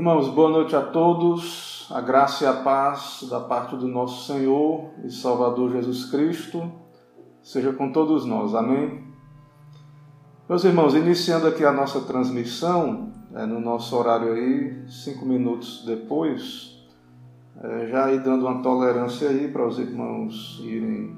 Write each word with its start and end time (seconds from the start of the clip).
Irmãos, 0.00 0.30
boa 0.30 0.48
noite 0.48 0.74
a 0.74 0.80
todos. 0.80 1.86
A 1.90 2.00
graça 2.00 2.44
e 2.44 2.46
a 2.46 2.54
paz 2.54 3.26
da 3.28 3.38
parte 3.38 3.76
do 3.76 3.86
nosso 3.86 4.32
Senhor 4.32 4.88
e 5.04 5.10
Salvador 5.10 5.72
Jesus 5.72 6.06
Cristo 6.06 6.72
seja 7.42 7.70
com 7.74 7.92
todos 7.92 8.24
nós. 8.24 8.54
Amém. 8.54 9.04
Meus 10.48 10.64
irmãos, 10.64 10.94
iniciando 10.94 11.46
aqui 11.46 11.66
a 11.66 11.70
nossa 11.70 12.00
transmissão, 12.00 13.12
é, 13.34 13.44
no 13.44 13.60
nosso 13.60 13.94
horário 13.94 14.32
aí, 14.32 14.88
cinco 14.88 15.26
minutos 15.26 15.84
depois, 15.84 16.82
é, 17.62 17.88
já 17.88 18.06
aí 18.06 18.20
dando 18.20 18.46
uma 18.46 18.62
tolerância 18.62 19.28
aí 19.28 19.48
para 19.48 19.66
os 19.66 19.78
irmãos 19.78 20.62
irem 20.64 21.14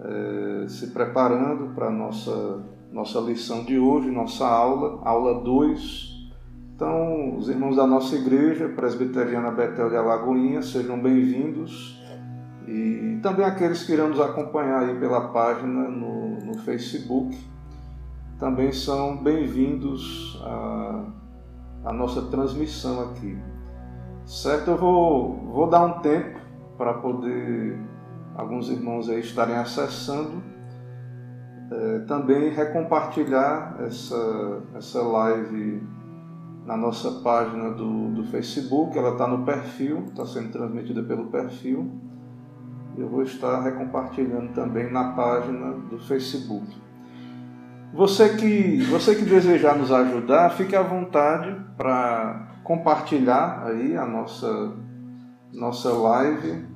é, 0.00 0.66
se 0.66 0.88
preparando 0.88 1.72
para 1.72 1.86
a 1.86 1.92
nossa, 1.92 2.64
nossa 2.90 3.20
lição 3.20 3.62
de 3.62 3.78
hoje, 3.78 4.10
nossa 4.10 4.44
aula, 4.44 5.00
aula 5.04 5.40
2 5.44 6.11
então, 6.74 7.36
os 7.36 7.48
irmãos 7.48 7.76
da 7.76 7.86
nossa 7.86 8.16
igreja, 8.16 8.68
Presbiteriana 8.70 9.50
Betel 9.50 9.90
de 9.90 9.96
Alagoinha, 9.96 10.62
sejam 10.62 11.00
bem-vindos. 11.00 12.02
E 12.66 13.20
também 13.22 13.44
aqueles 13.44 13.84
que 13.84 13.92
irão 13.92 14.08
nos 14.08 14.20
acompanhar 14.20 14.80
aí 14.80 14.98
pela 14.98 15.28
página 15.28 15.88
no, 15.88 16.38
no 16.38 16.58
Facebook, 16.60 17.36
também 18.38 18.72
são 18.72 19.22
bem-vindos 19.22 20.42
à, 20.42 21.04
à 21.84 21.92
nossa 21.92 22.22
transmissão 22.22 23.10
aqui. 23.10 23.38
Certo? 24.24 24.70
Eu 24.70 24.78
vou, 24.78 25.36
vou 25.52 25.68
dar 25.68 25.84
um 25.84 26.00
tempo 26.00 26.40
para 26.78 26.94
poder 26.94 27.78
alguns 28.34 28.70
irmãos 28.70 29.10
aí 29.10 29.20
estarem 29.20 29.56
acessando. 29.56 30.42
É, 31.70 31.98
também 32.00 32.50
recompartilhar 32.50 33.76
essa, 33.80 34.62
essa 34.74 35.02
live 35.02 36.01
na 36.64 36.76
nossa 36.76 37.10
página 37.22 37.70
do, 37.70 38.08
do 38.10 38.24
Facebook, 38.24 38.96
ela 38.96 39.12
está 39.12 39.26
no 39.26 39.44
perfil, 39.44 40.04
está 40.06 40.24
sendo 40.26 40.52
transmitida 40.52 41.02
pelo 41.02 41.26
perfil. 41.26 41.90
Eu 42.96 43.08
vou 43.08 43.22
estar 43.22 43.62
recompartilhando 43.62 44.52
também 44.52 44.92
na 44.92 45.12
página 45.12 45.72
do 45.72 45.98
Facebook. 45.98 46.66
Você 47.94 48.36
que, 48.36 48.82
você 48.84 49.14
que 49.14 49.24
desejar 49.24 49.76
nos 49.76 49.90
ajudar, 49.90 50.50
fique 50.50 50.74
à 50.74 50.82
vontade 50.82 51.54
para 51.76 52.48
compartilhar 52.62 53.64
aí 53.66 53.96
a 53.96 54.06
nossa, 54.06 54.72
nossa 55.52 55.92
live. 55.92 56.66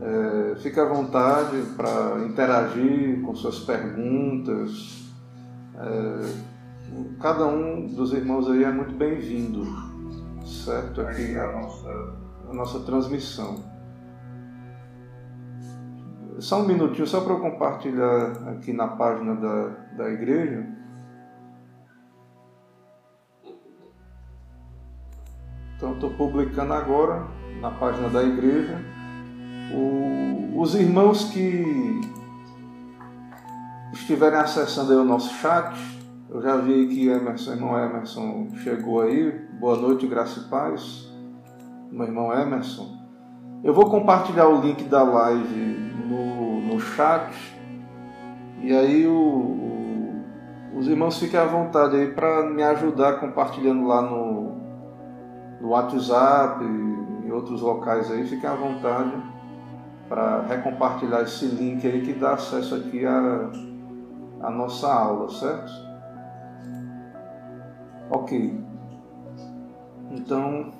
É, 0.00 0.54
fique 0.56 0.80
à 0.80 0.84
vontade 0.84 1.56
para 1.76 2.24
interagir 2.26 3.20
com 3.22 3.34
suas 3.34 3.60
perguntas. 3.60 5.10
É, 5.76 6.51
cada 7.20 7.46
um 7.46 7.86
dos 7.86 8.12
irmãos 8.12 8.50
aí 8.50 8.64
é 8.64 8.70
muito 8.70 8.94
bem-vindo, 8.94 9.64
certo? 10.44 11.00
Aqui 11.00 11.32
na 11.32 11.52
nossa, 11.52 12.14
na 12.48 12.54
nossa 12.54 12.80
transmissão. 12.80 13.56
Só 16.38 16.60
um 16.60 16.66
minutinho, 16.66 17.06
só 17.06 17.20
para 17.20 17.34
eu 17.34 17.40
compartilhar 17.40 18.32
aqui 18.48 18.72
na 18.72 18.88
página 18.88 19.36
da, 19.36 19.68
da 19.96 20.10
igreja. 20.10 20.66
Então, 25.76 25.94
estou 25.94 26.10
publicando 26.10 26.72
agora 26.72 27.26
na 27.60 27.70
página 27.70 28.08
da 28.08 28.22
igreja. 28.22 28.80
O, 29.74 30.60
os 30.60 30.74
irmãos 30.74 31.30
que 31.30 32.00
estiverem 33.92 34.38
acessando 34.38 35.00
o 35.00 35.04
nosso 35.04 35.32
chat, 35.34 36.01
eu 36.34 36.40
já 36.40 36.56
vi 36.56 36.86
que 36.86 37.08
Emerson, 37.08 37.52
irmão 37.52 37.78
Emerson 37.78 38.48
chegou 38.62 39.02
aí. 39.02 39.30
Boa 39.60 39.76
noite, 39.76 40.06
graça 40.06 40.40
e 40.40 40.44
paz. 40.44 41.06
Meu 41.90 42.06
irmão 42.06 42.32
Emerson. 42.32 42.88
Eu 43.62 43.74
vou 43.74 43.90
compartilhar 43.90 44.48
o 44.48 44.62
link 44.62 44.84
da 44.84 45.02
live 45.02 45.92
no, 46.08 46.62
no 46.62 46.80
chat. 46.80 47.34
E 48.62 48.74
aí 48.74 49.06
o, 49.06 49.12
o, 49.14 50.78
os 50.78 50.88
irmãos 50.88 51.18
fiquem 51.18 51.38
à 51.38 51.44
vontade 51.44 51.96
aí 51.96 52.10
para 52.12 52.48
me 52.48 52.62
ajudar 52.62 53.20
compartilhando 53.20 53.86
lá 53.86 54.00
no, 54.00 54.56
no 55.60 55.68
WhatsApp 55.68 56.64
e 56.64 57.26
em 57.26 57.30
outros 57.30 57.60
locais 57.60 58.10
aí. 58.10 58.26
Fiquem 58.26 58.48
à 58.48 58.54
vontade 58.54 59.12
para 60.08 60.46
recompartilhar 60.46 61.20
esse 61.24 61.44
link 61.44 61.86
aí 61.86 62.00
que 62.00 62.14
dá 62.14 62.32
acesso 62.32 62.74
aqui 62.74 63.04
à, 63.04 63.50
à 64.40 64.50
nossa 64.50 64.90
aula, 64.90 65.28
certo? 65.28 65.91
Ok. 68.14 68.60
Então, 70.10 70.70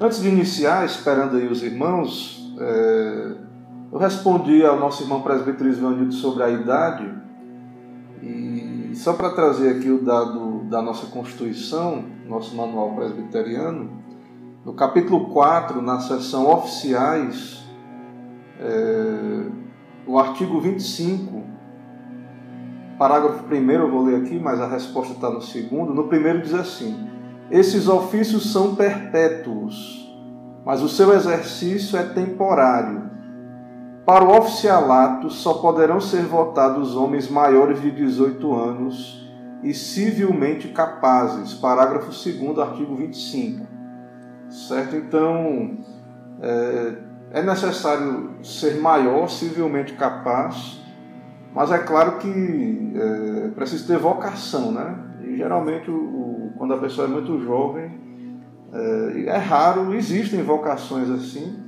antes 0.00 0.22
de 0.22 0.28
iniciar, 0.28 0.86
esperando 0.86 1.36
aí 1.36 1.46
os 1.46 1.62
irmãos, 1.62 2.50
é, 2.58 3.34
eu 3.92 3.98
respondi 3.98 4.64
ao 4.64 4.80
nosso 4.80 5.02
irmão 5.02 5.20
presbítero 5.20 5.68
Ivanildo 5.68 6.14
sobre 6.14 6.42
a 6.44 6.48
idade, 6.48 7.12
e 8.22 8.92
só 8.94 9.12
para 9.12 9.34
trazer 9.34 9.76
aqui 9.76 9.90
o 9.90 10.02
dado 10.02 10.64
da 10.64 10.80
nossa 10.80 11.08
Constituição, 11.08 12.02
nosso 12.26 12.56
manual 12.56 12.94
presbiteriano, 12.94 13.90
no 14.64 14.72
capítulo 14.72 15.28
4, 15.28 15.82
na 15.82 16.00
seção 16.00 16.50
oficiais, 16.50 17.62
é, 18.58 19.46
o 20.06 20.18
artigo 20.18 20.58
25 20.58 21.57
Parágrafo 22.98 23.44
primeiro 23.44 23.84
eu 23.84 23.90
vou 23.90 24.02
ler 24.02 24.16
aqui, 24.16 24.38
mas 24.38 24.60
a 24.60 24.66
resposta 24.66 25.12
está 25.12 25.30
no 25.30 25.40
segundo. 25.40 25.94
No 25.94 26.08
primeiro 26.08 26.42
diz 26.42 26.52
assim: 26.52 27.08
Esses 27.48 27.86
ofícios 27.86 28.52
são 28.52 28.74
perpétuos, 28.74 30.12
mas 30.66 30.82
o 30.82 30.88
seu 30.88 31.14
exercício 31.14 31.96
é 31.96 32.02
temporário. 32.02 33.08
Para 34.04 34.24
o 34.24 34.36
oficialato 34.36 35.30
só 35.30 35.54
poderão 35.54 36.00
ser 36.00 36.22
votados 36.22 36.96
homens 36.96 37.30
maiores 37.30 37.80
de 37.80 37.90
18 37.90 38.54
anos 38.54 39.30
e 39.62 39.72
civilmente 39.72 40.68
capazes. 40.68 41.54
Parágrafo 41.54 42.06
2, 42.06 42.58
artigo 42.58 42.96
25. 42.96 43.64
Certo? 44.48 44.96
Então, 44.96 45.76
é, 46.40 46.94
é 47.32 47.42
necessário 47.42 48.30
ser 48.42 48.80
maior, 48.80 49.28
civilmente 49.28 49.92
capaz 49.92 50.87
mas 51.54 51.70
é 51.70 51.78
claro 51.78 52.18
que 52.18 52.92
é, 52.94 53.48
precisa 53.48 53.86
ter 53.86 53.98
vocação, 53.98 54.72
né? 54.72 54.96
E 55.24 55.36
geralmente, 55.36 55.90
o, 55.90 56.52
quando 56.56 56.74
a 56.74 56.78
pessoa 56.78 57.06
é 57.06 57.10
muito 57.10 57.40
jovem, 57.40 57.90
é, 58.72 59.24
é, 59.26 59.36
raro, 59.36 59.94
existem 59.94 60.42
vocações 60.42 61.08
assim, 61.10 61.58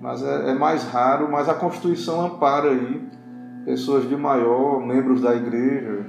mas 0.00 0.22
é, 0.22 0.50
é, 0.50 0.54
mais 0.54 0.84
raro, 0.84 1.30
mas 1.30 1.48
a 1.48 1.54
Constituição 1.54 2.24
ampara 2.24 2.70
aí 2.70 3.08
pessoas 3.64 4.08
de 4.08 4.16
maior, 4.16 4.84
membros 4.84 5.20
da 5.20 5.34
igreja, 5.34 6.06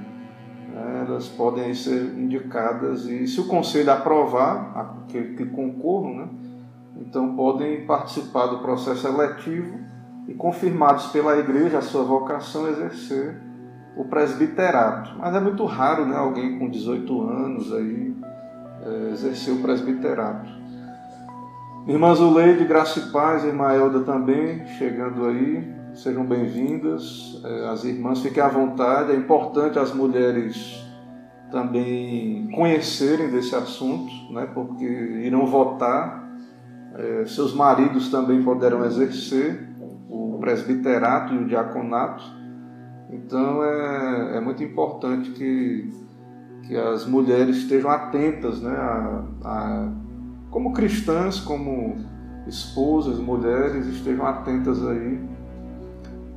né? 0.68 1.04
elas 1.06 1.28
podem 1.28 1.74
ser 1.74 2.02
indicadas 2.18 3.06
e 3.06 3.26
se 3.26 3.40
o 3.40 3.46
conselho 3.46 3.90
aprovar, 3.90 5.04
que, 5.08 5.22
que 5.34 5.46
concorram, 5.46 6.16
né? 6.16 6.28
então 7.00 7.34
podem 7.34 7.86
participar 7.86 8.46
do 8.46 8.58
processo 8.58 9.06
eletivo 9.06 9.78
e 10.28 10.34
confirmados 10.34 11.06
pela 11.06 11.38
igreja 11.38 11.78
a 11.78 11.82
sua 11.82 12.02
vocação 12.02 12.68
exercer 12.68 13.40
o 13.96 14.04
presbiterato. 14.04 15.12
Mas 15.18 15.34
é 15.34 15.40
muito 15.40 15.64
raro 15.64 16.04
né, 16.04 16.16
alguém 16.16 16.58
com 16.58 16.68
18 16.68 17.22
anos 17.22 17.72
aí 17.72 18.14
é, 18.84 19.12
exercer 19.12 19.54
o 19.54 19.62
presbiterato. 19.62 20.48
Irmã 21.86 22.14
Zuleide, 22.14 22.64
graça 22.64 22.98
e 22.98 23.12
paz, 23.12 23.44
irmã 23.44 23.72
Elda 23.72 24.00
também, 24.00 24.66
chegando 24.76 25.26
aí, 25.26 25.72
sejam 25.94 26.24
bem-vindas. 26.24 27.40
É, 27.44 27.68
as 27.68 27.84
irmãs 27.84 28.20
fiquem 28.20 28.42
à 28.42 28.48
vontade, 28.48 29.12
é 29.12 29.14
importante 29.14 29.78
as 29.78 29.94
mulheres 29.94 30.84
também 31.50 32.50
conhecerem 32.50 33.30
desse 33.30 33.54
assunto, 33.54 34.12
né, 34.32 34.48
porque 34.52 34.84
irão 34.84 35.46
votar, 35.46 36.28
é, 36.96 37.24
seus 37.26 37.54
maridos 37.54 38.10
também 38.10 38.42
poderão 38.42 38.84
exercer 38.84 39.65
o 40.36 40.38
presbiterato 40.38 41.34
e 41.34 41.38
o 41.38 41.46
diaconato. 41.46 42.22
Então 43.10 43.64
é, 43.64 44.36
é 44.36 44.40
muito 44.40 44.62
importante 44.62 45.30
que, 45.30 45.90
que 46.62 46.76
as 46.76 47.06
mulheres 47.06 47.56
estejam 47.56 47.90
atentas, 47.90 48.60
né, 48.60 48.74
a, 48.74 49.24
a, 49.44 49.92
como 50.50 50.72
cristãs, 50.72 51.40
como 51.40 51.96
esposas, 52.46 53.18
mulheres, 53.18 53.86
estejam 53.86 54.26
atentas 54.26 54.86
aí 54.86 55.20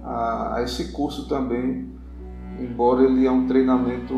a, 0.03 0.55
a 0.57 0.63
esse 0.63 0.91
curso 0.91 1.27
também, 1.27 1.89
embora 2.59 3.03
ele 3.03 3.25
é 3.25 3.31
um 3.31 3.47
treinamento 3.47 4.13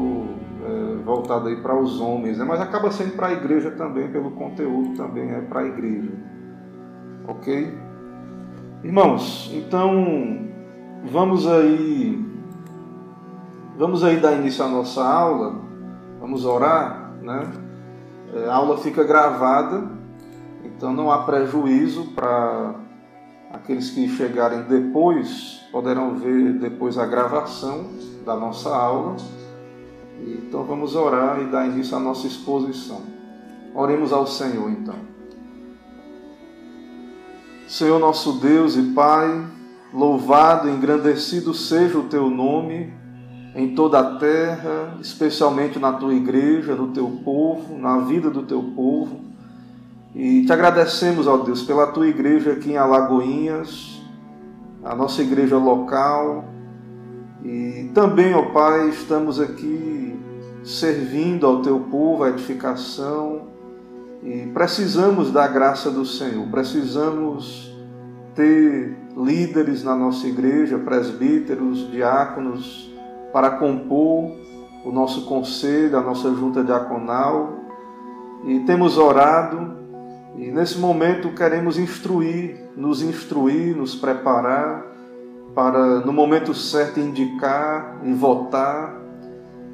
é, 0.63 1.03
voltado 1.03 1.47
aí 1.47 1.61
para 1.61 1.77
os 1.77 1.99
homens, 1.99 2.37
né, 2.37 2.45
mas 2.45 2.61
acaba 2.61 2.91
sendo 2.91 3.15
para 3.15 3.27
a 3.27 3.33
igreja 3.33 3.71
também, 3.71 4.11
pelo 4.11 4.31
conteúdo 4.31 4.95
também 4.95 5.31
é 5.31 5.41
para 5.41 5.61
a 5.61 5.65
igreja. 5.65 6.11
Ok? 7.27 7.90
Irmãos, 8.83 9.51
então 9.53 10.49
vamos 11.05 11.45
aí 11.45 12.19
vamos 13.77 14.03
aí 14.03 14.19
dar 14.19 14.33
início 14.33 14.65
à 14.65 14.67
nossa 14.67 15.03
aula, 15.05 15.55
vamos 16.19 16.45
orar, 16.45 17.13
né? 17.21 17.47
é, 18.33 18.49
a 18.49 18.55
aula 18.55 18.79
fica 18.79 19.03
gravada, 19.03 19.87
então 20.65 20.91
não 20.93 21.11
há 21.11 21.19
prejuízo 21.19 22.05
para 22.15 22.73
aqueles 23.53 23.91
que 23.91 24.09
chegarem 24.09 24.63
depois, 24.63 25.61
poderão 25.71 26.15
ver 26.15 26.53
depois 26.53 26.97
a 26.97 27.05
gravação 27.05 27.85
da 28.25 28.35
nossa 28.35 28.75
aula. 28.75 29.15
Então 30.19 30.63
vamos 30.63 30.95
orar 30.95 31.39
e 31.39 31.45
dar 31.45 31.67
início 31.67 31.95
à 31.95 31.99
nossa 31.99 32.25
exposição. 32.25 33.01
Oremos 33.75 34.11
ao 34.11 34.25
Senhor 34.25 34.71
então. 34.71 35.10
Senhor 37.71 38.01
nosso 38.01 38.33
Deus 38.33 38.75
e 38.75 38.81
Pai, 38.81 39.47
louvado 39.93 40.67
e 40.67 40.73
engrandecido 40.73 41.53
seja 41.53 41.97
o 41.97 42.03
teu 42.03 42.29
nome 42.29 42.93
em 43.55 43.73
toda 43.73 43.97
a 43.97 44.17
terra, 44.17 44.97
especialmente 44.99 45.79
na 45.79 45.93
tua 45.93 46.13
igreja, 46.13 46.75
no 46.75 46.89
teu 46.89 47.07
povo, 47.23 47.77
na 47.77 47.99
vida 47.99 48.29
do 48.29 48.43
teu 48.43 48.61
povo. 48.75 49.21
E 50.13 50.45
te 50.45 50.51
agradecemos, 50.51 51.27
ó 51.27 51.37
Deus, 51.37 51.63
pela 51.63 51.87
tua 51.87 52.09
igreja 52.09 52.51
aqui 52.51 52.71
em 52.71 52.77
Alagoinhas, 52.77 54.01
a 54.83 54.93
nossa 54.93 55.21
igreja 55.21 55.57
local. 55.57 56.43
E 57.41 57.89
também, 57.93 58.33
ó 58.33 58.51
Pai, 58.51 58.89
estamos 58.89 59.39
aqui 59.39 60.19
servindo 60.61 61.47
ao 61.47 61.61
teu 61.61 61.79
povo, 61.79 62.25
a 62.25 62.29
edificação. 62.31 63.50
E 64.23 64.47
precisamos 64.53 65.31
da 65.31 65.47
graça 65.47 65.89
do 65.89 66.05
Senhor, 66.05 66.45
precisamos 66.47 67.75
ter 68.35 68.95
líderes 69.17 69.83
na 69.83 69.95
nossa 69.95 70.27
igreja, 70.27 70.77
presbíteros, 70.77 71.89
diáconos, 71.91 72.91
para 73.33 73.51
compor 73.51 74.31
o 74.85 74.91
nosso 74.91 75.25
conselho, 75.25 75.97
a 75.97 76.01
nossa 76.01 76.33
junta 76.33 76.63
diaconal. 76.63 77.59
E 78.45 78.59
temos 78.61 78.97
orado 78.97 79.81
e 80.35 80.49
nesse 80.49 80.79
momento 80.79 81.29
queremos 81.35 81.77
instruir, 81.77 82.69
nos 82.75 83.01
instruir, 83.01 83.75
nos 83.75 83.95
preparar 83.95 84.85
para 85.53 85.99
no 85.99 86.13
momento 86.13 86.53
certo 86.53 86.99
indicar 86.99 87.99
e 88.03 88.13
votar. 88.13 88.99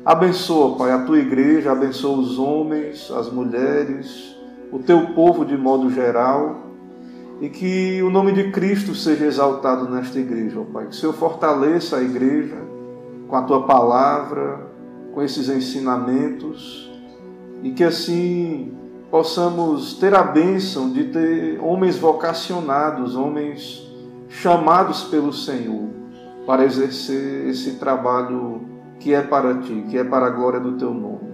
Abençoa, 0.04 0.78
Pai, 0.78 0.92
a 0.92 1.04
tua 1.04 1.20
igreja, 1.20 1.72
abençoa 1.72 2.18
os 2.18 2.40
homens, 2.40 3.12
as 3.12 3.32
mulheres, 3.32 4.37
o 4.72 4.80
teu 4.80 5.08
povo 5.14 5.46
de 5.46 5.58
modo 5.58 5.90
geral 5.90 6.68
e 7.40 7.50
que 7.50 8.02
o 8.02 8.10
nome 8.10 8.32
de 8.32 8.52
Cristo 8.52 8.96
seja 8.96 9.26
exaltado 9.26 9.90
nesta 9.90 10.20
igreja, 10.20 10.60
ó 10.60 10.64
Pai. 10.64 10.86
Que 10.86 10.92
o 10.92 10.96
Senhor 10.96 11.14
fortaleça 11.14 11.98
a 11.98 12.02
igreja, 12.02 12.58
com 13.28 13.36
a 13.36 13.44
tua 13.44 13.64
palavra, 13.64 14.68
com 15.14 15.22
esses 15.22 15.50
ensinamentos, 15.50 16.92
e 17.64 17.72
que 17.72 17.84
assim 17.84 18.74
possamos 19.12 19.94
ter 19.96 20.14
a 20.14 20.24
bênção 20.24 20.92
de 20.92 21.06
ter 21.06 21.60
homens 21.62 21.98
vocacionados, 21.98 23.16
homens 23.16 23.88
chamados 24.30 25.04
pelo 25.06 25.32
Senhor 25.32 25.88
para 26.46 26.66
exercer 26.66 27.48
esse 27.48 27.74
trabalho 27.76 28.62
que 29.00 29.14
é 29.14 29.22
para 29.22 29.56
ti, 29.56 29.86
que 29.90 29.98
é 29.98 30.04
para 30.04 30.28
a 30.28 30.30
glória 30.30 30.60
do 30.60 30.74
teu 30.74 30.94
nome. 30.94 31.28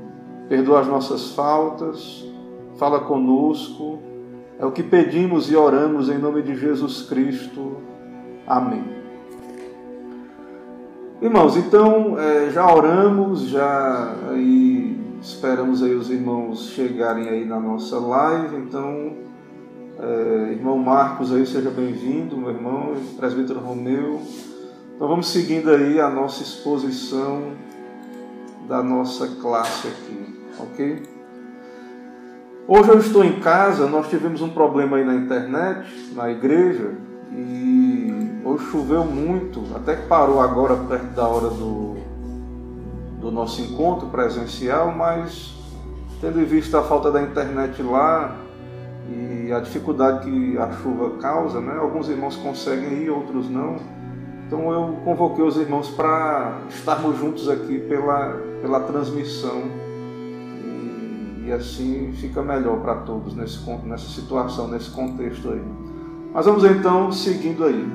Perdoa 0.50 0.81
as 0.81 0.88
nossas 0.88 1.31
faltas, 1.31 2.25
fala 2.83 3.00
conosco, 3.00 4.00
é 4.59 4.65
o 4.65 4.71
que 4.74 4.83
pedimos 4.83 5.50
e 5.50 5.56
oramos 5.56 6.09
em 6.09 6.18
nome 6.18 6.41
de 6.41 6.53
Jesus 6.53 7.03
Cristo. 7.03 7.77
Amém. 8.45 8.83
Irmãos, 11.21 11.56
então 11.56 12.19
é, 12.19 12.50
já 12.50 12.69
oramos, 12.69 13.44
já 13.44 14.18
aí 14.31 15.00
esperamos 15.21 15.81
aí 15.81 15.95
os 15.95 16.09
irmãos 16.09 16.71
chegarem 16.71 17.30
aí 17.30 17.45
na 17.45 17.57
nossa 17.57 17.97
live. 17.97 18.57
Então, 18.57 19.13
é, 19.97 20.51
irmão 20.51 20.77
Marcos 20.77 21.31
aí 21.31 21.45
seja 21.45 21.69
bem-vindo, 21.69 22.35
meu 22.35 22.50
irmão, 22.50 22.95
presbítero 23.15 23.62
Romeu. 23.62 24.19
Então 24.94 25.07
vamos 25.07 25.30
seguindo 25.30 25.69
aí 25.69 26.01
a 26.01 26.09
nossa 26.09 26.44
exposição 26.44 27.53
da 28.68 28.83
nossa 28.83 29.25
classe 29.41 29.88
aqui, 29.88 30.35
ok? 30.59 31.12
Hoje 32.65 32.89
eu 32.92 32.98
estou 32.98 33.25
em 33.25 33.42
casa, 33.42 33.88
nós 33.88 34.07
tivemos 34.07 34.42
um 34.42 34.48
problema 34.48 34.95
aí 34.95 35.04
na 35.04 35.15
internet, 35.15 35.86
na 36.15 36.31
igreja, 36.31 36.92
e 37.30 38.39
hoje 38.45 38.63
choveu 38.71 39.04
muito, 39.04 39.62
até 39.75 39.98
que 39.98 40.07
parou 40.07 40.39
agora 40.39 40.77
perto 40.77 41.13
da 41.13 41.27
hora 41.27 41.50
do, 41.50 41.98
do 43.19 43.30
nosso 43.31 43.62
encontro 43.62 44.07
presencial, 44.07 44.94
mas 44.94 45.54
tendo 46.21 46.39
em 46.39 46.45
vista 46.45 46.80
a 46.80 46.83
falta 46.83 47.12
da 47.12 47.21
internet 47.21 47.83
lá 47.83 48.33
e 49.09 49.51
a 49.51 49.59
dificuldade 49.59 50.24
que 50.24 50.57
a 50.57 50.71
chuva 50.71 51.18
causa, 51.18 51.59
né? 51.59 51.77
alguns 51.77 52.07
irmãos 52.07 52.38
conseguem 52.38 53.04
ir, 53.04 53.09
outros 53.09 53.50
não. 53.50 53.75
Então 54.48 54.71
eu 54.71 55.00
convoquei 55.04 55.44
os 55.44 55.57
irmãos 55.57 55.89
para 55.89 56.59
estarmos 56.69 57.18
juntos 57.18 57.50
aqui 57.50 57.77
pela, 57.80 58.38
pela 58.62 58.80
transmissão 58.80 59.82
e, 61.45 61.51
assim 61.51 62.13
fica 62.13 62.42
melhor 62.42 62.80
para 62.80 62.95
todos 62.95 63.36
nesse, 63.36 63.60
nessa 63.86 64.10
situação, 64.10 64.68
nesse 64.68 64.90
contexto 64.90 65.50
aí. 65.50 65.62
Mas 66.34 66.45
vamos 66.45 66.63
então 66.63 67.12
seguindo 67.12 67.63
aí. 67.66 67.86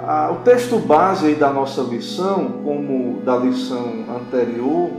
Ah, 0.00 0.30
o 0.32 0.44
texto 0.44 0.78
base 0.78 1.26
aí 1.26 1.34
da 1.34 1.52
nossa 1.52 1.82
lição, 1.82 2.60
como 2.64 3.20
da 3.22 3.36
lição 3.36 4.04
anterior, 4.16 4.90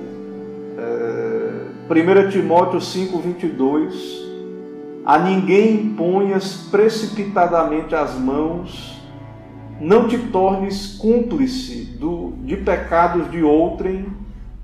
é, 0.77 1.67
1 1.89 2.29
Timóteo 2.29 2.81
5, 2.81 3.17
22, 3.19 4.27
a 5.05 5.17
ninguém 5.17 5.75
imponhas 5.75 6.67
precipitadamente 6.69 7.95
as 7.95 8.15
mãos, 8.15 9.01
não 9.79 10.07
te 10.07 10.17
tornes 10.17 10.97
cúmplice 10.97 11.85
do, 11.97 12.33
de 12.43 12.57
pecados 12.57 13.31
de 13.31 13.41
outrem, 13.43 14.05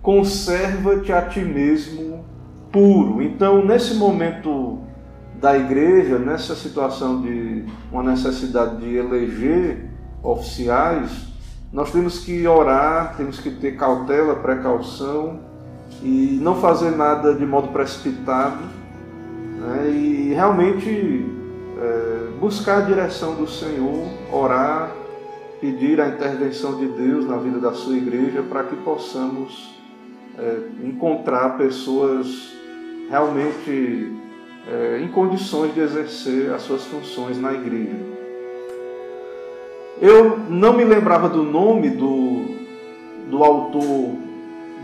conserva-te 0.01 1.13
a 1.13 1.21
ti 1.21 1.39
mesmo 1.39 2.12
puro. 2.73 3.21
Então, 3.21 3.63
nesse 3.63 3.93
momento 3.93 4.79
da 5.39 5.57
igreja 5.57 6.17
nessa 6.17 6.55
situação 6.55 7.21
de 7.21 7.65
uma 7.91 8.01
necessidade 8.01 8.77
de 8.77 8.95
eleger 8.95 9.89
oficiais, 10.23 11.27
nós 11.71 11.91
temos 11.91 12.19
que 12.19 12.47
orar, 12.47 13.15
temos 13.15 13.39
que 13.39 13.51
ter 13.51 13.77
cautela, 13.77 14.36
precaução 14.36 15.39
e 16.01 16.39
não 16.41 16.55
fazer 16.55 16.91
nada 16.91 17.36
de 17.36 17.45
modo 17.45 17.67
precipitado 17.69 18.63
né? 19.59 19.89
e 19.89 20.33
realmente 20.33 21.25
é, 21.77 22.39
buscar 22.39 22.77
a 22.79 22.81
direção 22.81 23.36
do 23.36 23.48
Senhor, 23.48 24.07
orar, 24.31 24.91
pedir 25.59 26.00
a 26.00 26.07
intervenção 26.07 26.77
de 26.77 26.88
Deus 26.88 27.27
na 27.27 27.38
vida 27.38 27.59
da 27.59 27.74
sua 27.74 27.95
igreja 27.95 28.41
para 28.43 28.63
que 28.63 28.75
possamos 28.77 29.77
é, 30.38 30.59
encontrar 30.83 31.57
pessoas 31.57 32.62
realmente 33.13 34.12
é, 34.67 35.00
em 35.00 35.08
condições 35.08 35.72
de 35.75 35.82
exercer 35.82 36.51
as 36.51 36.63
suas 36.63 36.84
funções 36.86 37.39
na 37.39 37.53
igreja. 37.53 37.96
Eu 40.01 40.39
não 40.50 40.74
me 40.74 40.84
lembrava 40.84 41.29
do 41.29 41.43
nome 41.43 41.91
do, 41.91 42.43
do 43.29 43.43
autor 43.43 44.15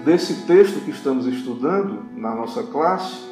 desse 0.05 0.45
texto 0.45 0.85
que 0.85 0.91
estamos 0.91 1.25
estudando 1.25 2.03
na 2.15 2.35
nossa 2.35 2.61
classe. 2.61 3.27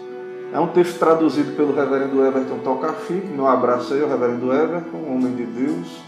É 0.51 0.59
um 0.59 0.69
texto 0.69 0.97
traduzido 0.97 1.55
pelo 1.55 1.75
reverendo 1.75 2.25
Everton 2.25 2.57
Tocafique. 2.63 3.27
Meu 3.27 3.45
abraço 3.45 3.93
aí 3.93 4.01
ao 4.01 4.09
reverendo 4.09 4.51
Everton, 4.51 4.97
homem 5.07 5.35
de 5.35 5.45
Deus. 5.45 6.01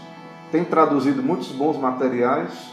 Tem 0.50 0.64
traduzido 0.64 1.22
muitos 1.22 1.52
bons 1.52 1.78
materiais. 1.78 2.72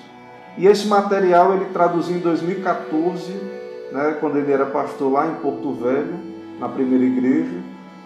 E 0.57 0.65
esse 0.65 0.87
material 0.87 1.53
ele 1.53 1.65
traduziu 1.65 2.17
em 2.17 2.21
2014, 2.21 3.56
né, 3.91 4.17
quando 4.19 4.37
ele 4.37 4.51
era 4.51 4.65
pastor 4.65 5.11
lá 5.11 5.27
em 5.27 5.35
Porto 5.35 5.73
Velho 5.73 6.15
na 6.59 6.69
primeira 6.69 7.05
igreja. 7.05 7.57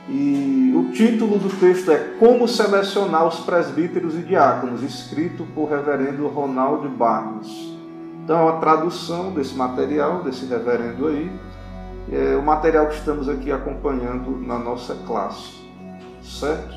E 0.10 0.74
o 0.76 0.92
título 0.92 1.38
do 1.38 1.50
texto 1.60 1.92
é 1.92 1.98
Como 2.20 2.48
Selecionar 2.48 3.28
os 3.28 3.40
Presbíteros 3.42 4.16
e 4.16 4.24
Diáconos, 4.24 4.82
escrito 4.84 5.46
por 5.54 5.70
reverendo 5.70 6.28
Ronaldo 6.28 6.90
Barros. 6.90 7.78
Então 8.24 8.40
é 8.40 8.52
uma 8.52 8.60
tradução 8.60 9.32
desse 9.32 9.56
material, 9.56 10.24
desse 10.24 10.46
reverendo 10.46 11.08
aí, 11.08 11.32
é 12.12 12.36
o 12.36 12.44
material 12.44 12.88
que 12.88 12.96
estamos 12.96 13.30
aqui 13.30 13.52
acompanhando 13.52 14.38
na 14.46 14.58
nossa 14.58 14.96
classe, 15.08 15.54
certo? 16.24 16.76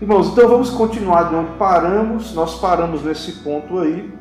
Irmãos, 0.00 0.28
então 0.28 0.48
vamos 0.48 0.70
continuar 0.70 1.24
de 1.24 1.34
onde 1.34 1.50
paramos, 1.58 2.32
nós 2.34 2.60
paramos 2.60 3.02
nesse 3.02 3.32
ponto 3.42 3.78
aí, 3.78 4.12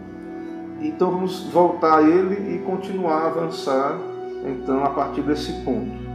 então 0.82 1.12
vamos 1.12 1.44
voltar 1.44 2.00
a 2.00 2.02
ele 2.02 2.56
e 2.56 2.60
continuar 2.60 3.24
a 3.24 3.28
avançar, 3.28 3.98
então, 4.46 4.84
a 4.84 4.90
partir 4.90 5.22
desse 5.22 5.52
ponto. 5.64 6.08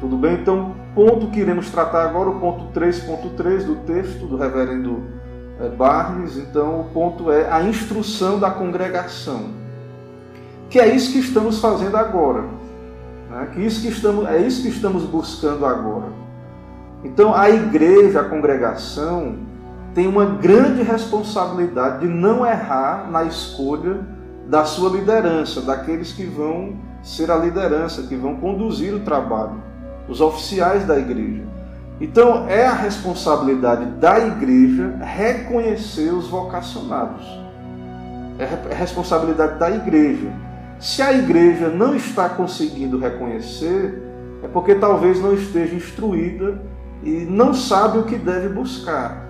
Tudo 0.00 0.16
bem? 0.16 0.34
Então, 0.34 0.74
ponto 0.94 1.28
que 1.28 1.40
iremos 1.40 1.70
tratar 1.70 2.04
agora, 2.04 2.30
o 2.30 2.40
ponto 2.40 2.78
3.3 2.78 3.64
do 3.64 3.76
texto 3.86 4.26
do 4.26 4.36
reverendo 4.36 5.04
eh, 5.60 5.68
Barnes. 5.68 6.36
Então, 6.36 6.80
o 6.80 6.84
ponto 6.84 7.30
é 7.30 7.50
a 7.50 7.62
instrução 7.62 8.38
da 8.38 8.50
congregação. 8.50 9.50
Que 10.68 10.78
é 10.80 10.94
isso 10.94 11.12
que 11.12 11.18
estamos 11.20 11.60
fazendo 11.60 11.96
agora. 11.96 12.44
Né? 13.30 13.48
Que 13.54 13.64
isso 13.64 13.80
que 13.80 13.88
estamos, 13.88 14.26
é 14.28 14.38
isso 14.38 14.62
que 14.62 14.68
estamos 14.68 15.04
buscando 15.04 15.64
agora. 15.64 16.26
Então 17.04 17.34
a 17.34 17.48
igreja, 17.48 18.20
a 18.20 18.24
congregação, 18.24 19.36
tem 19.96 20.06
uma 20.06 20.26
grande 20.26 20.82
responsabilidade 20.82 22.00
de 22.00 22.06
não 22.06 22.44
errar 22.46 23.10
na 23.10 23.24
escolha 23.24 24.00
da 24.46 24.62
sua 24.66 24.90
liderança, 24.90 25.62
daqueles 25.62 26.12
que 26.12 26.26
vão 26.26 26.76
ser 27.02 27.30
a 27.30 27.36
liderança, 27.36 28.02
que 28.02 28.14
vão 28.14 28.36
conduzir 28.36 28.92
o 28.92 29.00
trabalho, 29.00 29.54
os 30.06 30.20
oficiais 30.20 30.86
da 30.86 30.98
igreja. 30.98 31.44
Então 31.98 32.46
é 32.46 32.66
a 32.66 32.74
responsabilidade 32.74 33.86
da 33.92 34.20
igreja 34.20 34.98
reconhecer 35.00 36.12
os 36.12 36.28
vocacionados. 36.28 37.26
É 38.38 38.44
a 38.44 38.74
responsabilidade 38.74 39.58
da 39.58 39.70
igreja. 39.70 40.30
Se 40.78 41.00
a 41.00 41.10
igreja 41.14 41.70
não 41.70 41.96
está 41.96 42.28
conseguindo 42.28 42.98
reconhecer, 42.98 44.02
é 44.42 44.46
porque 44.46 44.74
talvez 44.74 45.22
não 45.22 45.32
esteja 45.32 45.74
instruída 45.74 46.60
e 47.02 47.24
não 47.30 47.54
sabe 47.54 47.96
o 47.96 48.04
que 48.04 48.16
deve 48.16 48.50
buscar. 48.50 49.25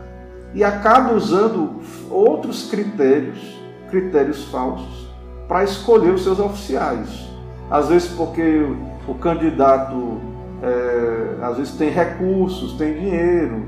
E 0.57 0.65
acaba 0.65 1.13
usando 1.13 1.83
outros 2.11 2.71
critérios, 2.71 3.61
critérios 3.91 4.45
falsos, 4.47 5.07
para 5.47 5.63
escolher 5.63 6.15
os 6.15 6.25
seus 6.25 6.41
oficiais. 6.41 7.29
Às 7.71 7.91
vezes 7.91 8.09
porque 8.09 8.67
o 9.07 9.15
candidato 9.17 10.19
é, 10.63 11.45
às 11.45 11.59
vezes 11.59 11.75
tem 11.75 11.91
recursos, 11.91 12.73
tem 12.79 12.95
dinheiro, 12.95 13.67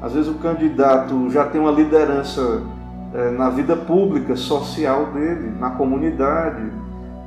às 0.00 0.12
vezes 0.12 0.30
o 0.30 0.34
candidato 0.34 1.28
já 1.28 1.44
tem 1.44 1.60
uma 1.60 1.72
liderança 1.72 2.62
é, 3.12 3.30
na 3.30 3.50
vida 3.50 3.74
pública, 3.74 4.36
social 4.36 5.06
dele, 5.06 5.52
na 5.58 5.70
comunidade. 5.70 6.62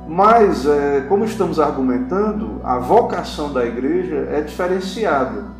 Mas, 0.08 0.64
é, 0.64 1.04
como 1.06 1.26
estamos 1.26 1.60
argumentando, 1.60 2.62
a 2.64 2.78
vocação 2.78 3.52
da 3.52 3.62
igreja 3.62 4.26
é 4.30 4.40
diferenciada. 4.40 5.52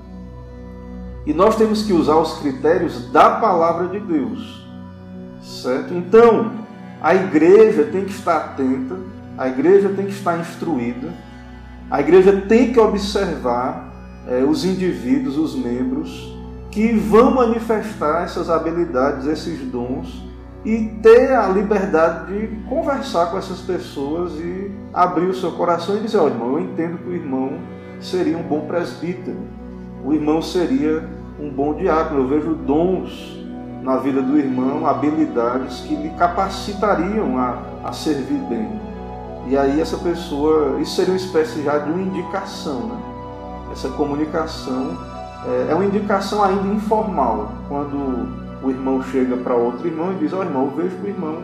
E 1.25 1.33
nós 1.33 1.57
temos 1.57 1.83
que 1.83 1.93
usar 1.93 2.17
os 2.17 2.39
critérios 2.39 3.11
da 3.11 3.37
palavra 3.37 3.89
de 3.89 4.01
Deus. 4.01 4.67
Certo? 5.43 5.95
Então, 5.95 6.53
a 7.01 7.15
igreja 7.15 7.85
tem 7.85 8.05
que 8.05 8.13
estar 8.13 8.37
atenta, 8.37 8.97
a 9.37 9.49
igreja 9.49 9.89
tem 9.89 10.07
que 10.07 10.13
estar 10.13 10.39
instruída, 10.39 11.13
a 11.91 12.01
igreja 12.01 12.45
tem 12.49 12.73
que 12.73 12.81
observar 12.81 13.93
é, 14.29 14.43
os 14.45 14.65
indivíduos, 14.65 15.37
os 15.37 15.55
membros, 15.55 16.33
que 16.71 16.93
vão 16.93 17.35
manifestar 17.35 18.23
essas 18.23 18.49
habilidades, 18.49 19.27
esses 19.27 19.61
dons, 19.61 20.25
e 20.65 20.97
ter 21.03 21.33
a 21.33 21.49
liberdade 21.49 22.33
de 22.33 22.57
conversar 22.69 23.31
com 23.31 23.39
essas 23.39 23.61
pessoas 23.61 24.33
e 24.35 24.71
abrir 24.95 25.27
o 25.27 25.35
seu 25.35 25.53
coração 25.53 25.97
e 25.97 26.01
dizer: 26.01 26.19
Ó, 26.19 26.29
irmão, 26.29 26.53
eu 26.53 26.61
entendo 26.61 26.99
que 26.99 27.11
o 27.11 27.15
irmão 27.15 27.59
seria 28.01 28.39
um 28.39 28.43
bom 28.43 28.61
presbítero, 28.61 29.39
o 30.05 30.13
irmão 30.13 30.43
seria 30.43 31.09
um 31.39 31.51
bom 31.51 31.75
diácono, 31.75 32.21
eu 32.21 32.29
vejo 32.29 32.55
dons 32.55 33.39
na 33.83 33.97
vida 33.97 34.23
do 34.23 34.39
irmão, 34.39 34.87
habilidades 34.87 35.81
que 35.81 35.95
lhe 35.95 36.11
capacitariam 36.11 37.39
a, 37.39 37.59
a 37.85 37.93
servir 37.93 38.39
bem. 38.49 38.81
E 39.49 39.57
aí 39.57 39.81
essa 39.81 39.97
pessoa, 39.99 40.81
isso 40.81 40.95
seria 40.95 41.13
uma 41.13 41.17
espécie 41.17 41.63
já 41.63 41.79
de 41.79 41.91
uma 41.91 42.01
indicação, 42.01 42.87
né? 42.87 42.97
Essa 43.73 43.89
comunicação 43.91 44.97
é, 45.47 45.73
é 45.73 45.75
uma 45.75 45.85
indicação 45.85 46.45
ainda 46.45 46.69
informal, 46.69 47.53
quando 47.69 48.29
o 48.63 48.71
irmão 48.71 49.03
chega 49.03 49.37
para 49.37 49.55
outro 49.55 49.87
irmão 49.87 50.13
e 50.13 50.17
diz, 50.17 50.33
ó 50.33 50.39
oh, 50.39 50.43
irmão, 50.43 50.65
eu 50.67 50.71
vejo 50.71 50.97
que 50.97 51.07
o 51.07 51.09
irmão 51.09 51.39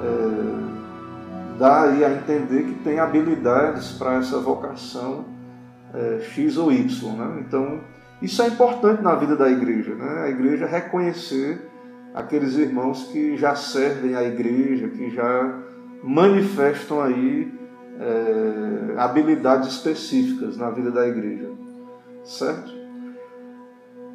é, 0.00 1.58
dá 1.58 1.82
aí 1.82 2.04
a 2.04 2.12
entender 2.12 2.62
que 2.64 2.74
tem 2.84 3.00
habilidades 3.00 3.92
para 3.92 4.14
essa 4.14 4.38
vocação 4.38 5.35
é, 5.96 6.20
X 6.20 6.56
ou 6.58 6.70
Y, 6.70 7.16
né? 7.16 7.44
Então, 7.46 7.80
isso 8.20 8.42
é 8.42 8.48
importante 8.48 9.02
na 9.02 9.14
vida 9.14 9.34
da 9.34 9.48
igreja, 9.50 9.94
né? 9.94 10.24
A 10.24 10.28
igreja 10.28 10.66
reconhecer 10.66 11.60
aqueles 12.14 12.56
irmãos 12.56 13.04
que 13.04 13.36
já 13.36 13.54
servem 13.54 14.14
a 14.14 14.22
igreja, 14.22 14.88
que 14.88 15.10
já 15.10 15.58
manifestam 16.02 17.02
aí 17.02 17.52
é, 17.98 18.98
habilidades 18.98 19.68
específicas 19.68 20.56
na 20.56 20.70
vida 20.70 20.90
da 20.90 21.06
igreja, 21.06 21.50
certo? 22.24 22.70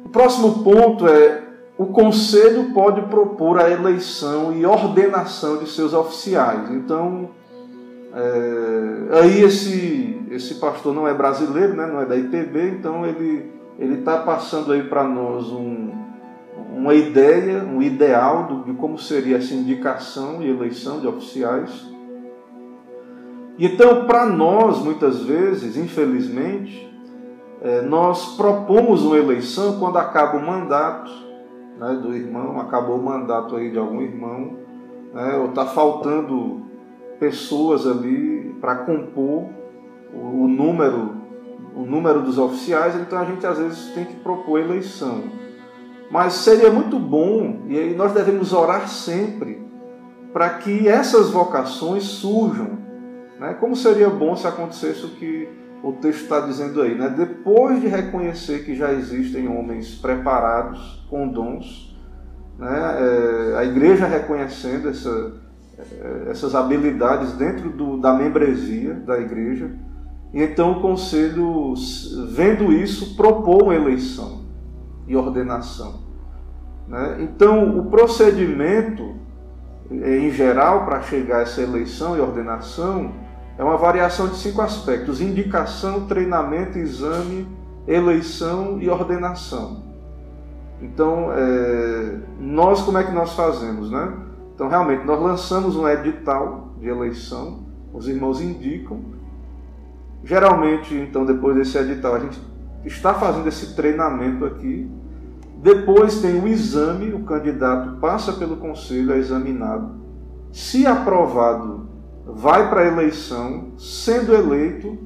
O 0.04 0.08
próximo 0.08 0.62
ponto 0.64 1.06
é 1.06 1.42
o 1.78 1.86
conselho 1.86 2.72
pode 2.72 3.02
propor 3.02 3.60
a 3.60 3.70
eleição 3.70 4.52
e 4.52 4.64
ordenação 4.64 5.58
de 5.58 5.68
seus 5.68 5.92
oficiais. 5.92 6.70
Então, 6.70 7.30
é, 8.14 9.18
aí 9.20 9.42
esse, 9.42 10.20
esse 10.34 10.56
pastor 10.56 10.94
não 10.94 11.06
é 11.06 11.14
brasileiro, 11.14 11.74
né, 11.74 11.86
não 11.86 12.00
é 12.00 12.06
da 12.06 12.16
IPB, 12.16 12.70
então 12.70 13.06
ele 13.06 13.62
ele 13.78 13.98
está 13.98 14.18
passando 14.18 14.72
aí 14.72 14.84
para 14.84 15.04
nós 15.04 15.50
um, 15.50 15.90
uma 16.74 16.94
ideia, 16.94 17.64
um 17.64 17.80
ideal 17.80 18.44
do, 18.44 18.64
de 18.64 18.74
como 18.74 18.98
seria 18.98 19.38
essa 19.38 19.54
indicação 19.54 20.42
e 20.42 20.48
eleição 20.48 21.00
de 21.00 21.06
oficiais. 21.06 21.90
Então, 23.58 24.06
para 24.06 24.26
nós, 24.26 24.78
muitas 24.82 25.22
vezes, 25.22 25.76
infelizmente, 25.76 26.90
é, 27.60 27.82
nós 27.82 28.36
propomos 28.36 29.02
uma 29.02 29.18
eleição 29.18 29.78
quando 29.78 29.98
acaba 29.98 30.36
o 30.36 30.46
mandato 30.46 31.10
né, 31.78 31.98
do 32.02 32.14
irmão, 32.14 32.60
acabou 32.60 32.96
o 32.96 33.02
mandato 33.02 33.56
aí 33.56 33.70
de 33.70 33.78
algum 33.78 34.00
irmão, 34.00 34.58
né, 35.12 35.36
ou 35.36 35.46
está 35.46 35.66
faltando 35.66 36.62
pessoas 37.18 37.86
ali 37.86 38.54
para 38.60 38.76
compor 38.76 39.48
o, 40.12 40.44
o 40.44 40.48
número 40.48 41.22
o 41.74 41.86
número 41.86 42.22
dos 42.22 42.38
oficiais, 42.38 42.94
então 42.96 43.18
a 43.18 43.24
gente 43.24 43.46
às 43.46 43.58
vezes 43.58 43.94
tem 43.94 44.04
que 44.04 44.16
propor 44.16 44.60
eleição. 44.60 45.24
Mas 46.10 46.34
seria 46.34 46.70
muito 46.70 46.98
bom, 46.98 47.62
e 47.68 47.94
nós 47.94 48.12
devemos 48.12 48.52
orar 48.52 48.86
sempre, 48.88 49.62
para 50.32 50.50
que 50.50 50.86
essas 50.86 51.30
vocações 51.30 52.04
surjam. 52.04 52.78
Né? 53.40 53.54
Como 53.58 53.74
seria 53.74 54.10
bom 54.10 54.36
se 54.36 54.46
acontecesse 54.46 55.04
o 55.06 55.10
que 55.10 55.48
o 55.82 55.92
texto 55.94 56.22
está 56.22 56.40
dizendo 56.40 56.82
aí, 56.82 56.94
né? 56.94 57.08
depois 57.08 57.80
de 57.80 57.88
reconhecer 57.88 58.64
que 58.64 58.74
já 58.74 58.92
existem 58.92 59.48
homens 59.48 59.94
preparados 59.94 61.06
com 61.08 61.26
dons, 61.26 61.90
né? 62.58 62.68
É, 62.68 63.58
a 63.58 63.64
igreja 63.64 64.06
reconhecendo 64.06 64.88
essa, 64.88 65.32
é, 65.78 66.30
essas 66.30 66.54
habilidades 66.54 67.32
dentro 67.32 67.70
do, 67.70 67.98
da 67.98 68.12
membresia 68.12 68.94
da 68.94 69.18
igreja, 69.18 69.70
e 70.32 70.42
então 70.42 70.72
o 70.72 70.80
conselho, 70.80 71.74
vendo 72.30 72.72
isso, 72.72 73.14
propôs 73.16 73.76
eleição 73.76 74.42
e 75.06 75.14
ordenação. 75.14 76.00
Né? 76.88 77.18
Então, 77.20 77.78
o 77.78 77.90
procedimento, 77.90 79.14
eh, 79.90 80.18
em 80.18 80.30
geral, 80.30 80.86
para 80.86 81.02
chegar 81.02 81.38
a 81.38 81.40
essa 81.42 81.60
eleição 81.60 82.16
e 82.16 82.20
ordenação, 82.20 83.12
é 83.58 83.62
uma 83.62 83.76
variação 83.76 84.28
de 84.28 84.36
cinco 84.36 84.62
aspectos: 84.62 85.20
indicação, 85.20 86.06
treinamento, 86.06 86.78
exame, 86.78 87.46
eleição 87.86 88.80
e 88.80 88.88
ordenação. 88.88 89.82
Então, 90.80 91.30
é, 91.32 92.18
nós 92.40 92.82
como 92.82 92.98
é 92.98 93.04
que 93.04 93.12
nós 93.12 93.34
fazemos, 93.34 93.90
né? 93.90 94.12
Então, 94.54 94.68
realmente, 94.68 95.04
nós 95.04 95.20
lançamos 95.20 95.76
um 95.76 95.88
edital 95.88 96.72
de 96.78 96.88
eleição, 96.88 97.66
os 97.92 98.08
irmãos 98.08 98.40
indicam, 98.40 99.00
Geralmente, 100.24 100.94
então, 100.94 101.26
depois 101.26 101.56
desse 101.56 101.76
edital, 101.76 102.14
a 102.14 102.20
gente 102.20 102.40
está 102.84 103.14
fazendo 103.14 103.48
esse 103.48 103.74
treinamento 103.74 104.44
aqui. 104.44 104.88
Depois 105.56 106.20
tem 106.20 106.40
o 106.40 106.46
exame, 106.46 107.12
o 107.12 107.24
candidato 107.24 107.98
passa 108.00 108.32
pelo 108.32 108.56
conselho, 108.56 109.12
é 109.12 109.18
examinado. 109.18 110.00
Se 110.52 110.86
aprovado, 110.86 111.88
vai 112.24 112.68
para 112.68 112.82
a 112.82 112.86
eleição. 112.86 113.72
Sendo 113.78 114.32
eleito, 114.34 114.96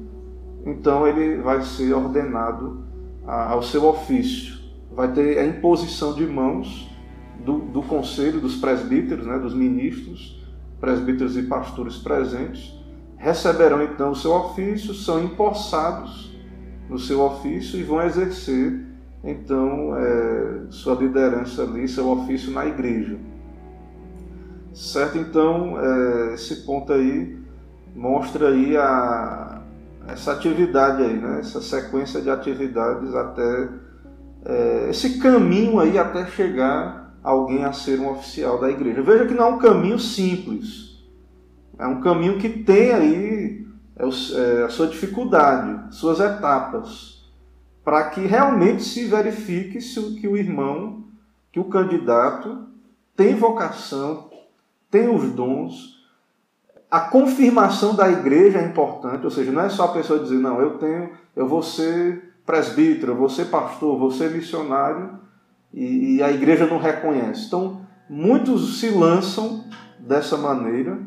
então 0.65 1.07
ele 1.07 1.41
vai 1.41 1.61
ser 1.61 1.93
ordenado 1.93 2.83
ao 3.25 3.63
seu 3.63 3.85
ofício. 3.85 4.55
Vai 4.91 5.11
ter 5.11 5.39
a 5.39 5.45
imposição 5.45 6.13
de 6.13 6.25
mãos 6.25 6.89
do, 7.43 7.59
do 7.59 7.81
conselho, 7.81 8.39
dos 8.39 8.55
presbíteros, 8.55 9.25
né, 9.25 9.37
dos 9.37 9.53
ministros, 9.53 10.43
presbíteros 10.79 11.37
e 11.37 11.43
pastores 11.43 11.97
presentes 11.97 12.76
receberão 13.17 13.81
então 13.81 14.11
o 14.11 14.15
seu 14.15 14.31
ofício, 14.31 14.93
são 14.93 15.23
empossados 15.23 16.35
no 16.89 16.97
seu 16.97 17.21
ofício 17.21 17.79
e 17.79 17.83
vão 17.83 18.01
exercer 18.01 18.85
então 19.23 19.95
é, 19.97 20.67
sua 20.69 20.95
liderança 20.95 21.63
ali, 21.63 21.87
seu 21.87 22.07
ofício 22.09 22.51
na 22.51 22.65
igreja. 22.65 23.17
Certo? 24.73 25.17
Então, 25.17 25.77
é, 25.79 26.33
esse 26.35 26.57
ponto 26.57 26.93
aí 26.93 27.37
mostra 27.95 28.49
aí 28.49 28.77
a, 28.77 29.61
essa 30.07 30.33
atividade 30.33 31.03
aí, 31.03 31.17
né? 31.17 31.39
essa 31.39 31.59
sequência 31.61 32.21
de 32.21 32.29
atividades 32.29 33.13
até 33.15 33.69
é, 34.45 34.89
esse 34.89 35.19
caminho 35.19 35.79
aí 35.79 35.97
até 35.97 36.25
chegar 36.27 37.17
alguém 37.23 37.65
a 37.65 37.73
ser 37.73 37.99
um 37.99 38.11
oficial 38.11 38.59
da 38.59 38.69
igreja. 38.69 39.01
Veja 39.01 39.25
que 39.25 39.33
não 39.33 39.45
é 39.45 39.49
um 39.49 39.57
caminho 39.57 39.99
simples. 39.99 40.86
É 41.79 41.85
um 41.85 42.01
caminho 42.01 42.39
que 42.39 42.49
tem 42.49 42.91
aí 42.91 43.67
é, 43.95 44.03
é 44.03 44.63
a 44.63 44.69
sua 44.69 44.87
dificuldade, 44.87 45.95
suas 45.95 46.19
etapas, 46.19 47.25
para 47.83 48.09
que 48.09 48.21
realmente 48.21 48.83
se 48.83 49.05
verifique 49.05 49.79
se 49.79 49.99
o, 49.99 50.15
que 50.15 50.27
o 50.27 50.35
irmão, 50.35 51.05
que 51.51 51.59
o 51.59 51.65
candidato 51.65 52.67
tem 53.15 53.35
vocação, 53.35 54.29
tem 54.89 55.07
os 55.07 55.31
dons. 55.31 55.97
A 56.89 56.99
confirmação 57.01 57.95
da 57.95 58.09
igreja 58.09 58.59
é 58.59 58.65
importante, 58.65 59.23
ou 59.23 59.31
seja, 59.31 59.51
não 59.51 59.61
é 59.61 59.69
só 59.69 59.85
a 59.85 59.93
pessoa 59.93 60.19
dizer, 60.19 60.37
não, 60.37 60.59
eu 60.59 60.77
tenho, 60.77 61.11
eu 61.35 61.47
vou 61.47 61.61
ser 61.61 62.33
presbítero, 62.45 63.11
eu 63.11 63.17
vou 63.17 63.29
ser 63.29 63.45
pastor, 63.45 63.99
vou 63.99 64.11
ser 64.11 64.31
missionário, 64.31 65.19
e, 65.73 66.15
e 66.15 66.23
a 66.23 66.31
igreja 66.31 66.65
não 66.65 66.77
reconhece. 66.77 67.47
Então, 67.47 67.81
muitos 68.09 68.79
se 68.79 68.89
lançam 68.89 69.65
dessa 69.99 70.37
maneira 70.37 70.97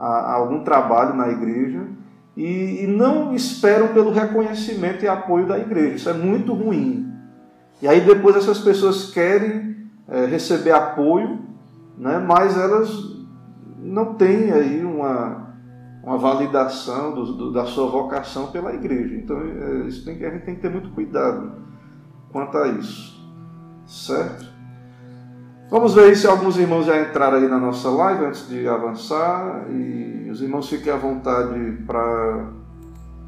a, 0.00 0.06
a 0.06 0.32
algum 0.32 0.64
trabalho 0.64 1.14
na 1.14 1.28
igreja 1.28 1.86
e, 2.34 2.84
e, 2.84 2.86
não 2.86 3.34
esperam 3.34 3.88
pelo 3.88 4.10
reconhecimento 4.10 5.04
e 5.04 5.08
apoio 5.08 5.46
da 5.46 5.58
igreja. 5.58 5.96
Isso 5.96 6.08
é 6.08 6.14
muito 6.14 6.54
ruim. 6.54 7.12
E 7.82 7.86
aí 7.86 8.00
depois 8.00 8.34
essas 8.34 8.58
pessoas 8.58 9.10
querem 9.10 9.76
é, 10.08 10.24
receber 10.24 10.72
apoio, 10.72 11.40
né, 11.98 12.18
mas 12.18 12.56
elas 12.56 12.90
não 13.78 14.14
têm 14.14 14.52
aí 14.52 14.82
uma, 14.82 15.54
uma 16.02 16.16
validação 16.16 17.14
do, 17.14 17.32
do, 17.34 17.52
da 17.52 17.66
sua 17.66 17.90
vocação 17.90 18.50
pela 18.50 18.72
igreja. 18.72 19.14
Então 19.16 19.38
é, 19.38 19.86
isso 19.86 20.02
tem, 20.04 20.24
a 20.24 20.30
gente 20.30 20.44
tem 20.46 20.54
que 20.54 20.62
ter 20.62 20.70
muito 20.70 20.90
cuidado 20.90 21.52
quanto 22.32 22.56
a 22.56 22.68
isso. 22.68 23.20
Certo? 23.84 24.49
Vamos 25.70 25.94
ver 25.94 26.16
se 26.16 26.26
alguns 26.26 26.58
irmãos 26.58 26.84
já 26.86 27.00
entraram 27.00 27.36
aí 27.36 27.46
na 27.46 27.56
nossa 27.56 27.88
live 27.88 28.24
antes 28.24 28.48
de 28.48 28.66
avançar. 28.66 29.66
E 29.70 30.28
os 30.28 30.42
irmãos 30.42 30.68
fiquem 30.68 30.92
à 30.92 30.96
vontade 30.96 31.78
para 31.86 32.48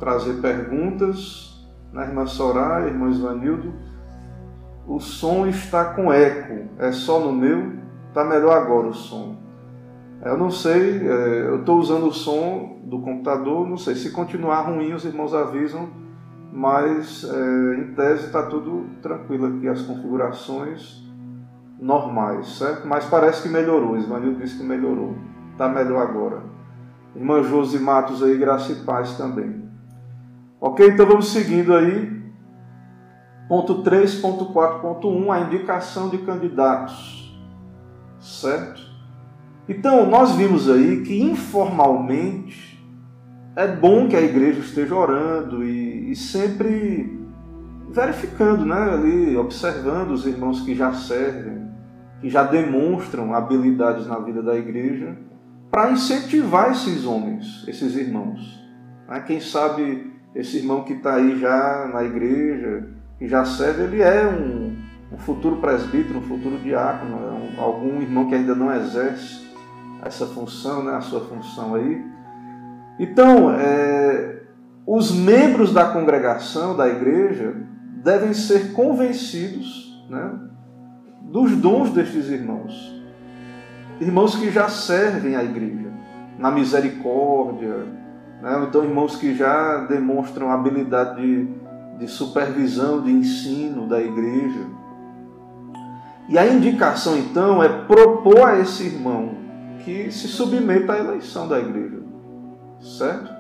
trazer 0.01 0.41
perguntas. 0.41 1.65
Na 1.93 2.01
né, 2.01 2.09
irmã 2.09 2.27
Soraya, 2.27 2.89
irmão 2.89 3.13
Ivanildo. 3.13 3.73
O 4.89 4.99
som 4.99 5.47
está 5.47 5.85
com 5.95 6.13
eco. 6.13 6.69
É 6.81 6.91
só 6.91 7.21
no 7.21 7.33
meu? 7.33 7.75
Está 8.09 8.25
melhor 8.25 8.57
agora 8.57 8.89
o 8.89 8.93
som. 8.93 9.37
Eu 10.25 10.37
não 10.37 10.51
sei, 10.51 11.07
é, 11.07 11.47
eu 11.47 11.61
estou 11.61 11.79
usando 11.79 12.09
o 12.09 12.13
som 12.13 12.81
do 12.83 13.01
computador, 13.03 13.69
não 13.69 13.77
sei. 13.77 13.95
Se 13.95 14.11
continuar 14.11 14.63
ruim, 14.63 14.93
os 14.93 15.05
irmãos 15.05 15.33
avisam, 15.33 15.91
mas 16.53 17.25
é, 17.25 17.77
em 17.77 17.95
tese 17.95 18.27
está 18.27 18.43
tudo 18.43 18.87
tranquilo 19.01 19.47
aqui, 19.47 19.69
as 19.69 19.83
configurações 19.83 21.02
normais, 21.83 22.59
certo? 22.59 22.87
Mas 22.87 23.05
parece 23.07 23.43
que 23.43 23.49
melhorou. 23.49 23.97
Ismael 23.97 24.37
disse 24.37 24.57
que 24.57 24.65
melhorou. 24.65 25.17
Está 25.51 25.69
melhor 25.69 26.01
agora. 26.01 26.43
Irmã 27.15 27.43
Josi 27.43 27.79
Matos 27.79 28.23
aí, 28.23 28.39
graça 28.39 28.73
e 28.73 28.77
paz 28.77 29.17
também. 29.17 29.69
Ok, 30.61 30.87
então 30.87 31.05
vamos 31.05 31.33
seguindo 31.33 31.75
aí. 31.75 32.23
Ponto 33.49 33.83
3.4.1, 33.83 35.31
a 35.31 35.41
indicação 35.41 36.09
de 36.09 36.19
candidatos. 36.19 37.37
Certo? 38.21 38.81
Então, 39.69 40.09
nós 40.09 40.37
vimos 40.37 40.71
aí 40.71 41.03
que 41.03 41.21
informalmente 41.21 42.81
é 43.57 43.67
bom 43.67 44.09
que 44.09 44.17
a 44.17 44.23
igreja 44.23 44.61
esteja 44.61 44.95
orando 44.95 45.65
e, 45.65 46.13
e 46.13 46.17
sempre 46.17 47.21
verificando, 47.91 48.65
né, 48.65 48.95
ali, 48.95 49.37
observando 49.37 50.13
os 50.13 50.27
irmãos 50.27 50.63
que 50.63 50.75
já 50.75 50.95
servem, 50.95 51.62
que 52.23 52.31
já 52.31 52.45
demonstram 52.45 53.35
habilidades 53.35 54.07
na 54.07 54.21
vida 54.21 54.41
da 54.41 54.55
igreja, 54.55 55.19
para 55.73 55.91
incentivar 55.91 56.71
esses 56.71 57.05
homens, 57.05 57.65
esses 57.67 57.97
irmãos. 57.97 58.63
Né? 59.09 59.21
Quem 59.27 59.41
sabe 59.41 60.13
esse 60.33 60.59
irmão 60.59 60.85
que 60.85 60.93
está 60.93 61.17
aí 61.17 61.37
já 61.41 61.91
na 61.93 62.05
igreja, 62.05 62.89
que 63.19 63.27
já 63.27 63.45
serve, 63.45 63.83
ele 63.83 64.03
é 64.03 64.25
um, 64.29 65.19
futuro 65.19 65.57
presbítero, 65.57 66.21
um 66.21 66.23
futuro 66.23 66.59
diácono, 66.59 67.17
é 67.17 67.33
um, 67.33 67.61
algum 67.61 68.01
irmão 68.01 68.29
que 68.29 68.37
ainda 68.37 68.55
não 68.55 68.73
exerce 68.73 69.51
essa 70.05 70.27
função, 70.27 70.85
né, 70.85 70.95
a 70.95 71.01
sua 71.01 71.23
função 71.23 71.75
aí. 71.75 72.05
Então, 73.01 73.53
é, 73.53 74.43
os 74.87 75.13
membros 75.13 75.73
da 75.73 75.87
congregação, 75.87 76.77
da 76.77 76.89
igreja, 76.89 77.57
devem 78.05 78.33
ser 78.33 78.73
convencidos 78.73 80.07
né, 80.09 80.52
dos 81.33 81.57
dons 81.57 81.91
destes 81.91 82.29
irmãos. 82.29 82.95
Irmãos 83.99 84.37
que 84.37 84.51
já 84.51 84.69
servem 84.69 85.35
à 85.35 85.43
igreja, 85.43 85.91
na 86.39 86.51
misericórdia, 86.51 87.87
né? 88.43 88.67
então 88.69 88.85
irmãos 88.85 89.17
que 89.17 89.35
já 89.35 89.79
demonstram 89.87 90.53
habilidade 90.53 91.17
de, 91.17 91.49
de 91.99 92.07
supervisão, 92.07 93.01
de 93.01 93.11
ensino 93.11 93.89
da 93.89 93.99
igreja. 94.01 94.67
E 96.29 96.37
a 96.37 96.47
indicação 96.47 97.17
então 97.17 97.63
é 97.63 97.69
propor 97.69 98.43
a 98.43 98.59
esse 98.59 98.85
irmão 98.85 99.31
que 99.85 100.13
se 100.13 100.29
submeta 100.29 100.93
à 100.93 100.99
eleição 100.99 101.49
da 101.49 101.59
igreja, 101.59 102.03
certo? 102.81 103.33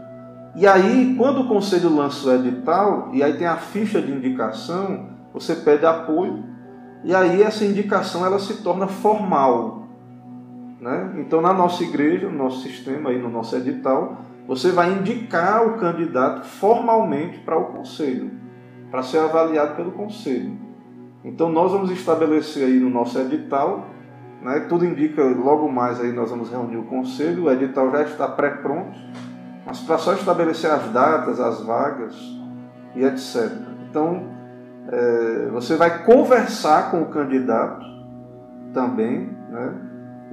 E 0.56 0.66
aí, 0.66 1.14
quando 1.16 1.42
o 1.42 1.48
conselho 1.48 1.94
lança 1.94 2.28
o 2.28 2.32
edital, 2.34 3.10
e 3.12 3.22
aí 3.22 3.34
tem 3.34 3.46
a 3.46 3.56
ficha 3.56 4.02
de 4.02 4.12
indicação, 4.12 5.08
você 5.32 5.54
pede 5.54 5.86
apoio 5.86 6.51
e 7.04 7.14
aí 7.14 7.42
essa 7.42 7.64
indicação 7.64 8.24
ela 8.24 8.38
se 8.38 8.62
torna 8.62 8.86
formal. 8.86 9.88
Né? 10.80 11.14
Então, 11.18 11.40
na 11.40 11.52
nossa 11.52 11.82
igreja, 11.82 12.28
no 12.28 12.36
nosso 12.36 12.62
sistema, 12.62 13.10
aí 13.10 13.20
no 13.20 13.28
nosso 13.28 13.56
edital, 13.56 14.18
você 14.46 14.70
vai 14.70 14.92
indicar 14.92 15.66
o 15.66 15.78
candidato 15.78 16.44
formalmente 16.44 17.38
para 17.38 17.56
o 17.56 17.66
conselho, 17.66 18.30
para 18.90 19.02
ser 19.02 19.18
avaliado 19.18 19.76
pelo 19.76 19.92
conselho. 19.92 20.56
Então, 21.24 21.48
nós 21.48 21.70
vamos 21.70 21.90
estabelecer 21.90 22.66
aí 22.66 22.80
no 22.80 22.90
nosso 22.90 23.18
edital, 23.18 23.86
né? 24.42 24.66
tudo 24.68 24.84
indica, 24.84 25.22
logo 25.22 25.70
mais 25.70 26.00
aí 26.00 26.12
nós 26.12 26.30
vamos 26.30 26.50
reunir 26.50 26.76
o 26.76 26.84
conselho, 26.84 27.44
o 27.44 27.50
edital 27.50 27.90
já 27.92 28.02
está 28.02 28.26
pré-pronto, 28.26 28.98
mas 29.64 29.78
para 29.80 29.98
só 29.98 30.14
estabelecer 30.14 30.70
as 30.70 30.90
datas, 30.90 31.38
as 31.38 31.62
vagas 31.64 32.16
e 32.96 33.04
etc. 33.04 33.52
Então, 33.88 34.41
é, 34.88 35.48
você 35.52 35.76
vai 35.76 36.04
conversar 36.04 36.90
com 36.90 37.02
o 37.02 37.06
candidato 37.06 37.84
também, 38.72 39.30
né? 39.50 39.74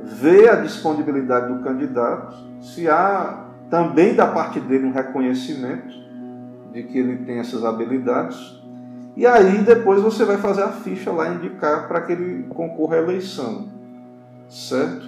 ver 0.03 0.49
a 0.49 0.55
disponibilidade 0.55 1.53
do 1.53 1.63
candidato, 1.63 2.35
se 2.61 2.89
há 2.89 3.45
também 3.69 4.15
da 4.15 4.27
parte 4.27 4.59
dele 4.59 4.87
um 4.87 4.91
reconhecimento 4.91 5.93
de 6.71 6.83
que 6.83 6.97
ele 6.97 7.25
tem 7.25 7.39
essas 7.39 7.63
habilidades. 7.63 8.59
E 9.15 9.25
aí 9.25 9.59
depois 9.59 10.01
você 10.01 10.23
vai 10.23 10.37
fazer 10.37 10.63
a 10.63 10.69
ficha 10.69 11.11
lá 11.11 11.29
indicar 11.29 11.87
para 11.87 12.01
que 12.01 12.13
ele 12.13 12.43
concorra 12.49 12.95
à 12.95 12.99
eleição. 12.99 13.67
Certo? 14.47 15.07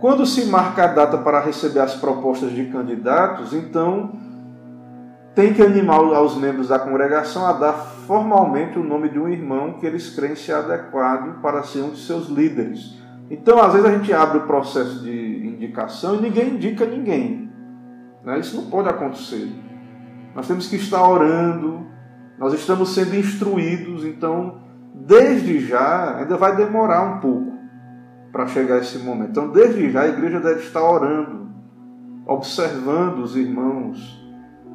Quando 0.00 0.26
se 0.26 0.46
marca 0.46 0.84
a 0.84 0.86
data 0.88 1.18
para 1.18 1.40
receber 1.40 1.80
as 1.80 1.94
propostas 1.94 2.50
de 2.50 2.64
candidatos, 2.66 3.52
então 3.52 4.12
tem 5.34 5.54
que 5.54 5.62
animar 5.62 5.98
aos 5.98 6.36
membros 6.36 6.68
da 6.68 6.78
congregação 6.78 7.46
a 7.46 7.52
dar 7.52 7.72
formalmente 8.06 8.78
o 8.78 8.84
nome 8.84 9.08
de 9.08 9.18
um 9.18 9.28
irmão 9.28 9.74
que 9.74 9.86
eles 9.86 10.14
creem 10.14 10.36
ser 10.36 10.52
adequado 10.52 11.40
para 11.40 11.62
ser 11.62 11.80
um 11.80 11.90
de 11.90 12.00
seus 12.00 12.28
líderes. 12.28 12.98
Então, 13.30 13.58
às 13.58 13.72
vezes, 13.72 13.88
a 13.88 13.96
gente 13.96 14.12
abre 14.12 14.38
o 14.38 14.46
processo 14.46 15.02
de 15.02 15.46
indicação 15.46 16.16
e 16.16 16.20
ninguém 16.20 16.50
indica 16.50 16.84
ninguém. 16.84 17.50
Né? 18.22 18.38
Isso 18.38 18.56
não 18.56 18.66
pode 18.68 18.90
acontecer. 18.90 19.50
Nós 20.34 20.46
temos 20.46 20.68
que 20.68 20.76
estar 20.76 21.02
orando, 21.02 21.86
nós 22.38 22.52
estamos 22.52 22.94
sendo 22.94 23.16
instruídos, 23.16 24.04
então, 24.04 24.60
desde 24.94 25.60
já, 25.60 26.18
ainda 26.18 26.36
vai 26.36 26.56
demorar 26.56 27.02
um 27.02 27.20
pouco 27.20 27.52
para 28.30 28.46
chegar 28.48 28.78
esse 28.78 28.98
momento. 28.98 29.30
Então, 29.30 29.50
desde 29.50 29.90
já, 29.90 30.02
a 30.02 30.08
igreja 30.08 30.40
deve 30.40 30.60
estar 30.60 30.82
orando, 30.82 31.48
observando 32.26 33.20
os 33.20 33.34
irmãos, 33.34 34.21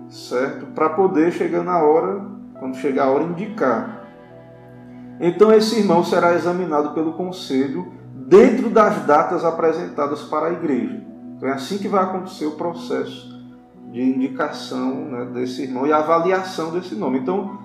certo? 0.09 0.67
Para 0.67 0.89
poder 0.89 1.31
chegar 1.31 1.63
na 1.63 1.79
hora, 1.79 2.21
quando 2.59 2.77
chegar 2.77 3.05
a 3.05 3.11
hora, 3.11 3.23
indicar. 3.23 4.03
Então 5.19 5.51
esse 5.51 5.79
irmão 5.79 6.03
será 6.03 6.33
examinado 6.33 6.91
pelo 6.91 7.13
conselho 7.13 7.91
dentro 8.13 8.69
das 8.69 9.05
datas 9.05 9.43
apresentadas 9.43 10.21
para 10.23 10.47
a 10.47 10.53
igreja. 10.53 11.01
Então 11.35 11.49
é 11.49 11.53
assim 11.53 11.77
que 11.77 11.87
vai 11.87 12.03
acontecer 12.03 12.45
o 12.45 12.51
processo 12.51 13.35
de 13.91 14.01
indicação 14.01 15.05
né, 15.05 15.25
desse 15.33 15.63
irmão 15.63 15.87
e 15.87 15.93
avaliação 15.93 16.71
desse 16.71 16.95
nome. 16.95 17.19
Então, 17.19 17.57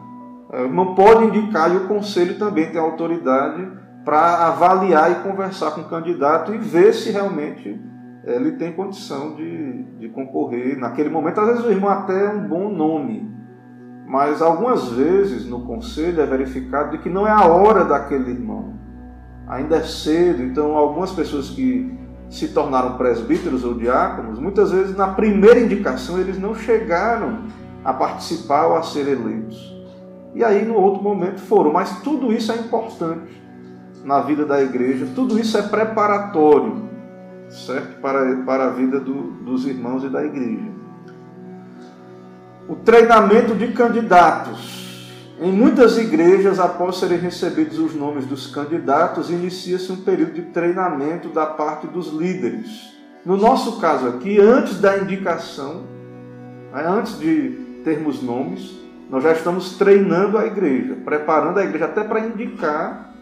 é, 0.53 0.63
o 0.63 0.67
irmão 0.67 0.95
pode 0.95 1.25
indicar 1.25 1.73
e 1.73 1.77
o 1.77 1.89
conselho 1.89 2.39
também 2.39 2.71
tem 2.71 2.81
autoridade 2.81 3.67
para 4.05 4.47
avaliar 4.47 5.11
e 5.11 5.29
conversar 5.29 5.73
com 5.73 5.83
o 5.83 5.89
candidato 5.89 6.55
e 6.55 6.59
ver 6.59 6.93
se 6.93 7.11
realmente 7.11 7.81
ele 8.25 8.53
tem 8.53 8.73
condição 8.73 9.35
de, 9.35 9.83
de 9.99 10.09
concorrer 10.09 10.79
naquele 10.79 11.11
momento. 11.11 11.41
Às 11.41 11.49
vezes 11.49 11.65
o 11.65 11.71
irmão 11.71 11.91
até 11.91 12.27
é 12.27 12.29
um 12.29 12.47
bom 12.47 12.69
nome, 12.69 13.29
mas 14.07 14.41
algumas 14.41 14.91
vezes 14.91 15.47
no 15.47 15.67
conselho 15.67 16.21
é 16.21 16.27
verificado 16.27 16.93
de 16.93 16.99
que 16.99 17.11
não 17.11 17.27
é 17.27 17.31
a 17.31 17.47
hora 17.47 17.85
daquele 17.85 18.31
irmão. 18.31 18.75
Ainda 19.49 19.77
é 19.77 19.83
cedo, 19.83 20.43
então 20.43 20.77
algumas 20.77 21.13
pessoas 21.13 21.51
que 21.51 21.99
se 22.31 22.49
tornaram 22.49 22.97
presbíteros 22.97 23.65
ou 23.65 23.75
diáconos, 23.75 24.39
muitas 24.39 24.71
vezes 24.71 24.97
na 24.97 25.09
primeira 25.09 25.61
indicação 25.61 26.19
eles 26.19 26.39
não 26.39 26.55
chegaram 26.55 27.41
a 27.85 27.93
participar 27.93 28.67
ou 28.67 28.77
a 28.77 28.83
ser 28.83 29.09
eleitos. 29.09 29.71
E 30.35 30.43
aí 30.43 30.65
no 30.65 30.75
outro 30.75 31.03
momento 31.03 31.41
foram, 31.41 31.73
mas 31.73 32.01
tudo 32.01 32.33
isso 32.33 32.51
é 32.53 32.57
importante 32.57 33.43
na 34.05 34.21
vida 34.21 34.47
da 34.47 34.63
igreja, 34.63 35.07
tudo 35.15 35.39
isso 35.39 35.59
é 35.59 35.63
preparatório, 35.63 36.92
certo? 37.53 38.01
Para, 38.01 38.37
para 38.45 38.67
a 38.67 38.71
vida 38.71 38.99
do, 38.99 39.33
dos 39.43 39.67
irmãos 39.67 40.03
e 40.05 40.09
da 40.09 40.25
igreja. 40.25 40.71
O 42.69 42.77
treinamento 42.77 43.55
de 43.55 43.69
candidatos. 43.69 44.83
Em 45.41 45.51
muitas 45.51 45.99
igrejas, 45.99 46.61
após 46.61 46.99
serem 46.99 47.19
recebidos 47.19 47.79
os 47.79 47.95
nomes 47.95 48.27
dos 48.27 48.47
candidatos, 48.47 49.29
inicia-se 49.29 49.91
um 49.91 49.97
período 49.97 50.35
de 50.35 50.43
treinamento 50.43 51.29
da 51.29 51.47
parte 51.47 51.87
dos 51.87 52.13
líderes. 52.13 52.93
No 53.25 53.37
nosso 53.37 53.81
caso 53.81 54.07
aqui, 54.07 54.39
antes 54.41 54.81
da 54.81 54.99
indicação, 54.99 55.83
né, 56.73 56.85
antes 56.87 57.19
de 57.19 57.81
termos 57.85 58.23
nomes, 58.23 58.83
nós 59.11 59.23
já 59.23 59.33
estamos 59.33 59.77
treinando 59.77 60.39
a 60.39 60.47
igreja, 60.47 60.97
preparando 61.05 61.59
a 61.59 61.65
igreja 61.65 61.87
até 61.87 62.05
para 62.05 62.21
indicar. 62.21 63.13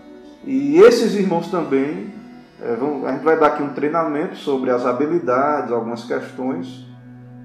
E 0.45 0.79
esses 0.79 1.15
irmãos 1.15 1.51
também, 1.51 2.13
é, 2.63 2.75
vão, 2.77 3.07
a 3.07 3.13
gente 3.13 3.25
vai 3.25 3.39
dar 3.39 3.49
aqui 3.49 3.63
um 3.63 3.73
treinamento 3.73 4.37
sobre 4.37 4.71
as 4.71 4.85
habilidades, 4.85 5.73
algumas 5.73 6.05
questões, 6.05 6.87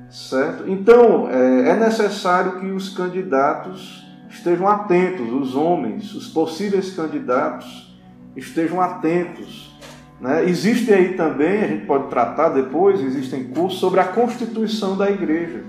certo? 0.10 0.64
Então, 0.68 1.30
é, 1.30 1.70
é 1.70 1.76
necessário 1.76 2.60
que 2.60 2.68
os 2.68 2.90
candidatos 2.90 4.06
estejam 4.30 4.68
atentos, 4.68 5.32
os 5.32 5.56
homens, 5.56 6.14
os 6.14 6.28
possíveis 6.28 6.94
candidatos 6.94 7.98
estejam 8.36 8.82
atentos. 8.82 9.74
Né? 10.20 10.50
Existe 10.50 10.94
aí 10.94 11.14
também, 11.14 11.64
a 11.64 11.68
gente 11.68 11.86
pode 11.86 12.08
tratar 12.08 12.50
depois, 12.50 13.00
existem 13.02 13.46
cursos 13.46 13.80
sobre 13.80 14.00
a 14.00 14.06
constituição 14.06 14.98
da 14.98 15.10
igreja. 15.10 15.64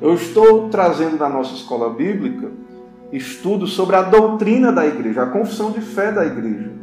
Eu 0.00 0.14
estou 0.14 0.68
trazendo 0.68 1.16
na 1.16 1.28
nossa 1.28 1.54
escola 1.54 1.90
bíblica 1.90 2.50
estudos 3.10 3.72
sobre 3.72 3.96
a 3.96 4.02
doutrina 4.02 4.70
da 4.70 4.86
igreja, 4.86 5.22
a 5.22 5.26
confissão 5.26 5.70
de 5.70 5.80
fé 5.80 6.12
da 6.12 6.26
igreja. 6.26 6.75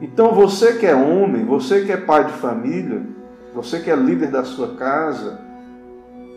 Então 0.00 0.32
você 0.32 0.74
que 0.74 0.86
é 0.86 0.94
homem, 0.94 1.44
você 1.44 1.84
que 1.84 1.92
é 1.92 1.96
pai 1.96 2.24
de 2.26 2.32
família, 2.32 3.02
você 3.54 3.80
que 3.80 3.90
é 3.90 3.96
líder 3.96 4.30
da 4.30 4.44
sua 4.44 4.74
casa, 4.74 5.40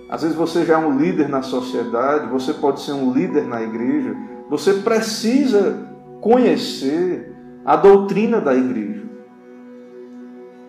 às 0.09 0.21
vezes 0.21 0.35
você 0.35 0.65
já 0.65 0.75
é 0.75 0.77
um 0.77 0.97
líder 0.97 1.27
na 1.27 1.41
sociedade, 1.41 2.27
você 2.27 2.53
pode 2.53 2.81
ser 2.81 2.93
um 2.93 3.11
líder 3.11 3.45
na 3.45 3.61
igreja, 3.61 4.15
você 4.49 4.73
precisa 4.73 5.87
conhecer 6.21 7.35
a 7.65 7.75
doutrina 7.75 8.39
da 8.39 8.55
igreja. 8.55 9.03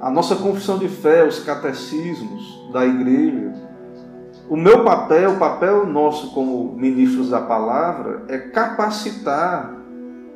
A 0.01 0.11
nossa 0.11 0.35
confissão 0.37 0.79
de 0.79 0.89
fé, 0.89 1.27
os 1.27 1.41
catecismos 1.45 2.71
da 2.73 2.85
igreja, 2.85 3.53
o 4.49 4.57
meu 4.57 4.83
papel, 4.83 5.33
o 5.33 5.39
papel 5.39 5.87
nosso 5.87 6.35
como 6.35 6.75
ministros 6.75 7.31
da 7.31 7.41
palavra, 7.41 8.25
é 8.29 8.37
capacitar 8.37 9.75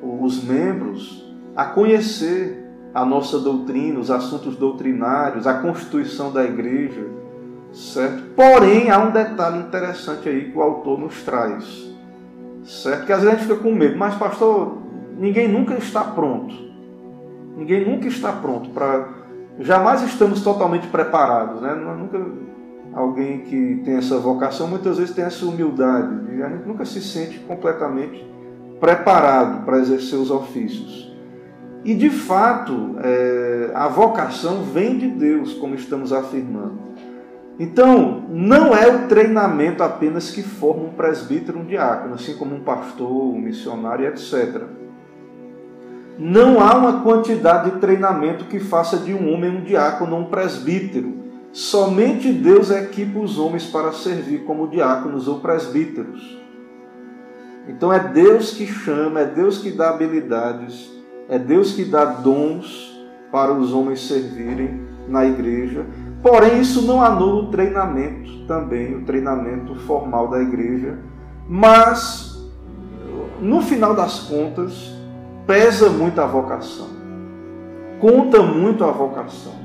os 0.02 0.42
membros 0.44 1.33
a 1.56 1.64
conhecer 1.64 2.64
a 2.92 3.04
nossa 3.04 3.38
doutrina, 3.38 3.98
os 3.98 4.10
assuntos 4.10 4.56
doutrinários, 4.56 5.46
a 5.46 5.54
constituição 5.54 6.32
da 6.32 6.44
igreja, 6.44 7.06
certo? 7.72 8.22
Porém, 8.36 8.90
há 8.90 8.98
um 8.98 9.10
detalhe 9.10 9.58
interessante 9.58 10.28
aí 10.28 10.50
que 10.50 10.56
o 10.56 10.62
autor 10.62 10.98
nos 10.98 11.22
traz, 11.22 11.92
certo? 12.64 13.06
Que 13.06 13.12
às 13.12 13.22
vezes 13.22 13.34
a 13.34 13.38
gente 13.38 13.48
fica 13.48 13.60
com 13.60 13.74
medo, 13.74 13.98
mas 13.98 14.14
pastor, 14.14 14.78
ninguém 15.18 15.48
nunca 15.48 15.74
está 15.74 16.04
pronto. 16.04 16.54
Ninguém 17.56 17.84
nunca 17.84 18.08
está 18.08 18.32
pronto 18.32 18.70
para. 18.70 19.08
Jamais 19.60 20.02
estamos 20.02 20.42
totalmente 20.42 20.88
preparados, 20.88 21.60
né? 21.60 21.74
Nunca 21.74 22.18
alguém 22.92 23.40
que 23.40 23.82
tem 23.84 23.96
essa 23.96 24.18
vocação 24.18 24.68
muitas 24.68 24.98
vezes 24.98 25.14
tem 25.14 25.24
essa 25.24 25.44
humildade 25.44 26.32
e 26.32 26.42
a 26.42 26.48
gente 26.48 26.66
nunca 26.66 26.84
se 26.84 27.00
sente 27.00 27.40
completamente 27.40 28.24
preparado 28.80 29.64
para 29.64 29.78
exercer 29.78 30.18
os 30.18 30.30
ofícios. 30.30 31.13
E 31.84 31.94
de 31.94 32.08
fato, 32.08 32.96
é, 33.02 33.70
a 33.74 33.88
vocação 33.88 34.62
vem 34.62 34.96
de 34.96 35.08
Deus, 35.08 35.52
como 35.52 35.74
estamos 35.74 36.12
afirmando. 36.12 36.78
Então, 37.58 38.24
não 38.30 38.74
é 38.74 38.88
o 38.88 39.06
treinamento 39.06 39.82
apenas 39.82 40.30
que 40.30 40.42
forma 40.42 40.84
um 40.84 40.92
presbítero, 40.92 41.58
um 41.58 41.64
diácono, 41.64 42.14
assim 42.14 42.34
como 42.36 42.56
um 42.56 42.60
pastor, 42.60 43.08
um 43.08 43.38
missionário, 43.38 44.06
etc. 44.06 44.62
Não 46.18 46.60
há 46.60 46.74
uma 46.76 47.02
quantidade 47.02 47.70
de 47.70 47.78
treinamento 47.78 48.46
que 48.46 48.58
faça 48.58 48.96
de 48.96 49.12
um 49.12 49.32
homem 49.32 49.50
um 49.50 49.60
diácono 49.60 50.16
ou 50.16 50.22
um 50.22 50.24
presbítero. 50.24 51.12
Somente 51.52 52.32
Deus 52.32 52.70
equipa 52.70 53.18
os 53.18 53.38
homens 53.38 53.66
para 53.66 53.92
servir 53.92 54.44
como 54.44 54.68
diáconos 54.68 55.28
ou 55.28 55.38
presbíteros. 55.38 56.40
Então 57.68 57.92
é 57.92 58.00
Deus 58.00 58.52
que 58.52 58.66
chama, 58.66 59.20
é 59.20 59.24
Deus 59.24 59.58
que 59.58 59.70
dá 59.70 59.90
habilidades, 59.90 60.93
é 61.28 61.38
Deus 61.38 61.72
que 61.72 61.84
dá 61.84 62.04
dons 62.04 62.92
para 63.30 63.52
os 63.52 63.72
homens 63.72 64.06
servirem 64.06 64.82
na 65.08 65.24
igreja. 65.24 65.86
Porém, 66.22 66.60
isso 66.60 66.82
não 66.82 67.02
anula 67.02 67.42
o 67.42 67.50
treinamento 67.50 68.46
também, 68.46 68.94
o 68.94 69.04
treinamento 69.04 69.74
formal 69.80 70.28
da 70.28 70.40
igreja. 70.40 70.98
Mas, 71.48 72.42
no 73.40 73.60
final 73.60 73.94
das 73.94 74.20
contas, 74.20 74.94
pesa 75.46 75.90
muito 75.90 76.20
a 76.20 76.26
vocação. 76.26 76.88
Conta 78.00 78.42
muito 78.42 78.84
a 78.84 78.90
vocação 78.90 79.64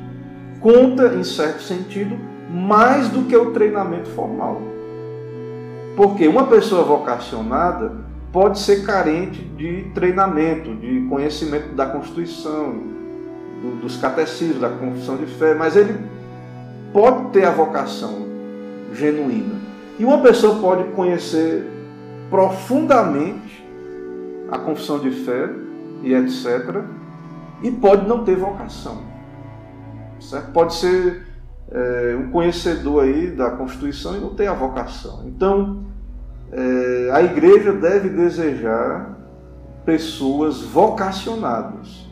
conta, 0.60 1.14
em 1.16 1.24
certo 1.24 1.62
sentido, 1.62 2.18
mais 2.50 3.10
do 3.10 3.24
que 3.24 3.36
o 3.36 3.52
treinamento 3.52 4.10
formal. 4.10 4.62
Porque 5.96 6.28
uma 6.28 6.46
pessoa 6.46 6.84
vocacionada 6.84 7.92
pode 8.32 8.60
ser 8.60 8.86
carente 8.86 9.42
de 9.42 9.84
treinamento, 9.94 10.76
de 10.76 11.06
conhecimento 11.10 11.74
da 11.76 11.86
Constituição, 11.88 12.74
do, 13.62 13.82
dos 13.82 13.98
catecismos, 13.98 14.62
da 14.62 14.70
confissão 14.70 15.18
de 15.18 15.26
fé, 15.26 15.54
mas 15.54 15.76
ele 15.76 15.98
pode 16.94 17.30
ter 17.30 17.46
a 17.46 17.52
vocação 17.52 18.28
genuína. 18.94 19.56
E 19.98 20.06
uma 20.06 20.22
pessoa 20.22 20.60
pode 20.60 20.84
conhecer 20.92 21.68
profundamente 22.30 23.66
a 24.52 24.58
confissão 24.58 25.00
de 25.00 25.12
fé 25.12 25.50
e 26.04 26.14
etc., 26.14 26.84
e 27.62 27.72
pode 27.72 28.08
não 28.08 28.24
ter 28.24 28.38
vocação. 28.38 29.02
Certo? 30.20 30.52
Pode 30.52 30.76
ser 30.76 31.28
é, 31.70 32.18
um 32.18 32.32
conhecedor 32.32 33.04
aí 33.04 33.32
da 33.32 33.52
Constituição 33.52 34.16
e 34.16 34.20
não 34.20 34.34
tem 34.34 34.48
a 34.48 34.54
vocação. 34.54 35.24
Então, 35.28 35.84
é, 36.52 37.12
a 37.12 37.22
igreja 37.22 37.74
deve 37.74 38.10
desejar 38.10 39.18
pessoas 39.86 40.62
vocacionadas 40.62 42.08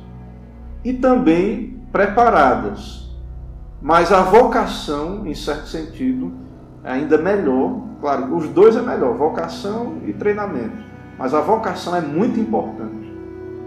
e 0.83 0.93
também 0.93 1.81
preparadas. 1.91 3.07
Mas 3.81 4.11
a 4.11 4.21
vocação, 4.21 5.25
em 5.27 5.35
certo 5.35 5.67
sentido, 5.67 6.31
é 6.83 6.91
ainda 6.91 7.17
melhor. 7.17 7.81
Claro, 8.01 8.35
os 8.35 8.47
dois 8.49 8.75
é 8.75 8.81
melhor, 8.81 9.15
vocação 9.15 9.97
e 10.05 10.13
treinamento. 10.13 10.85
Mas 11.17 11.33
a 11.33 11.41
vocação 11.41 11.95
é 11.95 12.01
muito 12.01 12.39
importante. 12.39 13.13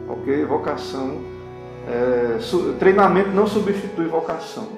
Ok? 0.09 0.45
Vocação 0.45 1.19
é, 1.89 2.39
treinamento 2.79 3.31
não 3.31 3.47
substitui 3.47 4.07
vocação, 4.07 4.69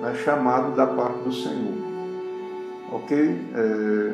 né, 0.00 0.14
chamado 0.24 0.74
da 0.74 0.86
parte 0.86 1.18
do 1.18 1.32
Senhor. 1.32 1.74
Ok? 2.92 3.40
É, 3.54 4.12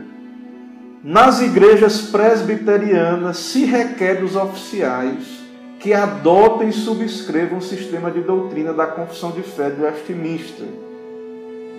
nas 1.02 1.40
igrejas 1.40 2.02
presbiterianas 2.02 3.38
se 3.38 3.64
requer 3.64 4.20
dos 4.20 4.36
oficiais 4.36 5.40
que 5.78 5.94
adotem 5.94 6.68
e 6.68 6.72
subscrevam 6.72 7.58
o 7.58 7.62
sistema 7.62 8.10
de 8.10 8.20
doutrina 8.20 8.72
da 8.74 8.86
confissão 8.86 9.30
de 9.30 9.42
fé 9.42 9.70
do 9.70 9.82
Westminster. 9.82 10.66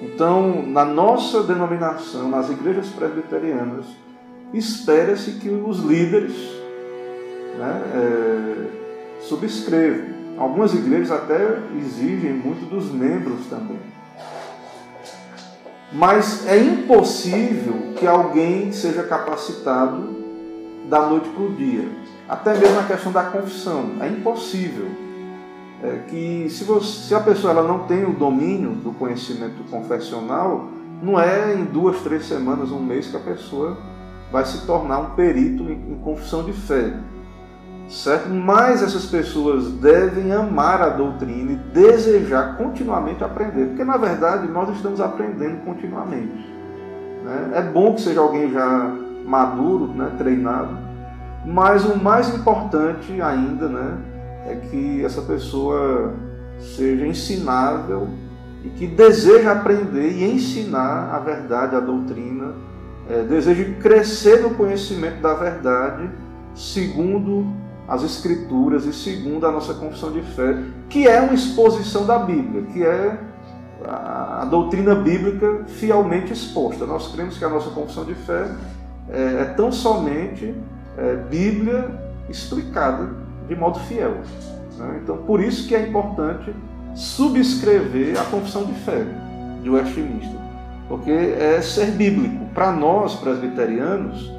Então, 0.01 0.65
na 0.65 0.83
nossa 0.83 1.43
denominação, 1.43 2.27
nas 2.27 2.49
igrejas 2.49 2.87
presbiterianas, 2.87 3.85
espera-se 4.51 5.33
que 5.33 5.49
os 5.49 5.79
líderes 5.79 6.33
né, 7.59 7.81
é, 7.93 9.21
subscrevam. 9.21 10.09
Algumas 10.39 10.73
igrejas 10.73 11.11
até 11.11 11.59
exigem 11.79 12.33
muito 12.33 12.67
dos 12.67 12.91
membros 12.91 13.45
também. 13.47 13.77
Mas 15.91 16.47
é 16.47 16.57
impossível 16.57 17.93
que 17.97 18.07
alguém 18.07 18.71
seja 18.71 19.03
capacitado 19.03 20.15
da 20.89 21.07
noite 21.07 21.29
para 21.29 21.43
o 21.43 21.53
dia. 21.53 21.89
Até 22.27 22.57
mesmo 22.57 22.79
a 22.79 22.83
questão 22.83 23.11
da 23.11 23.23
confissão. 23.23 23.91
É 23.99 24.07
impossível. 24.07 24.87
É 25.83 26.03
que 26.07 26.47
se, 26.49 26.63
você, 26.63 27.07
se 27.07 27.15
a 27.15 27.19
pessoa 27.19 27.51
ela 27.51 27.63
não 27.63 27.79
tem 27.79 28.05
o 28.05 28.13
domínio 28.13 28.71
do 28.71 28.91
conhecimento 28.91 29.63
confessional, 29.69 30.69
não 31.01 31.19
é 31.19 31.55
em 31.55 31.65
duas, 31.65 31.99
três 32.01 32.25
semanas, 32.25 32.71
um 32.71 32.79
mês 32.79 33.07
que 33.07 33.17
a 33.17 33.19
pessoa 33.19 33.77
vai 34.31 34.45
se 34.45 34.65
tornar 34.65 34.99
um 34.99 35.09
perito 35.11 35.63
em, 35.63 35.93
em 35.93 35.99
confissão 36.03 36.43
de 36.43 36.53
fé 36.53 36.93
certo? 37.91 38.29
Mas 38.29 38.81
essas 38.81 39.05
pessoas 39.05 39.69
devem 39.73 40.31
amar 40.31 40.81
a 40.81 40.89
doutrina 40.89 41.51
e 41.51 41.55
desejar 41.73 42.57
continuamente 42.57 43.23
aprender, 43.23 43.67
porque 43.67 43.83
na 43.83 43.97
verdade 43.97 44.47
nós 44.47 44.69
estamos 44.69 45.01
aprendendo 45.01 45.63
continuamente. 45.65 46.49
Né? 47.23 47.51
É 47.55 47.61
bom 47.61 47.93
que 47.93 48.01
seja 48.01 48.21
alguém 48.21 48.51
já 48.51 48.95
maduro, 49.25 49.87
né, 49.87 50.11
treinado, 50.17 50.77
mas 51.45 51.85
o 51.85 51.97
mais 51.97 52.33
importante 52.33 53.21
ainda 53.21 53.67
né, 53.67 53.97
é 54.47 54.55
que 54.55 55.03
essa 55.03 55.21
pessoa 55.21 56.13
seja 56.59 57.05
ensinável 57.05 58.07
e 58.63 58.69
que 58.69 58.87
deseje 58.87 59.47
aprender 59.47 60.11
e 60.11 60.31
ensinar 60.31 61.13
a 61.13 61.19
verdade, 61.19 61.75
a 61.75 61.79
doutrina, 61.79 62.53
é, 63.09 63.23
deseje 63.23 63.75
crescer 63.81 64.41
no 64.41 64.51
conhecimento 64.51 65.19
da 65.21 65.33
verdade, 65.33 66.09
segundo 66.53 67.60
as 67.91 68.03
Escrituras 68.03 68.85
e 68.85 68.93
segundo 68.93 69.45
a 69.45 69.51
nossa 69.51 69.73
confissão 69.73 70.13
de 70.13 70.21
fé, 70.21 70.57
que 70.89 71.05
é 71.05 71.19
uma 71.19 71.33
exposição 71.33 72.05
da 72.05 72.19
Bíblia, 72.19 72.63
que 72.71 72.81
é 72.81 73.19
a, 73.85 74.47
doutrina 74.49 74.95
bíblica 74.95 75.65
fielmente 75.67 76.31
exposta. 76.31 76.85
Nós 76.85 77.11
cremos 77.11 77.37
que 77.37 77.43
a 77.43 77.49
nossa 77.49 77.69
confissão 77.71 78.05
de 78.05 78.13
fé 78.13 78.49
é, 79.09 79.41
é 79.41 79.45
tão 79.57 79.73
somente 79.73 80.55
é, 80.97 81.17
Bíblia 81.29 81.91
explicada 82.29 83.09
de 83.49 83.55
modo 83.57 83.77
fiel. 83.81 84.19
Né? 84.77 85.01
Então, 85.03 85.17
por 85.17 85.41
isso 85.41 85.67
que 85.67 85.75
é 85.75 85.85
importante 85.85 86.55
subscrever 86.95 88.17
a 88.17 88.23
confissão 88.23 88.63
de 88.63 88.73
fé 88.73 89.05
de 89.61 89.69
Westminster, 89.69 90.39
porque 90.87 91.11
é 91.11 91.61
ser 91.61 91.91
bíblico. 91.91 92.45
Para 92.53 92.71
nós, 92.71 93.15
presbiterianos, 93.15 94.31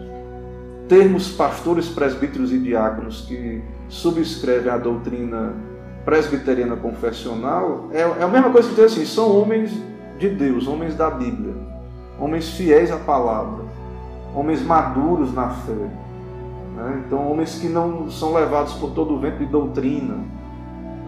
termos 0.88 1.30
pastores, 1.30 1.88
presbíteros 1.88 2.52
e 2.52 2.58
diáconos 2.58 3.22
que 3.22 3.62
subscrevem 3.88 4.72
a 4.72 4.78
doutrina 4.78 5.54
presbiteriana 6.04 6.76
confessional 6.76 7.88
é, 7.92 8.00
é 8.00 8.22
a 8.22 8.28
mesma 8.28 8.50
coisa 8.50 8.68
que 8.68 8.74
dizer 8.74 8.86
assim: 8.86 9.04
são 9.04 9.40
homens 9.40 9.72
de 10.18 10.28
Deus, 10.28 10.66
homens 10.66 10.94
da 10.94 11.10
Bíblia, 11.10 11.54
homens 12.18 12.50
fiéis 12.50 12.90
à 12.90 12.96
palavra, 12.96 13.64
homens 14.34 14.62
maduros 14.62 15.32
na 15.32 15.50
fé. 15.50 15.72
Né? 15.72 17.02
Então, 17.06 17.30
homens 17.30 17.58
que 17.58 17.68
não 17.68 18.10
são 18.10 18.34
levados 18.34 18.74
por 18.74 18.90
todo 18.90 19.14
o 19.14 19.18
vento 19.18 19.38
de 19.38 19.46
doutrina, 19.46 20.16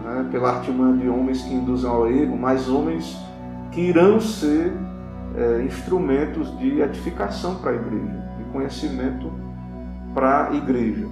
né? 0.03 0.27
pela 0.31 0.49
artimanha 0.49 0.97
de 0.97 1.09
homens 1.09 1.41
que 1.41 1.53
induzem 1.53 1.89
ao 1.89 2.07
erro, 2.07 2.37
mas 2.37 2.69
homens 2.69 3.17
que 3.71 3.81
irão 3.81 4.19
ser 4.21 4.71
é, 5.35 5.63
instrumentos 5.63 6.57
de 6.57 6.81
edificação 6.81 7.55
para 7.55 7.71
a 7.71 7.75
igreja, 7.75 8.23
de 8.37 8.43
conhecimento 8.45 9.44
para 10.15 10.47
a 10.47 10.53
igreja. 10.55 11.05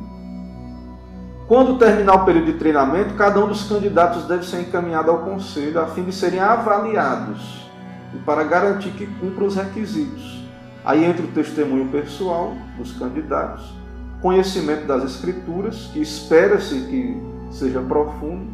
Quando 1.45 1.77
terminar 1.77 2.15
o 2.15 2.25
período 2.25 2.45
de 2.45 2.57
treinamento, 2.57 3.15
cada 3.15 3.43
um 3.43 3.47
dos 3.47 3.67
candidatos 3.67 4.25
deve 4.27 4.45
ser 4.45 4.61
encaminhado 4.61 5.11
ao 5.11 5.19
conselho 5.19 5.79
a 5.79 5.87
fim 5.87 6.03
de 6.03 6.13
serem 6.13 6.39
avaliados 6.39 7.69
e 8.15 8.17
para 8.19 8.45
garantir 8.45 8.91
que 8.91 9.05
cumpram 9.05 9.47
os 9.47 9.55
requisitos. 9.57 10.47
Aí 10.85 11.03
entra 11.03 11.23
o 11.23 11.27
testemunho 11.27 11.89
pessoal 11.89 12.53
dos 12.77 12.93
candidatos, 12.93 13.73
conhecimento 14.21 14.87
das 14.87 15.03
escrituras, 15.03 15.89
que 15.91 16.01
espera-se 16.01 16.75
que 16.85 17.21
seja 17.51 17.81
profundo, 17.81 18.47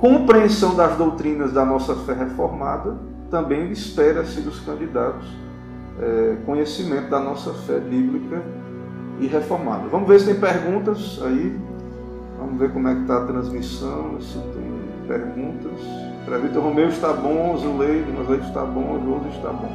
compreensão 0.00 0.74
das 0.74 0.96
doutrinas 0.96 1.52
da 1.52 1.64
nossa 1.64 1.94
fé 1.94 2.12
reformada, 2.12 2.98
também 3.30 3.70
espera-se 3.70 4.40
dos 4.40 4.60
candidatos 4.60 5.26
é, 6.00 6.36
conhecimento 6.44 7.08
da 7.08 7.20
nossa 7.20 7.52
fé 7.52 7.78
bíblica 7.78 8.42
e 9.20 9.26
reformada. 9.26 9.88
Vamos 9.90 10.08
ver 10.08 10.20
se 10.20 10.26
tem 10.26 10.40
perguntas 10.40 11.20
aí. 11.22 11.58
Vamos 12.38 12.58
ver 12.58 12.72
como 12.72 12.88
é 12.88 12.94
que 12.94 13.02
está 13.02 13.18
a 13.18 13.26
transmissão, 13.26 14.18
se 14.20 14.38
tem 14.38 15.06
perguntas. 15.06 15.78
Para 16.24 16.38
Vitor 16.38 16.62
Romeu 16.62 16.88
está 16.88 17.12
bom, 17.12 17.56
Zuleide, 17.58 18.10
Zuleide 18.16 18.46
está 18.46 18.64
bom, 18.64 18.98
Josi 19.04 19.36
está 19.36 19.50
bom. 19.50 19.70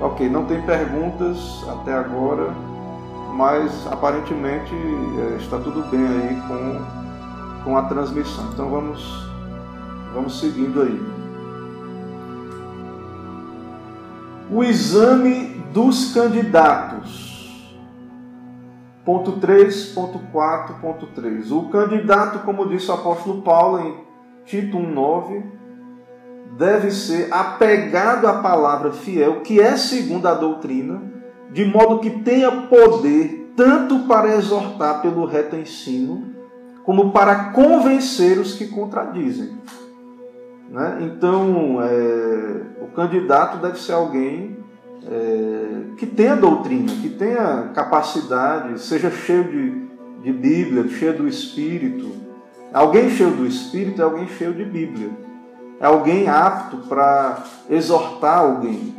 Ok, 0.00 0.28
não 0.28 0.44
tem 0.44 0.60
perguntas 0.62 1.64
até 1.68 1.94
agora, 1.94 2.52
mas 3.34 3.86
aparentemente 3.90 4.72
é, 4.72 5.36
está 5.36 5.58
tudo 5.58 5.82
bem 5.90 6.06
aí 6.06 6.40
com, 6.46 7.64
com 7.64 7.76
a 7.76 7.82
transmissão. 7.82 8.44
Então 8.52 8.68
vamos, 8.68 9.28
vamos 10.12 10.38
seguindo 10.38 10.82
aí. 10.82 11.02
O 14.50 14.62
exame 14.62 15.62
dos 15.72 16.12
candidatos. 16.12 17.23
Ponto 19.04 19.32
3.4.3. 19.32 21.52
O 21.52 21.68
candidato, 21.68 22.38
como 22.44 22.68
disse 22.68 22.90
o 22.90 22.94
apóstolo 22.94 23.42
Paulo 23.42 23.80
em 23.80 24.02
Tito 24.44 24.78
1,9, 24.78 25.42
deve 26.56 26.90
ser 26.90 27.32
apegado 27.32 28.26
à 28.26 28.34
palavra 28.34 28.92
fiel, 28.92 29.42
que 29.42 29.60
é 29.60 29.76
segundo 29.76 30.26
a 30.26 30.34
doutrina, 30.34 31.02
de 31.50 31.64
modo 31.64 31.98
que 31.98 32.10
tenha 32.10 32.50
poder 32.62 33.52
tanto 33.56 34.06
para 34.06 34.36
exortar 34.36 35.02
pelo 35.02 35.26
reto 35.26 35.56
ensino, 35.56 36.32
como 36.82 37.12
para 37.12 37.52
convencer 37.52 38.38
os 38.38 38.54
que 38.54 38.68
contradizem. 38.68 39.58
Né? 40.70 40.98
Então, 41.02 41.82
é, 41.82 42.62
o 42.82 42.86
candidato 42.88 43.58
deve 43.58 43.78
ser 43.78 43.92
alguém 43.92 44.63
é, 45.10 45.96
que 45.96 46.06
tenha 46.06 46.36
doutrina, 46.36 46.92
que 47.02 47.08
tenha 47.10 47.70
capacidade, 47.74 48.80
seja 48.80 49.10
cheio 49.10 49.44
de, 49.44 49.70
de 50.22 50.32
Bíblia, 50.32 50.88
cheio 50.88 51.18
do 51.18 51.28
Espírito. 51.28 52.10
Alguém 52.72 53.10
cheio 53.10 53.30
do 53.30 53.46
Espírito 53.46 54.00
é 54.00 54.04
alguém 54.04 54.26
cheio 54.28 54.54
de 54.54 54.64
Bíblia. 54.64 55.10
É 55.80 55.86
alguém 55.86 56.28
apto 56.28 56.78
para 56.88 57.44
exortar 57.68 58.38
alguém, 58.38 58.94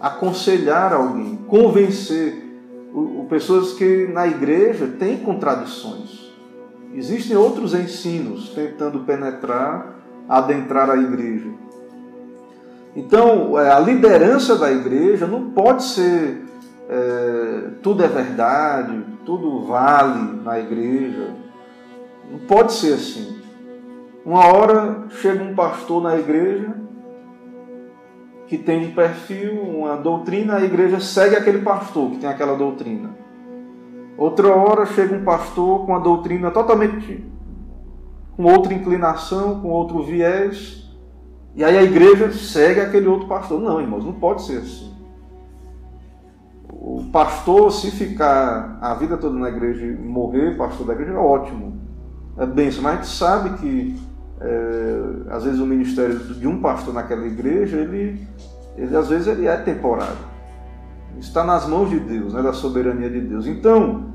aconselhar 0.00 0.92
alguém, 0.92 1.36
convencer 1.48 2.44
o, 2.92 3.22
o, 3.22 3.26
pessoas 3.28 3.72
que 3.72 4.06
na 4.06 4.26
igreja 4.26 4.86
têm 4.98 5.18
contradições. 5.18 6.32
Existem 6.94 7.36
outros 7.36 7.74
ensinos 7.74 8.50
tentando 8.50 9.00
penetrar, 9.00 9.96
adentrar 10.28 10.88
a 10.88 10.96
igreja. 10.96 11.50
Então, 12.96 13.58
é, 13.58 13.72
a 13.72 13.78
liderança 13.78 14.56
da 14.56 14.70
igreja 14.70 15.26
não 15.26 15.50
pode 15.50 15.82
ser 15.82 16.44
é, 16.88 17.70
tudo 17.82 18.04
é 18.04 18.08
verdade, 18.08 19.04
tudo 19.24 19.62
vale 19.62 20.40
na 20.42 20.58
igreja. 20.60 21.34
Não 22.30 22.38
pode 22.40 22.72
ser 22.72 22.94
assim. 22.94 23.42
Uma 24.24 24.46
hora 24.46 25.04
chega 25.10 25.42
um 25.42 25.54
pastor 25.54 26.02
na 26.02 26.16
igreja 26.16 26.74
que 28.46 28.58
tem 28.58 28.86
um 28.86 28.94
perfil, 28.94 29.60
uma 29.60 29.96
doutrina, 29.96 30.56
a 30.56 30.64
igreja 30.64 31.00
segue 31.00 31.34
aquele 31.34 31.62
pastor 31.62 32.10
que 32.10 32.18
tem 32.18 32.28
aquela 32.28 32.56
doutrina. 32.56 33.10
Outra 34.16 34.54
hora 34.54 34.86
chega 34.86 35.14
um 35.14 35.24
pastor 35.24 35.86
com 35.86 35.96
a 35.96 35.98
doutrina 35.98 36.50
totalmente 36.50 37.34
com 38.36 38.44
outra 38.44 38.74
inclinação, 38.74 39.60
com 39.60 39.68
outro 39.68 40.02
viés, 40.02 40.83
e 41.56 41.62
aí 41.62 41.78
a 41.78 41.82
igreja 41.82 42.32
segue 42.32 42.80
aquele 42.80 43.06
outro 43.06 43.28
pastor. 43.28 43.60
Não, 43.60 43.80
irmãos, 43.80 44.04
não 44.04 44.12
pode 44.12 44.42
ser 44.42 44.58
assim. 44.58 44.92
O 46.68 47.04
pastor, 47.12 47.70
se 47.72 47.90
ficar 47.92 48.76
a 48.80 48.94
vida 48.94 49.16
toda 49.16 49.38
na 49.38 49.48
igreja 49.48 49.86
e 49.86 49.96
morrer 49.96 50.56
pastor 50.56 50.86
da 50.86 50.92
igreja, 50.94 51.12
é 51.12 51.16
ótimo. 51.16 51.80
É 52.36 52.44
benção. 52.44 52.82
Mas 52.82 52.92
a 52.92 52.96
gente 52.96 53.08
sabe 53.08 53.58
que, 53.58 53.96
é, 54.40 55.00
às 55.30 55.44
vezes, 55.44 55.60
o 55.60 55.66
ministério 55.66 56.18
de 56.18 56.46
um 56.46 56.60
pastor 56.60 56.92
naquela 56.92 57.24
igreja, 57.24 57.76
ele, 57.76 58.26
ele 58.76 58.96
às 58.96 59.08
vezes, 59.08 59.28
ele 59.28 59.46
é 59.46 59.56
temporário. 59.56 60.34
Está 61.18 61.44
nas 61.44 61.68
mãos 61.68 61.88
de 61.88 62.00
Deus, 62.00 62.34
né, 62.34 62.42
da 62.42 62.52
soberania 62.52 63.08
de 63.08 63.20
Deus. 63.20 63.46
Então, 63.46 64.12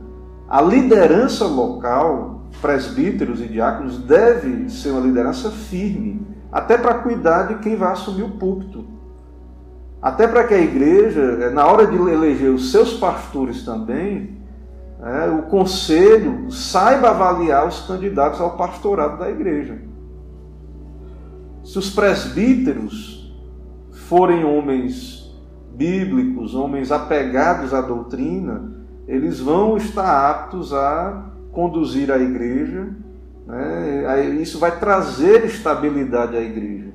a 0.49 0.62
liderança 0.62 1.45
local, 1.45 2.49
presbíteros 2.62 3.39
e 3.39 3.47
diáconos, 3.47 3.97
deve 3.97 4.69
ser 4.69 4.91
uma 4.91 4.99
liderança 4.99 5.49
firme 5.49 6.28
até 6.51 6.77
para 6.77 6.95
cuidar 6.95 7.43
de 7.43 7.55
quem 7.55 7.75
vai 7.75 7.91
assumir 7.91 8.23
o 8.23 8.31
púlpito. 8.31 8.85
Até 10.01 10.27
para 10.27 10.45
que 10.45 10.53
a 10.53 10.59
igreja, 10.59 11.21
é, 11.21 11.49
na 11.49 11.65
hora 11.65 11.85
de 11.85 11.95
eleger 11.95 12.49
os 12.49 12.71
seus 12.71 12.93
pastores 12.93 13.63
também, 13.63 14.38
é, 15.01 15.29
o 15.29 15.43
conselho 15.43 16.51
saiba 16.51 17.09
avaliar 17.09 17.67
os 17.67 17.85
candidatos 17.85 18.39
ao 18.39 18.57
pastorado 18.57 19.19
da 19.19 19.29
igreja. 19.29 19.77
Se 21.63 21.77
os 21.77 21.89
presbíteros 21.89 23.33
forem 24.07 24.43
homens 24.43 25.19
bíblicos, 25.75 26.55
homens 26.55 26.91
apegados 26.91 27.73
à 27.73 27.81
doutrina, 27.81 28.73
eles 29.07 29.39
vão 29.39 29.77
estar 29.77 30.29
aptos 30.29 30.73
a 30.73 31.31
conduzir 31.51 32.12
a 32.12 32.17
igreja 32.17 32.88
né? 33.49 34.35
Isso 34.39 34.59
vai 34.59 34.79
trazer 34.79 35.43
estabilidade 35.43 36.38
à 36.38 36.41
igreja. 36.41 36.91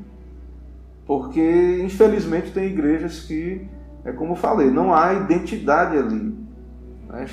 Porque, 1.04 1.82
infelizmente, 1.84 2.52
tem 2.52 2.66
igrejas 2.66 3.20
que, 3.20 3.68
é 4.04 4.12
como 4.12 4.36
falei, 4.36 4.70
não 4.70 4.94
há 4.94 5.12
identidade 5.12 5.98
ali. 5.98 6.32
Né? 7.08 7.26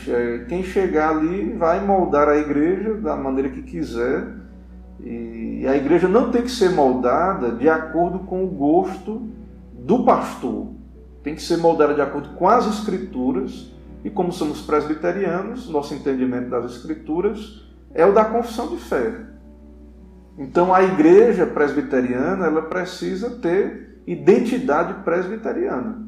Quem 0.50 0.64
chegar 0.64 1.12
ali 1.12 1.54
vai 1.54 1.86
moldar 1.86 2.28
a 2.28 2.38
igreja 2.38 2.96
da 2.96 3.16
maneira 3.16 3.50
que 3.50 3.62
quiser. 3.62 4.28
E 5.00 5.66
a 5.68 5.78
igreja 5.78 6.08
não 6.08 6.32
tem 6.32 6.42
que 6.42 6.52
ser 6.52 6.72
moldada 6.72 7.52
de 7.52 7.70
acordo 7.70 8.20
com 8.20 8.44
o 8.44 8.48
gosto 8.48 9.30
do 9.74 10.04
pastor. 10.04 10.68
Tem 11.24 11.36
que 11.36 11.42
ser 11.42 11.58
moldada 11.58 11.94
de 11.94 12.02
acordo 12.02 12.30
com 12.30 12.48
as 12.48 12.66
escrituras. 12.66 13.72
E 14.04 14.10
como 14.10 14.32
somos 14.32 14.62
presbiterianos, 14.62 15.70
nosso 15.70 15.94
entendimento 15.94 16.50
das 16.50 16.66
escrituras 16.72 17.71
é 17.94 18.06
o 18.06 18.14
da 18.14 18.26
confissão 18.26 18.68
de 18.68 18.78
fé. 18.78 19.14
Então 20.38 20.74
a 20.74 20.82
igreja 20.84 21.46
presbiteriana 21.46 22.46
ela 22.46 22.64
precisa 22.64 23.30
ter 23.30 24.02
identidade 24.08 25.04
presbiteriana, 25.04 26.08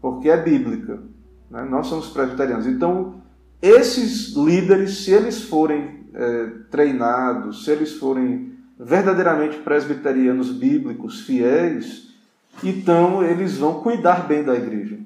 porque 0.00 0.28
é 0.28 0.36
bíblica. 0.36 1.02
Né? 1.50 1.64
Nós 1.64 1.86
somos 1.86 2.08
presbiterianos. 2.08 2.66
Então 2.66 3.22
esses 3.60 4.34
líderes, 4.34 5.04
se 5.04 5.10
eles 5.10 5.42
forem 5.44 6.06
é, 6.12 6.46
treinados, 6.70 7.64
se 7.64 7.70
eles 7.70 7.94
forem 7.94 8.52
verdadeiramente 8.78 9.58
presbiterianos 9.58 10.50
bíblicos, 10.50 11.22
fiéis, 11.22 12.14
então 12.62 13.24
eles 13.24 13.56
vão 13.56 13.80
cuidar 13.80 14.26
bem 14.26 14.44
da 14.44 14.54
igreja. 14.54 14.98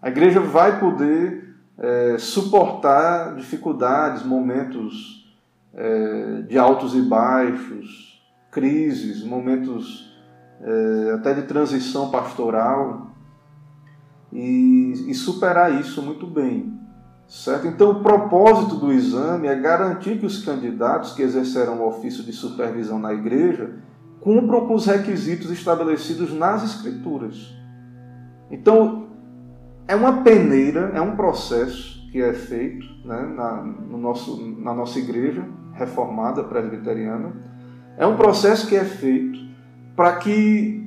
A 0.00 0.08
igreja 0.08 0.40
vai 0.40 0.78
poder 0.78 1.45
é, 1.78 2.16
suportar 2.18 3.34
dificuldades, 3.36 4.22
momentos 4.24 5.26
é, 5.74 6.42
de 6.42 6.58
altos 6.58 6.94
e 6.94 7.02
baixos, 7.02 8.22
crises, 8.50 9.22
momentos 9.22 10.10
é, 10.60 11.12
até 11.14 11.34
de 11.34 11.42
transição 11.42 12.10
pastoral 12.10 13.10
e, 14.32 15.04
e 15.08 15.14
superar 15.14 15.78
isso 15.80 16.02
muito 16.02 16.26
bem. 16.26 16.74
Certo? 17.28 17.66
Então, 17.66 17.90
o 17.90 18.02
propósito 18.02 18.76
do 18.76 18.92
exame 18.92 19.48
é 19.48 19.54
garantir 19.54 20.18
que 20.18 20.26
os 20.26 20.44
candidatos 20.44 21.12
que 21.12 21.22
exercerão 21.22 21.80
o 21.80 21.88
ofício 21.88 22.22
de 22.22 22.32
supervisão 22.32 23.00
na 23.00 23.12
igreja 23.12 23.74
cumpram 24.20 24.66
com 24.66 24.74
os 24.74 24.86
requisitos 24.86 25.50
estabelecidos 25.50 26.32
nas 26.32 26.62
Escrituras. 26.62 27.52
Então, 28.50 29.05
é 29.88 29.94
uma 29.94 30.22
peneira, 30.22 30.92
é 30.94 31.00
um 31.00 31.16
processo 31.16 32.08
que 32.10 32.20
é 32.20 32.32
feito 32.32 32.86
né, 33.04 33.22
na, 33.34 33.62
no 33.62 33.98
nosso, 33.98 34.40
na 34.58 34.74
nossa 34.74 34.98
igreja 34.98 35.44
reformada 35.74 36.42
presbiteriana. 36.42 37.32
É 37.96 38.06
um 38.06 38.16
processo 38.16 38.66
que 38.66 38.76
é 38.76 38.84
feito 38.84 39.38
para 39.94 40.16
que 40.16 40.86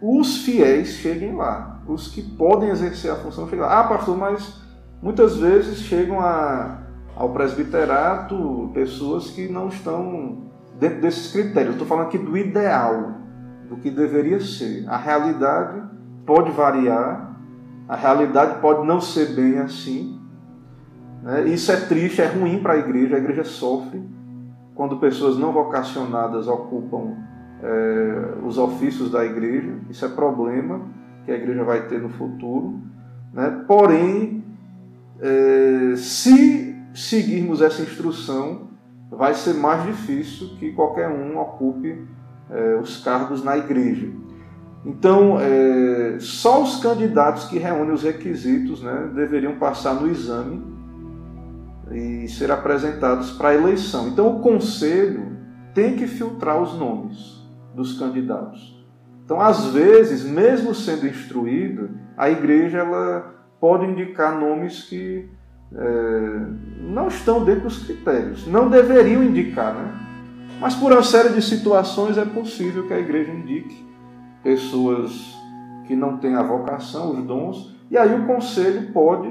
os 0.00 0.38
fiéis 0.44 0.88
cheguem 0.88 1.34
lá, 1.34 1.82
os 1.86 2.08
que 2.08 2.22
podem 2.22 2.70
exercer 2.70 3.10
a 3.10 3.16
função 3.16 3.44
cheguem 3.44 3.60
lá. 3.60 3.80
Ah, 3.80 3.84
pastor, 3.84 4.16
mas 4.16 4.62
muitas 5.02 5.36
vezes 5.36 5.78
chegam 5.78 6.20
a, 6.20 6.82
ao 7.16 7.30
presbiterato 7.30 8.70
pessoas 8.74 9.30
que 9.30 9.48
não 9.48 9.68
estão 9.68 10.50
dentro 10.78 11.00
desses 11.00 11.32
critérios. 11.32 11.74
Estou 11.74 11.86
falando 11.86 12.06
aqui 12.06 12.18
do 12.18 12.36
ideal, 12.36 13.14
do 13.68 13.76
que 13.76 13.90
deveria 13.90 14.40
ser. 14.40 14.88
A 14.88 14.96
realidade 14.96 15.82
pode 16.24 16.50
variar, 16.50 17.27
a 17.88 17.96
realidade 17.96 18.60
pode 18.60 18.86
não 18.86 19.00
ser 19.00 19.34
bem 19.34 19.58
assim. 19.58 20.20
Né? 21.22 21.48
Isso 21.48 21.72
é 21.72 21.76
triste, 21.76 22.20
é 22.20 22.26
ruim 22.26 22.60
para 22.60 22.74
a 22.74 22.78
igreja, 22.78 23.16
a 23.16 23.18
igreja 23.18 23.44
sofre 23.44 24.02
quando 24.74 24.98
pessoas 24.98 25.36
não 25.36 25.52
vocacionadas 25.52 26.46
ocupam 26.46 27.16
é, 27.62 28.34
os 28.44 28.58
ofícios 28.58 29.10
da 29.10 29.24
igreja. 29.24 29.74
Isso 29.90 30.04
é 30.04 30.08
problema 30.08 30.82
que 31.24 31.32
a 31.32 31.36
igreja 31.36 31.64
vai 31.64 31.88
ter 31.88 32.00
no 32.00 32.10
futuro. 32.10 32.80
Né? 33.32 33.64
Porém, 33.66 34.44
é, 35.20 35.96
se 35.96 36.76
seguirmos 36.94 37.60
essa 37.60 37.82
instrução, 37.82 38.68
vai 39.10 39.34
ser 39.34 39.54
mais 39.54 39.84
difícil 39.84 40.56
que 40.58 40.72
qualquer 40.72 41.08
um 41.08 41.38
ocupe 41.38 42.06
é, 42.50 42.76
os 42.76 43.02
cargos 43.02 43.42
na 43.42 43.56
igreja. 43.56 44.08
Então, 44.84 45.38
é, 45.40 46.18
só 46.20 46.62
os 46.62 46.76
candidatos 46.76 47.44
que 47.44 47.58
reúnem 47.58 47.92
os 47.92 48.02
requisitos 48.02 48.82
né, 48.82 49.10
deveriam 49.14 49.56
passar 49.56 49.94
no 49.94 50.08
exame 50.08 50.62
e 51.90 52.28
ser 52.28 52.50
apresentados 52.50 53.30
para 53.32 53.50
a 53.50 53.54
eleição. 53.54 54.08
Então, 54.08 54.36
o 54.36 54.40
conselho 54.40 55.36
tem 55.74 55.96
que 55.96 56.06
filtrar 56.06 56.60
os 56.60 56.78
nomes 56.78 57.46
dos 57.74 57.98
candidatos. 57.98 58.78
Então, 59.24 59.40
às 59.40 59.66
vezes, 59.66 60.24
mesmo 60.24 60.74
sendo 60.74 61.06
instruída, 61.06 61.90
a 62.16 62.30
igreja 62.30 62.78
ela 62.78 63.34
pode 63.60 63.84
indicar 63.84 64.38
nomes 64.38 64.84
que 64.84 65.28
é, 65.74 66.46
não 66.80 67.08
estão 67.08 67.44
dentro 67.44 67.64
dos 67.64 67.84
critérios, 67.84 68.46
não 68.46 68.70
deveriam 68.70 69.22
indicar, 69.22 69.74
né? 69.74 69.92
Mas 70.60 70.74
por 70.74 70.92
uma 70.92 71.02
série 71.02 71.28
de 71.28 71.42
situações 71.42 72.16
é 72.16 72.24
possível 72.24 72.86
que 72.86 72.94
a 72.94 72.98
igreja 72.98 73.30
indique 73.30 73.87
pessoas 74.42 75.36
que 75.86 75.96
não 75.96 76.18
têm 76.18 76.34
a 76.34 76.42
vocação, 76.42 77.12
os 77.12 77.24
dons, 77.24 77.74
e 77.90 77.96
aí 77.96 78.14
o 78.14 78.26
conselho 78.26 78.92
pode 78.92 79.28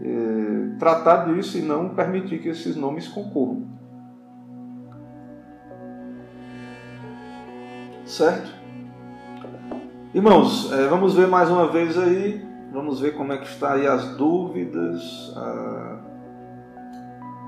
é, 0.00 0.76
tratar 0.78 1.26
disso 1.26 1.58
e 1.58 1.62
não 1.62 1.90
permitir 1.90 2.40
que 2.40 2.48
esses 2.48 2.76
nomes 2.76 3.08
concorram. 3.08 3.62
Certo? 8.04 8.52
Irmãos, 10.12 10.72
é, 10.72 10.86
vamos 10.88 11.14
ver 11.14 11.26
mais 11.26 11.50
uma 11.50 11.68
vez 11.68 11.98
aí 11.98 12.44
Vamos 12.74 12.98
ver 12.98 13.14
como 13.14 13.32
é 13.32 13.38
que 13.38 13.46
está 13.46 13.74
aí 13.74 13.86
as 13.86 14.16
dúvidas, 14.16 15.32
ah, 15.36 15.96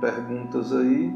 perguntas 0.00 0.72
aí. 0.72 1.12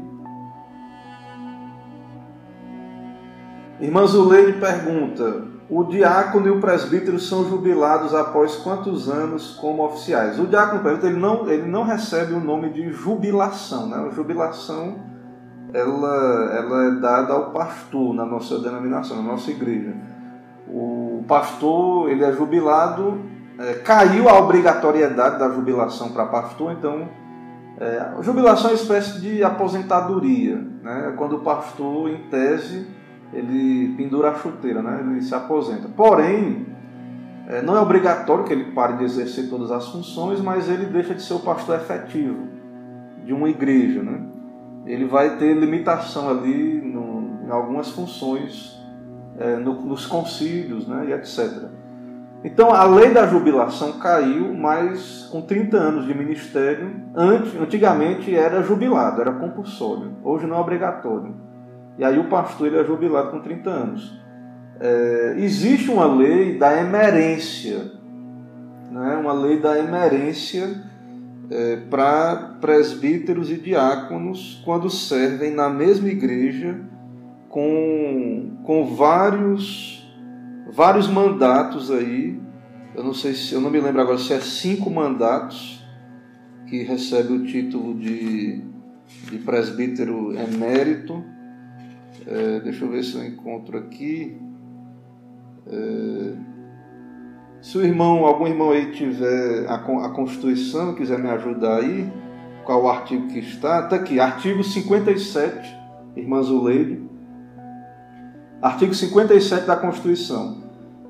Irmã 3.79 4.05
Zuleide 4.05 4.59
pergunta: 4.59 5.47
o 5.71 5.85
diácono 5.85 6.47
e 6.47 6.51
o 6.51 6.59
presbítero 6.59 7.17
são 7.17 7.47
jubilados 7.47 8.13
após 8.13 8.57
quantos 8.57 9.09
anos 9.09 9.55
como 9.55 9.85
oficiais? 9.85 10.37
O 10.37 10.45
diácono 10.45 10.81
e 10.85 10.93
o 10.93 11.05
ele 11.07 11.17
não, 11.17 11.49
ele 11.49 11.65
não 11.65 11.83
recebe 11.83 12.33
o 12.33 12.41
nome 12.41 12.71
de 12.71 12.91
jubilação. 12.91 13.87
Né? 13.87 13.95
A 13.95 14.09
jubilação 14.09 14.97
ela, 15.73 16.53
ela 16.57 16.85
é 16.87 16.91
dada 16.99 17.31
ao 17.31 17.51
pastor 17.51 18.13
na 18.13 18.25
nossa 18.25 18.59
denominação, 18.59 19.23
na 19.23 19.31
nossa 19.31 19.49
igreja. 19.49 19.95
O 20.67 21.23
pastor 21.25 22.09
ele 22.09 22.25
é 22.25 22.33
jubilado 22.33 23.17
é, 23.57 23.75
caiu 23.75 24.27
a 24.27 24.39
obrigatoriedade 24.39 25.39
da 25.39 25.49
jubilação 25.49 26.11
para 26.11 26.25
pastor, 26.25 26.73
então 26.73 27.07
é, 27.79 28.21
jubilação 28.21 28.71
é 28.71 28.73
uma 28.73 28.79
espécie 28.79 29.21
de 29.21 29.43
aposentadoria, 29.43 30.55
né? 30.81 31.13
quando 31.15 31.37
o 31.37 31.39
pastor, 31.39 32.09
em 32.09 32.23
tese, 32.23 32.87
ele 33.33 33.95
pendura 33.95 34.31
a 34.31 34.35
chuteira, 34.35 34.81
né? 34.81 34.99
ele 35.01 35.21
se 35.21 35.33
aposenta. 35.33 35.87
Porém, 35.87 36.65
é, 37.47 37.61
não 37.61 37.75
é 37.75 37.79
obrigatório 37.79 38.43
que 38.43 38.53
ele 38.53 38.71
pare 38.71 38.97
de 38.97 39.03
exercer 39.03 39.49
todas 39.49 39.71
as 39.71 39.87
funções, 39.89 40.39
mas 40.41 40.69
ele 40.69 40.85
deixa 40.85 41.13
de 41.13 41.21
ser 41.21 41.33
o 41.33 41.39
pastor 41.39 41.75
efetivo 41.75 42.47
de 43.25 43.33
uma 43.33 43.49
igreja. 43.49 44.01
Né? 44.03 44.21
Ele 44.85 45.05
vai 45.05 45.37
ter 45.37 45.53
limitação 45.53 46.29
ali 46.29 46.81
no, 46.81 47.45
em 47.45 47.51
algumas 47.51 47.89
funções, 47.89 48.77
é, 49.37 49.55
no, 49.55 49.81
nos 49.81 50.05
concílios 50.05 50.87
né? 50.87 51.07
e 51.09 51.13
etc. 51.13 51.69
Então 52.43 52.73
a 52.73 52.83
lei 52.85 53.11
da 53.13 53.27
jubilação 53.27 53.93
caiu, 53.93 54.53
mas 54.53 55.29
com 55.31 55.41
30 55.41 55.77
anos 55.77 56.05
de 56.07 56.13
ministério, 56.13 56.91
antigamente 57.61 58.35
era 58.35 58.63
jubilado, 58.63 59.21
era 59.21 59.31
compulsório, 59.31 60.13
hoje 60.23 60.47
não 60.47 60.57
é 60.57 60.59
obrigatório. 60.59 61.50
E 62.01 62.03
aí 62.03 62.17
o 62.17 62.23
pastor 62.23 62.65
ele 62.65 62.79
é 62.79 62.83
jubilado 62.83 63.29
com 63.29 63.41
30 63.41 63.69
anos. 63.69 64.19
É, 64.79 65.35
existe 65.37 65.91
uma 65.91 66.11
lei 66.11 66.57
da 66.57 66.81
emerência, 66.81 67.91
né? 68.89 69.17
uma 69.17 69.33
lei 69.33 69.59
da 69.59 69.77
emerência 69.77 70.81
é, 71.51 71.75
para 71.91 72.57
presbíteros 72.59 73.51
e 73.51 73.55
diáconos 73.55 74.59
quando 74.65 74.89
servem 74.89 75.53
na 75.53 75.69
mesma 75.69 76.09
igreja 76.09 76.81
com, 77.47 78.57
com 78.63 78.95
vários 78.95 80.03
vários 80.73 81.07
mandatos 81.07 81.91
aí. 81.91 82.41
Eu 82.95 83.03
não 83.03 83.13
sei 83.13 83.35
se 83.35 83.53
eu 83.53 83.61
não 83.61 83.69
me 83.69 83.79
lembro 83.79 84.01
agora 84.01 84.17
se 84.17 84.33
é 84.33 84.39
cinco 84.39 84.89
mandatos 84.89 85.85
que 86.65 86.81
recebe 86.81 87.31
o 87.31 87.45
título 87.45 87.93
de, 87.93 88.59
de 89.29 89.37
presbítero 89.37 90.33
emérito. 90.35 91.23
É, 92.27 92.59
deixa 92.59 92.85
eu 92.85 92.89
ver 92.89 93.03
se 93.03 93.15
eu 93.15 93.25
encontro 93.25 93.77
aqui. 93.77 94.37
É, 95.67 96.33
se 97.61 97.77
o 97.77 97.85
irmão, 97.85 98.25
algum 98.25 98.47
irmão 98.47 98.71
aí 98.71 98.91
tiver 98.91 99.67
a, 99.67 99.75
a 99.75 100.09
Constituição, 100.09 100.95
quiser 100.95 101.19
me 101.19 101.29
ajudar 101.29 101.77
aí, 101.77 102.11
qual 102.65 102.83
o 102.83 102.89
artigo 102.89 103.27
que 103.27 103.39
está? 103.39 103.81
Está 103.81 103.95
aqui, 103.95 104.19
artigo 104.19 104.63
57, 104.63 105.77
irmã 106.15 106.41
Zuleide. 106.41 107.01
Artigo 108.61 108.93
57 108.93 109.65
da 109.65 109.75
Constituição. 109.75 110.61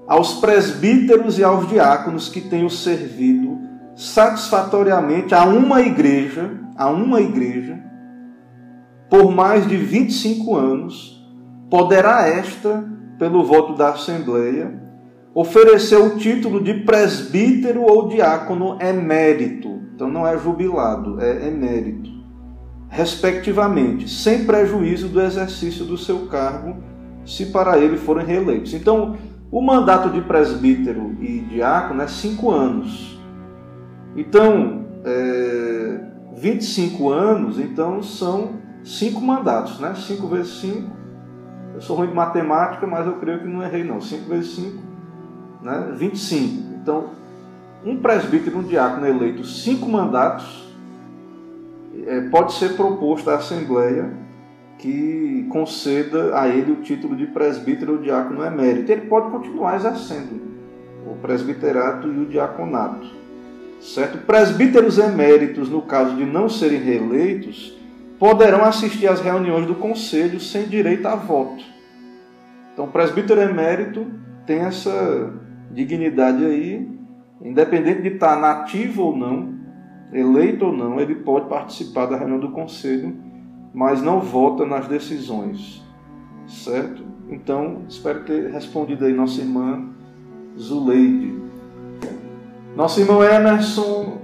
Aos 0.08 0.36
presbíteros 0.36 1.38
e 1.38 1.44
aos 1.44 1.68
diáconos 1.68 2.30
que 2.30 2.42
tenham 2.42 2.70
servido 2.70 3.60
satisfatoriamente 3.96 5.36
a 5.36 5.46
uma 5.46 5.82
igreja, 5.82 6.52
a 6.76 6.90
uma 6.90 7.22
igreja, 7.22 7.80
por 9.12 9.30
mais 9.30 9.68
de 9.68 9.76
25 9.76 10.56
anos, 10.56 11.22
poderá 11.70 12.26
esta, 12.26 12.90
pelo 13.20 13.44
voto 13.44 13.76
da 13.76 13.90
Assembleia, 13.90 14.82
oferecer 15.36 15.98
o 15.98 16.16
título 16.18 16.64
de 16.64 16.76
presbítero 16.86 17.82
ou 17.82 18.08
diácono 18.08 18.78
emérito. 18.82 19.82
Então 19.94 20.10
não 20.10 20.26
é 20.26 20.38
jubilado, 20.38 21.20
é 21.20 21.46
emérito. 21.50 22.10
Respectivamente, 22.88 24.10
sem 24.10 24.46
prejuízo 24.46 25.10
do 25.10 25.20
exercício 25.20 25.84
do 25.84 25.98
seu 25.98 26.28
cargo, 26.28 26.78
se 27.26 27.48
para 27.48 27.78
ele 27.78 27.98
forem 27.98 28.26
reeleitos. 28.26 28.74
Então, 28.74 29.18
o 29.52 29.62
mandato 29.62 30.10
de 30.10 30.22
presbítero 30.22 31.18
e 31.20 31.42
diácono 31.42 32.02
é 32.02 32.08
cinco 32.08 32.50
anos. 32.50 33.20
Então, 34.16 34.86
é, 35.04 36.00
25 36.38 37.10
anos, 37.10 37.60
então 37.60 38.02
são 38.02 38.61
cinco 38.84 39.22
mandatos, 39.22 39.80
né? 39.80 39.94
5 39.96 40.28
vezes 40.28 40.60
5. 40.62 40.90
Eu 41.76 41.82
sou 41.82 41.96
ruim 41.96 42.08
de 42.08 42.14
matemática, 42.14 42.86
mas 42.86 43.06
eu 43.08 43.14
creio 43.14 43.40
que 43.40 43.48
não 43.48 43.64
errei 43.64 43.84
não. 43.84 44.02
5 44.02 44.30
vezes 44.30 44.56
5, 44.56 44.84
né? 45.62 45.94
25. 45.98 46.74
Então, 46.82 47.10
um 47.84 47.98
presbítero 47.98 48.60
um 48.60 48.64
diácono 48.64 49.08
eleito 49.08 49.44
cinco 49.44 49.90
mandatos, 49.90 50.72
é, 52.06 52.22
pode 52.30 52.54
ser 52.54 52.76
proposto 52.76 53.30
à 53.30 53.36
Assembleia 53.36 54.14
que 54.78 55.48
conceda 55.50 56.40
a 56.40 56.48
ele 56.48 56.72
o 56.72 56.76
título 56.78 57.16
de 57.16 57.28
presbítero 57.28 57.94
ou 57.94 57.98
diácono 58.00 58.44
emérito. 58.44 58.92
Ele 58.92 59.02
pode 59.02 59.30
continuar 59.32 59.76
exercendo 59.76 60.42
o 61.06 61.16
presbiterato 61.16 62.08
e 62.08 62.20
o 62.20 62.26
diaconato. 62.26 63.08
Certo? 63.80 64.20
Presbíteros 64.20 64.98
eméritos, 65.00 65.70
no 65.70 65.82
caso 65.82 66.16
de 66.16 66.26
não 66.26 66.48
serem 66.48 66.80
reeleitos, 66.80 67.78
poderão 68.22 68.64
assistir 68.64 69.08
às 69.08 69.20
reuniões 69.20 69.66
do 69.66 69.74
conselho 69.74 70.40
sem 70.40 70.68
direito 70.68 71.08
a 71.08 71.16
voto. 71.16 71.64
Então, 72.72 72.86
o 72.86 72.88
presbítero 72.88 73.42
emérito 73.42 74.06
tem 74.46 74.60
essa 74.60 75.34
dignidade 75.72 76.46
aí, 76.46 76.88
independente 77.42 78.04
de 78.04 78.10
estar 78.10 78.40
nativo 78.40 79.06
ou 79.06 79.18
não, 79.18 79.56
eleito 80.14 80.68
ou 80.68 80.72
não, 80.72 81.00
ele 81.00 81.16
pode 81.16 81.50
participar 81.50 82.06
da 82.06 82.16
reunião 82.16 82.40
do 82.40 82.52
conselho, 82.52 83.18
mas 83.74 84.04
não 84.04 84.20
vota 84.20 84.68
nas 84.68 84.88
decisões. 84.88 85.84
Certo? 86.46 87.04
Então, 87.28 87.86
espero 87.90 88.24
ter 88.24 88.52
respondido 88.52 89.04
aí 89.04 89.14
nossa 89.14 89.42
irmã 89.42 89.90
Zuleide. 90.60 91.42
Nosso 92.76 93.00
irmão 93.00 93.24
Emerson 93.24 94.20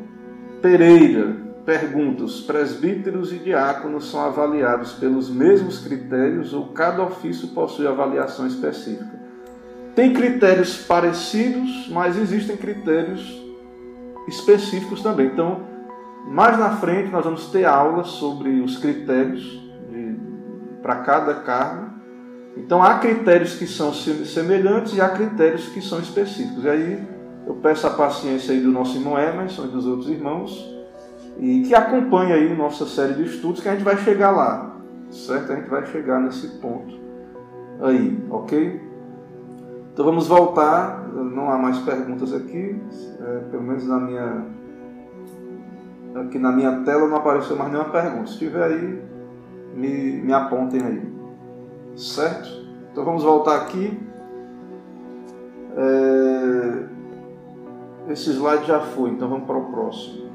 Pereira 0.61 1.46
pergunta: 1.67 2.23
os 2.23 2.39
presbíteros 2.39 3.33
e 3.33 3.39
diáconos 3.39 4.09
são 4.09 4.21
avaliados 4.21 4.93
pelos 4.93 5.29
mesmos 5.29 5.79
critérios 5.79 6.53
ou 6.53 6.67
cada 6.69 7.03
ofício 7.03 7.49
possui 7.49 7.85
avaliação 7.85 8.47
específica? 8.47 9.19
Tem 9.93 10.13
critérios 10.13 10.77
parecidos, 10.77 11.89
mas 11.89 12.17
existem 12.17 12.55
critérios 12.55 13.43
específicos 14.29 15.01
também. 15.01 15.27
Então, 15.27 15.61
mais 16.27 16.57
na 16.57 16.77
frente 16.77 17.11
nós 17.11 17.25
vamos 17.25 17.47
ter 17.47 17.65
aulas 17.65 18.07
sobre 18.07 18.61
os 18.61 18.77
critérios 18.77 19.61
para 20.81 20.97
cada 20.97 21.33
cargo. 21.35 21.97
Então 22.55 22.81
há 22.81 22.99
critérios 22.99 23.55
que 23.55 23.67
são 23.67 23.93
semelhantes 23.93 24.95
e 24.95 25.01
há 25.01 25.09
critérios 25.09 25.67
que 25.67 25.81
são 25.81 25.99
específicos. 25.99 26.63
E 26.63 26.69
aí 26.69 27.07
eu 27.45 27.55
peço 27.55 27.85
a 27.87 27.89
paciência 27.89 28.53
aí 28.53 28.61
do 28.61 28.71
nosso 28.71 28.97
irmão 28.97 29.19
Emerson 29.19 29.65
e 29.65 29.67
dos 29.67 29.85
outros 29.85 30.09
irmãos 30.09 30.76
e 31.39 31.63
que 31.63 31.75
acompanhe 31.75 32.33
aí 32.33 32.55
nossa 32.55 32.85
série 32.85 33.13
de 33.13 33.23
estudos 33.25 33.61
que 33.61 33.69
a 33.69 33.73
gente 33.73 33.83
vai 33.83 33.97
chegar 33.97 34.31
lá, 34.31 34.75
certo? 35.11 35.51
A 35.51 35.55
gente 35.55 35.69
vai 35.69 35.85
chegar 35.85 36.19
nesse 36.19 36.47
ponto 36.59 36.97
aí, 37.81 38.23
ok? 38.29 38.81
Então 39.93 40.05
vamos 40.05 40.27
voltar, 40.27 41.07
não 41.11 41.51
há 41.51 41.57
mais 41.57 41.79
perguntas 41.79 42.33
aqui, 42.33 42.79
é, 43.19 43.39
pelo 43.51 43.63
menos 43.63 43.87
na 43.87 43.99
minha 43.99 44.45
aqui 46.15 46.39
na 46.39 46.51
minha 46.51 46.81
tela 46.83 47.07
não 47.07 47.17
apareceu 47.17 47.55
mais 47.55 47.71
nenhuma 47.71 47.89
pergunta. 47.89 48.27
Se 48.27 48.37
tiver 48.37 48.63
aí, 48.63 49.01
me, 49.75 50.21
me 50.21 50.33
apontem 50.33 50.81
aí. 50.81 51.13
Certo? 51.95 52.49
Então 52.91 53.03
vamos 53.03 53.23
voltar 53.23 53.57
aqui. 53.57 53.99
É... 55.75 56.87
Esse 58.11 58.31
slide 58.31 58.65
já 58.65 58.79
foi, 58.79 59.11
então 59.11 59.29
vamos 59.29 59.45
para 59.45 59.57
o 59.57 59.65
próximo. 59.65 60.26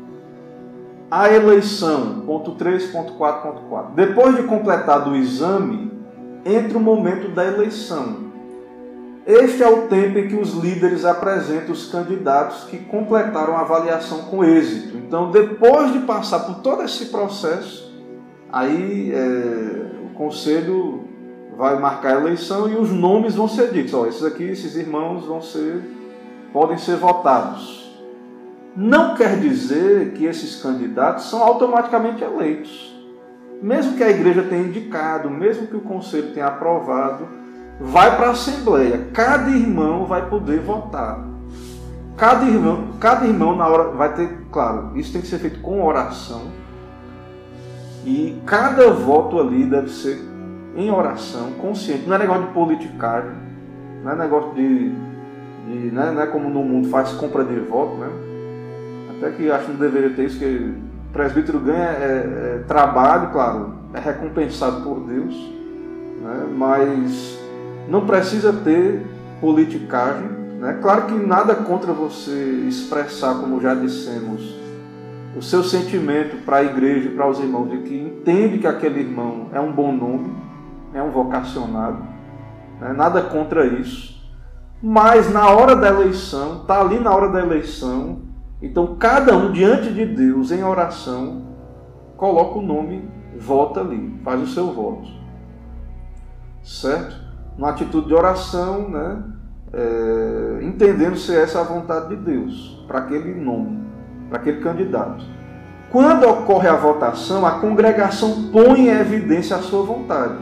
A 1.14 1.30
eleição, 1.30 2.22
ponto 2.24 2.52
3.4.4. 2.52 3.92
Depois 3.94 4.34
de 4.34 4.44
completado 4.44 5.10
o 5.10 5.14
exame, 5.14 5.92
entra 6.42 6.78
o 6.78 6.80
momento 6.80 7.28
da 7.34 7.44
eleição. 7.44 8.32
Este 9.26 9.62
é 9.62 9.68
o 9.68 9.88
tempo 9.88 10.18
em 10.18 10.28
que 10.28 10.36
os 10.36 10.54
líderes 10.54 11.04
apresentam 11.04 11.72
os 11.72 11.90
candidatos 11.92 12.64
que 12.64 12.78
completaram 12.78 13.58
a 13.58 13.60
avaliação 13.60 14.22
com 14.22 14.42
êxito. 14.42 14.96
Então, 14.96 15.30
depois 15.30 15.92
de 15.92 15.98
passar 15.98 16.46
por 16.46 16.62
todo 16.62 16.82
esse 16.82 17.04
processo, 17.10 17.92
aí 18.50 19.12
é, 19.14 20.06
o 20.06 20.14
conselho 20.14 21.04
vai 21.58 21.78
marcar 21.78 22.16
a 22.16 22.20
eleição 22.22 22.70
e 22.70 22.74
os 22.74 22.90
nomes 22.90 23.34
vão 23.34 23.48
ser 23.48 23.70
ditos. 23.70 23.92
Ó, 23.92 24.06
esses 24.06 24.24
aqui, 24.24 24.44
esses 24.44 24.76
irmãos 24.76 25.26
vão 25.26 25.42
ser, 25.42 25.82
podem 26.54 26.78
ser 26.78 26.96
votados. 26.96 27.81
Não 28.74 29.14
quer 29.14 29.38
dizer 29.38 30.12
que 30.12 30.24
esses 30.24 30.62
candidatos 30.62 31.28
são 31.28 31.42
automaticamente 31.42 32.24
eleitos. 32.24 32.90
Mesmo 33.60 33.96
que 33.96 34.02
a 34.02 34.10
igreja 34.10 34.42
tenha 34.42 34.62
indicado, 34.62 35.28
mesmo 35.28 35.66
que 35.66 35.76
o 35.76 35.82
conselho 35.82 36.32
tenha 36.32 36.46
aprovado, 36.46 37.28
vai 37.78 38.16
para 38.16 38.28
a 38.28 38.30
Assembleia. 38.30 39.08
Cada 39.12 39.50
irmão 39.50 40.06
vai 40.06 40.28
poder 40.28 40.60
votar. 40.60 41.22
Cada 42.16 42.46
irmão, 42.46 42.88
cada 42.98 43.26
irmão 43.26 43.54
na 43.54 43.66
hora 43.68 43.90
vai 43.90 44.14
ter, 44.14 44.46
claro, 44.50 44.96
isso 44.96 45.12
tem 45.12 45.20
que 45.20 45.28
ser 45.28 45.38
feito 45.38 45.60
com 45.60 45.84
oração. 45.84 46.42
E 48.04 48.40
cada 48.46 48.90
voto 48.90 49.38
ali 49.38 49.64
deve 49.64 49.90
ser 49.90 50.18
em 50.76 50.90
oração, 50.90 51.52
consciente. 51.60 52.08
Não 52.08 52.16
é 52.16 52.18
negócio 52.18 52.46
de 52.46 52.52
politicagem, 52.52 53.32
não 54.02 54.12
é 54.12 54.16
negócio 54.16 54.54
de, 54.54 54.90
de 54.90 55.90
né, 55.92 56.10
não 56.10 56.22
é 56.22 56.26
como 56.26 56.48
no 56.48 56.64
mundo 56.64 56.88
faz 56.88 57.12
compra 57.12 57.44
de 57.44 57.60
voto, 57.60 57.94
né? 57.96 58.08
Até 59.22 59.30
que 59.36 59.48
acho 59.48 59.66
que 59.66 59.72
não 59.72 59.78
deveria 59.78 60.10
ter 60.10 60.24
isso, 60.24 60.40
que 60.40 60.44
o 60.44 61.12
presbítero 61.12 61.60
ganha 61.60 61.90
é, 61.90 62.58
é, 62.58 62.64
trabalho, 62.66 63.30
claro, 63.30 63.72
é 63.94 64.00
recompensado 64.00 64.82
por 64.82 64.98
Deus, 65.06 65.32
né? 66.20 66.48
mas 66.52 67.38
não 67.88 68.04
precisa 68.04 68.52
ter 68.52 69.06
politicagem. 69.40 70.28
Né? 70.58 70.76
Claro 70.82 71.02
que 71.02 71.14
nada 71.14 71.54
contra 71.54 71.92
você 71.92 72.64
expressar, 72.66 73.36
como 73.36 73.60
já 73.60 73.74
dissemos, 73.74 74.56
o 75.36 75.40
seu 75.40 75.62
sentimento 75.62 76.44
para 76.44 76.56
a 76.56 76.64
igreja 76.64 77.10
para 77.10 77.28
os 77.28 77.38
irmãos, 77.38 77.70
de 77.70 77.78
que 77.78 77.94
entende 77.94 78.58
que 78.58 78.66
aquele 78.66 79.00
irmão 79.02 79.50
é 79.52 79.60
um 79.60 79.70
bom 79.70 79.92
nome, 79.92 80.34
é 80.92 81.00
um 81.00 81.12
vocacionado, 81.12 82.02
né? 82.80 82.92
nada 82.92 83.22
contra 83.22 83.64
isso. 83.66 84.20
Mas 84.82 85.32
na 85.32 85.48
hora 85.48 85.76
da 85.76 85.90
eleição, 85.90 86.62
está 86.62 86.80
ali 86.80 86.98
na 86.98 87.14
hora 87.14 87.28
da 87.28 87.38
eleição, 87.38 88.31
então 88.62 88.96
cada 88.96 89.36
um 89.36 89.52
diante 89.52 89.92
de 89.92 90.06
Deus 90.06 90.50
em 90.50 90.62
oração, 90.62 91.42
coloca 92.16 92.58
o 92.58 92.62
nome, 92.62 93.08
vota 93.38 93.80
ali, 93.80 94.18
faz 94.24 94.40
o 94.40 94.46
seu 94.46 94.72
voto. 94.72 95.08
Certo? 96.62 97.22
numa 97.56 97.70
atitude 97.70 98.06
de 98.06 98.14
oração, 98.14 98.88
né? 98.88 99.22
É, 99.72 100.64
entendendo 100.64 101.16
se 101.16 101.34
essa 101.34 101.58
é 101.58 101.60
a 101.62 101.64
vontade 101.64 102.08
de 102.10 102.16
Deus 102.16 102.84
para 102.86 102.98
aquele 102.98 103.34
nome, 103.34 103.80
para 104.28 104.38
aquele 104.38 104.60
candidato. 104.60 105.24
Quando 105.90 106.28
ocorre 106.28 106.68
a 106.68 106.76
votação, 106.76 107.46
a 107.46 107.52
congregação 107.52 108.50
põe 108.52 108.88
em 108.88 108.88
evidência 108.88 109.56
a 109.56 109.60
sua 109.60 109.82
vontade. 109.82 110.36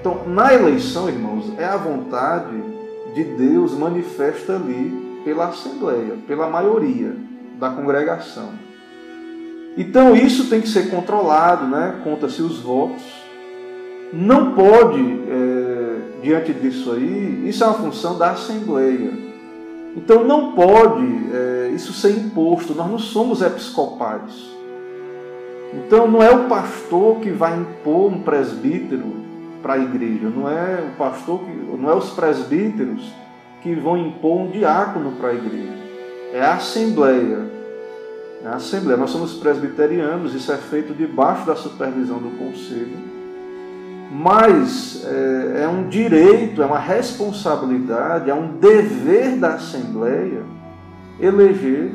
Então, 0.00 0.28
na 0.28 0.54
eleição, 0.54 1.08
irmãos, 1.08 1.52
é 1.58 1.64
a 1.64 1.76
vontade 1.76 2.62
de 3.14 3.24
Deus 3.24 3.76
manifesta 3.76 4.54
ali 4.54 5.09
pela 5.24 5.48
assembleia, 5.48 6.16
pela 6.26 6.48
maioria 6.48 7.16
da 7.58 7.70
congregação. 7.70 8.50
Então, 9.76 10.16
isso 10.16 10.48
tem 10.48 10.60
que 10.60 10.68
ser 10.68 10.90
controlado, 10.90 11.66
né? 11.66 12.00
Conta-se 12.02 12.42
os 12.42 12.58
votos. 12.58 13.02
Não 14.12 14.54
pode 14.54 15.00
é, 15.28 15.70
diante 16.22 16.52
disso 16.52 16.92
aí, 16.92 17.48
isso 17.48 17.64
é 17.64 17.66
uma 17.66 17.76
função 17.76 18.18
da 18.18 18.32
Assembleia. 18.32 19.30
Então 19.96 20.24
não 20.24 20.52
pode 20.52 21.04
é, 21.32 21.70
isso 21.74 21.92
ser 21.92 22.10
imposto, 22.12 22.74
nós 22.74 22.88
não 22.88 22.98
somos 22.98 23.42
episcopais. 23.42 24.50
Então 25.74 26.08
não 26.08 26.22
é 26.22 26.30
o 26.30 26.48
pastor 26.48 27.16
que 27.20 27.30
vai 27.30 27.58
impor 27.58 28.12
um 28.12 28.20
presbítero 28.20 29.16
para 29.62 29.74
a 29.74 29.78
igreja, 29.78 30.28
não 30.28 30.48
é 30.48 30.80
o 30.80 30.96
pastor 30.96 31.40
que, 31.40 31.50
não 31.50 31.90
é 31.90 31.94
os 31.94 32.10
presbíteros 32.10 33.12
que 33.62 33.74
vão 33.74 33.96
impor 33.96 34.40
um 34.40 34.50
diácono 34.50 35.12
para 35.12 35.30
a 35.30 35.34
igreja. 35.34 35.72
É 36.32 36.42
a 36.42 36.54
assembleia. 36.54 37.50
a 38.44 38.56
Assembleia. 38.56 38.96
Nós 38.96 39.10
somos 39.10 39.34
presbiterianos, 39.34 40.34
isso 40.34 40.50
é 40.52 40.56
feito 40.56 40.94
debaixo 40.94 41.46
da 41.46 41.56
supervisão 41.56 42.18
do 42.18 42.30
Conselho, 42.38 42.96
mas 44.10 45.04
é, 45.04 45.62
é 45.64 45.68
um 45.68 45.88
direito, 45.88 46.62
é 46.62 46.66
uma 46.66 46.78
responsabilidade, 46.78 48.30
é 48.30 48.34
um 48.34 48.58
dever 48.58 49.36
da 49.36 49.54
Assembleia 49.54 50.42
eleger 51.20 51.92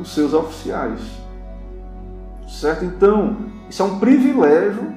os 0.00 0.12
seus 0.12 0.34
oficiais. 0.34 1.00
Certo? 2.48 2.84
Então, 2.84 3.36
isso 3.68 3.82
é 3.82 3.86
um 3.86 3.98
privilégio 3.98 4.92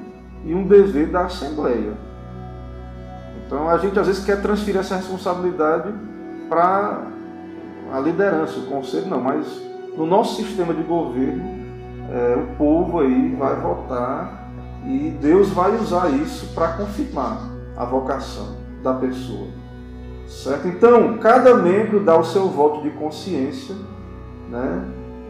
e 0.46 0.54
um 0.54 0.68
dever 0.68 1.08
da 1.08 1.26
Assembleia. 1.26 2.07
Então, 3.48 3.70
a 3.70 3.78
gente 3.78 3.98
às 3.98 4.08
vezes 4.08 4.26
quer 4.26 4.42
transferir 4.42 4.82
essa 4.82 4.98
responsabilidade 4.98 5.90
para 6.50 7.08
a 7.94 8.00
liderança, 8.00 8.60
o 8.60 8.64
conselho, 8.64 9.08
não, 9.08 9.22
mas 9.22 9.46
no 9.98 10.06
nosso 10.06 10.36
sistema 10.36 10.74
de 10.74 10.84
governo, 10.84 11.44
é, 12.12 12.36
o 12.36 12.58
povo 12.58 13.00
aí 13.00 13.34
vai 13.36 13.56
votar 13.56 14.50
e 14.86 15.10
Deus 15.22 15.50
vai 15.50 15.76
usar 15.78 16.10
isso 16.10 16.54
para 16.54 16.74
confirmar 16.74 17.42
a 17.76 17.86
vocação 17.86 18.58
da 18.84 18.94
pessoa. 18.94 19.48
Certo? 20.28 20.68
Então, 20.68 21.18
cada 21.18 21.56
membro 21.56 22.04
dá 22.04 22.18
o 22.18 22.26
seu 22.26 22.50
voto 22.50 22.82
de 22.82 22.90
consciência, 22.92 23.76
né? 24.50 24.84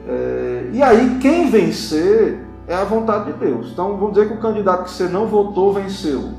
É, 0.07 0.69
e 0.73 0.81
aí, 0.81 1.19
quem 1.19 1.51
vencer 1.51 2.39
é 2.67 2.73
a 2.73 2.83
vontade 2.83 3.31
de 3.31 3.33
Deus. 3.33 3.71
Então, 3.71 3.95
vamos 3.95 4.13
dizer 4.15 4.27
que 4.27 4.33
o 4.33 4.39
candidato 4.39 4.85
que 4.85 4.91
você 4.91 5.07
não 5.07 5.27
votou 5.27 5.73
venceu. 5.73 6.31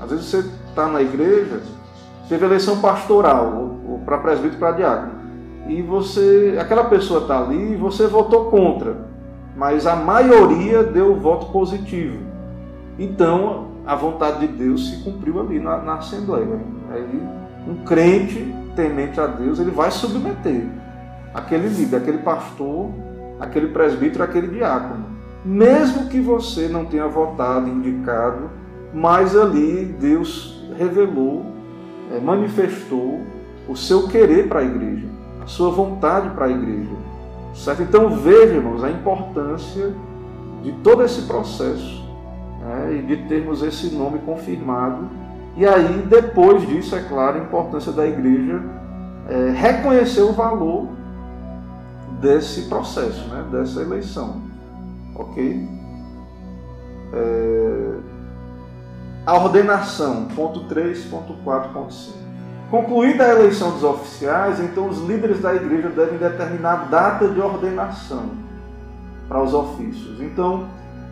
Às 0.00 0.10
vezes 0.10 0.24
você 0.26 0.50
está 0.70 0.86
na 0.88 1.02
igreja, 1.02 1.60
teve 2.28 2.44
eleição 2.44 2.80
pastoral, 2.80 3.78
ou, 3.86 3.98
para 4.04 4.18
presbítero 4.18 4.58
para 4.58 4.72
diácono 4.72 5.20
e 5.70 5.82
você, 5.82 6.56
aquela 6.60 6.84
pessoa 6.84 7.20
está 7.20 7.40
ali 7.40 7.74
e 7.74 7.76
você 7.76 8.08
votou 8.08 8.46
contra, 8.46 9.06
mas 9.56 9.86
a 9.86 9.94
maioria 9.94 10.82
deu 10.82 11.14
voto 11.14 11.46
positivo. 11.52 12.18
Então 12.98 13.68
a 13.86 13.94
vontade 13.94 14.46
de 14.46 14.48
Deus 14.48 14.90
se 14.90 15.04
cumpriu 15.04 15.40
ali 15.40 15.60
na, 15.60 15.78
na 15.78 15.94
Assembleia. 15.94 16.60
Aí 16.90 17.22
um 17.68 17.84
crente 17.84 18.52
temente 18.74 19.20
a 19.20 19.26
Deus, 19.26 19.60
ele 19.60 19.70
vai 19.70 19.90
submeter 19.92 20.66
aquele 21.32 21.68
líder, 21.68 21.98
aquele 21.98 22.18
pastor, 22.18 22.90
aquele 23.38 23.68
presbítero, 23.68 24.24
aquele 24.24 24.48
diácono. 24.48 25.04
Mesmo 25.44 26.08
que 26.08 26.20
você 26.20 26.68
não 26.68 26.84
tenha 26.84 27.06
votado, 27.06 27.68
indicado, 27.68 28.50
mas 28.92 29.36
ali 29.36 29.84
Deus 30.00 30.59
revelou, 30.80 31.44
é, 32.10 32.18
manifestou 32.18 33.20
o 33.68 33.76
seu 33.76 34.08
querer 34.08 34.48
para 34.48 34.60
a 34.60 34.64
igreja 34.64 35.10
a 35.42 35.46
sua 35.46 35.70
vontade 35.70 36.30
para 36.30 36.46
a 36.46 36.50
igreja. 36.50 36.94
Certo? 37.54 37.82
Então 37.82 38.10
veja, 38.16 38.54
irmãos, 38.54 38.84
a 38.84 38.90
importância 38.90 39.92
de 40.62 40.72
todo 40.84 41.02
esse 41.02 41.22
processo 41.22 42.04
né, 42.60 42.98
e 42.98 43.02
de 43.02 43.28
termos 43.28 43.62
esse 43.62 43.94
nome 43.94 44.18
confirmado. 44.20 45.08
E 45.56 45.66
aí, 45.66 46.06
depois 46.08 46.66
disso, 46.68 46.94
é 46.94 47.00
claro, 47.00 47.38
a 47.38 47.42
importância 47.42 47.90
da 47.90 48.06
igreja 48.06 48.62
é, 49.28 49.50
reconhecer 49.50 50.22
o 50.22 50.32
valor 50.32 50.88
desse 52.20 52.68
processo, 52.68 53.28
né, 53.28 53.44
dessa 53.50 53.80
eleição. 53.80 54.42
Ok? 55.14 55.68
A 59.30 59.34
ordenação, 59.36 60.24
ponto 60.34 60.64
3, 60.64 61.04
ponto 61.04 61.34
4, 61.44 61.72
ponto 61.72 61.94
5. 61.94 62.18
Concluída 62.68 63.24
a 63.24 63.28
eleição 63.28 63.70
dos 63.70 63.84
oficiais, 63.84 64.58
então 64.58 64.88
os 64.88 64.98
líderes 65.06 65.40
da 65.40 65.54
igreja 65.54 65.88
devem 65.88 66.18
determinar 66.18 66.88
data 66.90 67.28
de 67.28 67.40
ordenação 67.40 68.24
para 69.28 69.40
os 69.40 69.54
ofícios. 69.54 70.20
Então, 70.20 70.66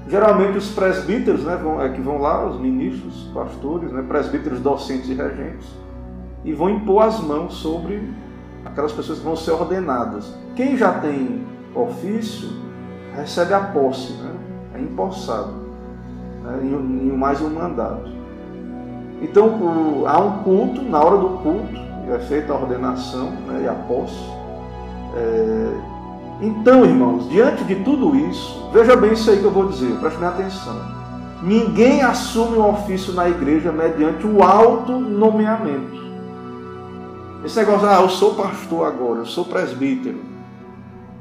geralmente 0.09 0.59
os 0.59 0.69
presbíteros, 0.69 1.45
né, 1.45 1.55
vão, 1.63 1.81
é 1.81 1.91
que 1.91 2.01
vão 2.01 2.19
lá, 2.19 2.45
os 2.45 2.61
ministros, 2.61 3.31
pastores, 3.33 3.93
né, 3.93 4.03
presbíteros 4.03 4.59
docentes 4.59 5.09
e 5.09 5.15
regentes, 5.15 5.69
e 6.45 6.53
vão 6.53 6.71
impor 6.71 7.05
as 7.05 7.21
mãos 7.21 7.55
sobre 7.55 8.03
aquelas 8.65 8.91
pessoas 8.91 9.21
que 9.21 9.25
vão 9.25 9.37
ser 9.37 9.53
ordenadas. 9.53 10.35
Quem 10.57 10.77
já 10.77 10.93
tem 10.93 11.47
ofício 11.73 12.49
recebe 13.15 13.55
a 13.55 13.61
posse, 13.61 14.13
né, 14.15 14.35
é 14.75 14.81
empossado, 14.81 15.68
né, 16.43 16.61
em, 16.63 17.09
em 17.09 17.17
mais 17.17 17.41
um 17.41 17.51
mandato. 17.51 18.11
Então 19.21 19.49
o, 19.49 20.05
há 20.07 20.19
um 20.19 20.43
culto, 20.43 20.83
na 20.83 21.03
hora 21.03 21.17
do 21.19 21.29
culto, 21.39 21.89
é 22.11 22.19
feita 22.21 22.53
a 22.53 22.57
ordenação 22.57 23.31
né, 23.47 23.63
e 23.65 23.69
a 23.69 23.75
posse. 23.75 24.19
É, 25.15 25.99
então, 26.41 26.85
irmãos, 26.85 27.29
diante 27.29 27.65
de 27.65 27.77
tudo 27.77 28.15
isso, 28.15 28.71
veja 28.73 28.95
bem 28.97 29.13
isso 29.13 29.31
aí 29.31 29.39
que 29.39 29.45
eu 29.45 29.51
vou 29.51 29.69
dizer, 29.69 29.99
preste 29.99 30.25
atenção. 30.25 30.99
Ninguém 31.43 32.03
assume 32.03 32.59
um 32.59 32.69
ofício 32.69 33.13
na 33.13 33.29
igreja 33.29 33.73
mediante 33.73 34.27
o 34.27 34.43
alto 34.43 34.93
nomeamento. 34.93 35.99
Esse 37.45 37.59
negócio, 37.59 37.89
ah, 37.89 38.03
eu 38.03 38.09
sou 38.09 38.35
pastor 38.35 38.87
agora, 38.87 39.21
eu 39.21 39.27
sou 39.27 39.45
presbítero, 39.45 40.19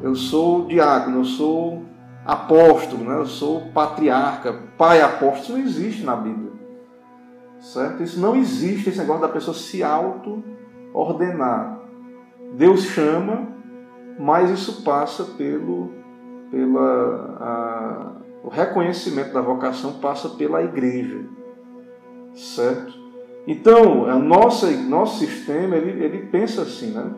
eu 0.02 0.16
sou 0.16 0.66
diácono, 0.66 1.20
eu 1.20 1.26
sou 1.26 1.84
apóstolo, 2.28 3.06
né? 3.06 3.16
eu 3.16 3.26
sou 3.26 3.70
patriarca, 3.74 4.54
pai 4.78 5.02
apóstolo, 5.02 5.38
isso 5.40 5.52
não 5.54 5.60
existe 5.60 6.04
na 6.04 6.16
Bíblia. 6.18 6.52
Certo? 7.62 8.04
Isso 8.04 8.20
não 8.20 8.36
existe, 8.36 8.90
esse 8.90 9.00
negócio 9.00 9.22
da 9.22 9.30
pessoa 9.30 9.56
se 9.56 9.82
auto-ordenar. 9.82 11.80
Deus 12.54 12.84
chama, 12.84 13.48
mas 14.20 14.50
isso 14.52 14.84
passa 14.84 15.24
pelo 15.24 15.96
pela 16.52 17.38
a, 17.42 18.12
o 18.44 18.50
reconhecimento 18.50 19.34
da 19.34 19.42
vocação 19.42 19.94
passa 19.94 20.30
pela 20.30 20.62
igreja. 20.62 21.22
Certo? 22.36 22.94
Então, 23.46 24.04
o 24.04 24.20
nosso, 24.20 24.70
nosso 24.84 25.20
sistema, 25.20 25.76
ele, 25.76 26.04
ele 26.04 26.28
pensa 26.28 26.64
assim, 26.64 26.92
né? 26.92 27.10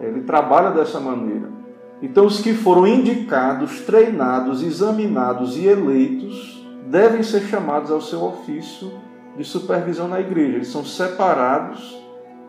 Ele 0.00 0.22
trabalha 0.22 0.70
dessa 0.70 1.00
maneira. 1.00 1.55
Então, 2.02 2.26
os 2.26 2.40
que 2.40 2.52
foram 2.52 2.86
indicados, 2.86 3.80
treinados, 3.80 4.62
examinados 4.62 5.56
e 5.56 5.66
eleitos 5.66 6.64
devem 6.86 7.22
ser 7.22 7.40
chamados 7.42 7.90
ao 7.90 8.00
seu 8.00 8.22
ofício 8.22 8.92
de 9.36 9.44
supervisão 9.44 10.08
na 10.08 10.20
igreja. 10.20 10.56
Eles 10.56 10.68
são 10.68 10.84
separados 10.84 11.96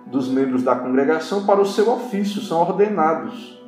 dos 0.06 0.30
membros 0.30 0.64
da 0.64 0.76
congregação 0.76 1.46
para 1.46 1.62
o 1.62 1.66
seu 1.66 1.92
ofício, 1.92 2.42
são 2.42 2.62
ordenados. 2.62 3.62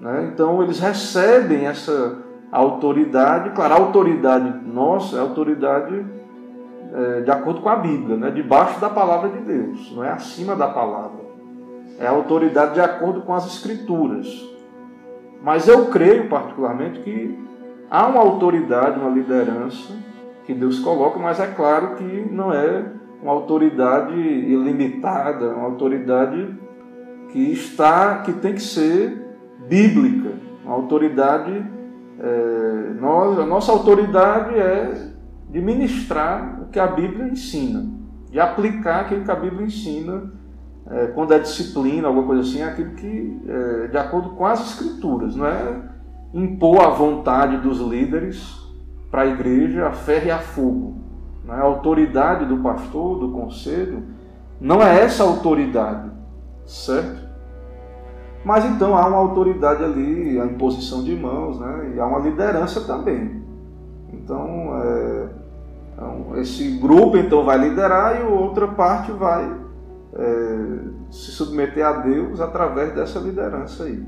Né? 0.00 0.30
Então 0.32 0.62
eles 0.62 0.78
recebem 0.78 1.66
essa 1.66 2.18
autoridade, 2.50 3.50
claro, 3.50 3.74
a 3.74 3.76
autoridade 3.76 4.66
nossa 4.66 5.16
é 5.16 5.18
a 5.18 5.22
autoridade 5.22 6.06
é, 6.94 7.20
de 7.20 7.30
acordo 7.30 7.60
com 7.60 7.68
a 7.68 7.76
Bíblia, 7.76 8.16
né? 8.16 8.30
debaixo 8.30 8.80
da 8.80 8.88
palavra 8.88 9.28
de 9.28 9.40
Deus, 9.40 9.92
não 9.94 10.02
é 10.02 10.10
acima 10.10 10.56
da 10.56 10.68
palavra. 10.68 11.28
É 11.98 12.06
a 12.06 12.10
autoridade 12.10 12.74
de 12.74 12.80
acordo 12.80 13.22
com 13.22 13.34
as 13.34 13.46
Escrituras. 13.46 14.26
Mas 15.42 15.68
eu 15.68 15.86
creio 15.86 16.28
particularmente 16.28 17.00
que 17.00 17.38
há 17.90 18.06
uma 18.06 18.20
autoridade, 18.20 18.98
uma 18.98 19.10
liderança 19.10 19.94
que 20.44 20.54
Deus 20.54 20.78
coloca, 20.80 21.18
mas 21.18 21.38
é 21.38 21.46
claro 21.46 21.94
que 21.96 22.04
não 22.30 22.52
é 22.52 22.84
uma 23.22 23.32
autoridade 23.32 24.18
ilimitada, 24.18 25.50
uma 25.50 25.66
autoridade 25.66 26.56
que 27.30 27.52
está, 27.52 28.18
que 28.22 28.32
tem 28.32 28.54
que 28.54 28.62
ser 28.62 29.26
bíblica, 29.68 30.30
uma 30.64 30.74
autoridade. 30.74 31.64
É, 32.20 32.92
nós, 33.00 33.38
a 33.38 33.46
nossa 33.46 33.70
autoridade 33.70 34.54
é 34.54 35.12
de 35.50 35.60
ministrar 35.60 36.62
o 36.62 36.66
que 36.70 36.78
a 36.78 36.86
Bíblia 36.86 37.28
ensina, 37.28 37.86
de 38.30 38.40
aplicar 38.40 39.00
aquilo 39.00 39.24
que 39.24 39.30
a 39.30 39.36
Bíblia 39.36 39.66
ensina, 39.66 40.32
é, 40.90 41.06
quando 41.08 41.34
é 41.34 41.38
disciplina, 41.38 42.08
alguma 42.08 42.26
coisa 42.26 42.42
assim, 42.42 42.60
é 42.60 42.64
aquilo 42.64 42.92
que 42.92 43.42
é 43.46 43.88
de 43.88 43.98
acordo 43.98 44.30
com 44.30 44.46
as 44.46 44.60
Escrituras, 44.60 45.36
não 45.36 45.46
é 45.46 45.82
impor 46.32 46.80
a 46.80 46.90
vontade 46.90 47.58
dos 47.58 47.78
líderes 47.78 48.56
para 49.10 49.22
a 49.22 49.26
igreja 49.26 49.86
a 49.86 49.92
ferro 49.92 50.26
e 50.26 50.30
a 50.30 50.38
fogo. 50.38 50.96
Né? 51.44 51.54
A 51.54 51.62
autoridade 51.62 52.46
do 52.46 52.58
pastor, 52.58 53.18
do 53.18 53.32
conselho, 53.32 54.02
não 54.60 54.82
é 54.82 55.02
essa 55.02 55.22
autoridade, 55.22 56.10
certo? 56.66 57.28
Mas 58.44 58.64
então 58.64 58.96
há 58.96 59.06
uma 59.06 59.18
autoridade 59.18 59.84
ali, 59.84 60.40
a 60.40 60.46
imposição 60.46 61.02
de 61.02 61.14
mãos, 61.14 61.60
né? 61.60 61.92
e 61.94 62.00
há 62.00 62.06
uma 62.06 62.20
liderança 62.20 62.80
também. 62.82 63.42
Então, 64.12 64.80
é, 64.82 65.28
então, 65.92 66.36
esse 66.36 66.78
grupo 66.78 67.16
então 67.16 67.44
vai 67.44 67.58
liderar 67.58 68.20
e 68.20 68.24
outra 68.24 68.68
parte 68.68 69.12
vai 69.12 69.67
é, 70.18 70.78
se 71.10 71.30
submeter 71.30 71.86
a 71.86 71.92
Deus 71.92 72.40
através 72.40 72.92
dessa 72.92 73.18
liderança 73.20 73.84
aí. 73.84 74.04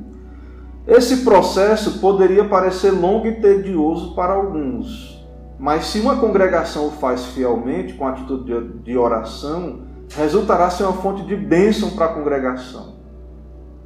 Esse 0.87 1.19
processo 1.19 2.01
poderia 2.01 2.45
parecer 2.45 2.91
longo 2.91 3.27
e 3.27 3.41
tedioso 3.41 4.15
para 4.15 4.33
alguns, 4.33 5.25
mas 5.59 5.85
se 5.85 6.01
uma 6.01 6.17
congregação 6.17 6.89
o 6.89 6.91
faz 6.91 7.27
fielmente, 7.27 7.95
com 7.95 8.07
atitude 8.07 8.83
de 8.83 8.97
oração, 8.97 9.83
resultará 10.17 10.69
ser 10.71 10.85
uma 10.85 10.95
fonte 10.95 11.23
de 11.23 11.37
bênção 11.37 11.91
para 11.91 12.07
a 12.07 12.15
congregação. 12.15 12.99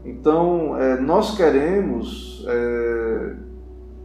Então, 0.05 0.79
é, 0.79 0.99
nós 1.01 1.37
queremos 1.37 2.45
é, 2.47 3.37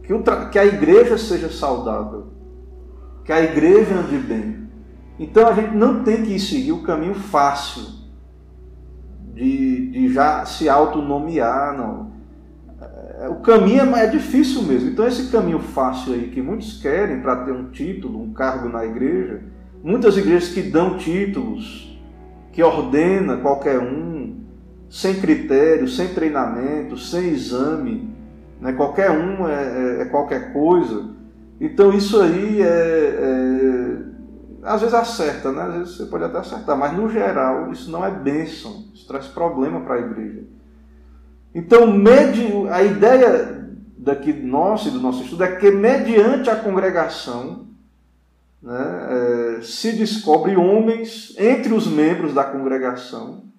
que, 0.02 0.50
que 0.50 0.58
a 0.58 0.66
igreja 0.66 1.16
seja 1.16 1.48
saudável, 1.48 2.26
que 3.24 3.32
a 3.32 3.40
igreja 3.40 3.94
ande 3.94 4.18
bem. 4.18 4.68
Então, 5.18 5.46
a 5.46 5.52
gente 5.52 5.74
não 5.74 6.02
tem 6.02 6.22
que 6.22 6.38
seguir 6.38 6.72
o 6.72 6.82
caminho 6.82 7.14
fácil 7.14 7.99
de, 9.34 9.90
de 9.90 10.12
já 10.12 10.44
se 10.44 10.68
autonomear, 10.68 11.76
não. 11.76 12.10
É, 13.20 13.28
o 13.28 13.36
caminho 13.36 13.94
é, 13.94 14.04
é 14.04 14.06
difícil 14.06 14.62
mesmo. 14.62 14.90
Então, 14.90 15.06
esse 15.06 15.30
caminho 15.30 15.58
fácil 15.58 16.14
aí 16.14 16.28
que 16.28 16.40
muitos 16.40 16.80
querem 16.80 17.20
para 17.20 17.44
ter 17.44 17.52
um 17.52 17.70
título, 17.70 18.22
um 18.22 18.32
cargo 18.32 18.68
na 18.68 18.84
igreja, 18.84 19.42
muitas 19.82 20.16
igrejas 20.16 20.48
que 20.48 20.62
dão 20.62 20.96
títulos, 20.96 21.98
que 22.52 22.62
ordena 22.62 23.36
qualquer 23.36 23.78
um, 23.78 24.40
sem 24.88 25.20
critério, 25.20 25.86
sem 25.86 26.08
treinamento, 26.08 26.96
sem 26.96 27.28
exame, 27.28 28.10
né? 28.60 28.72
qualquer 28.72 29.10
um 29.10 29.48
é, 29.48 29.98
é, 29.98 30.02
é 30.02 30.04
qualquer 30.06 30.52
coisa. 30.52 31.10
Então 31.60 31.92
isso 31.92 32.20
aí 32.20 32.62
é, 32.62 32.66
é, 32.66 33.96
às 34.62 34.80
vezes 34.80 34.94
acerta, 34.94 35.50
né? 35.52 35.62
às 35.62 35.74
vezes 35.74 35.96
você 35.96 36.06
pode 36.06 36.24
até 36.24 36.38
acertar, 36.38 36.76
mas 36.76 36.96
no 36.96 37.08
geral 37.10 37.70
isso 37.72 37.90
não 37.90 38.04
é 38.04 38.10
bênção, 38.10 38.84
isso 38.94 39.06
traz 39.06 39.26
problema 39.26 39.80
para 39.80 39.96
a 39.96 40.00
igreja. 40.00 40.44
Então 41.54 41.94
a 42.70 42.82
ideia 42.82 43.68
daqui 43.96 44.32
nossa 44.32 44.88
e 44.88 44.92
do 44.92 45.00
nosso 45.00 45.22
estudo 45.22 45.44
é 45.44 45.56
que 45.56 45.70
mediante 45.70 46.48
a 46.48 46.56
congregação 46.56 47.66
né, 48.62 49.58
é, 49.58 49.62
se 49.62 49.92
descobre 49.92 50.56
homens 50.56 51.34
entre 51.38 51.72
os 51.72 51.86
membros 51.86 52.34
da 52.34 52.44
congregação 52.44 53.50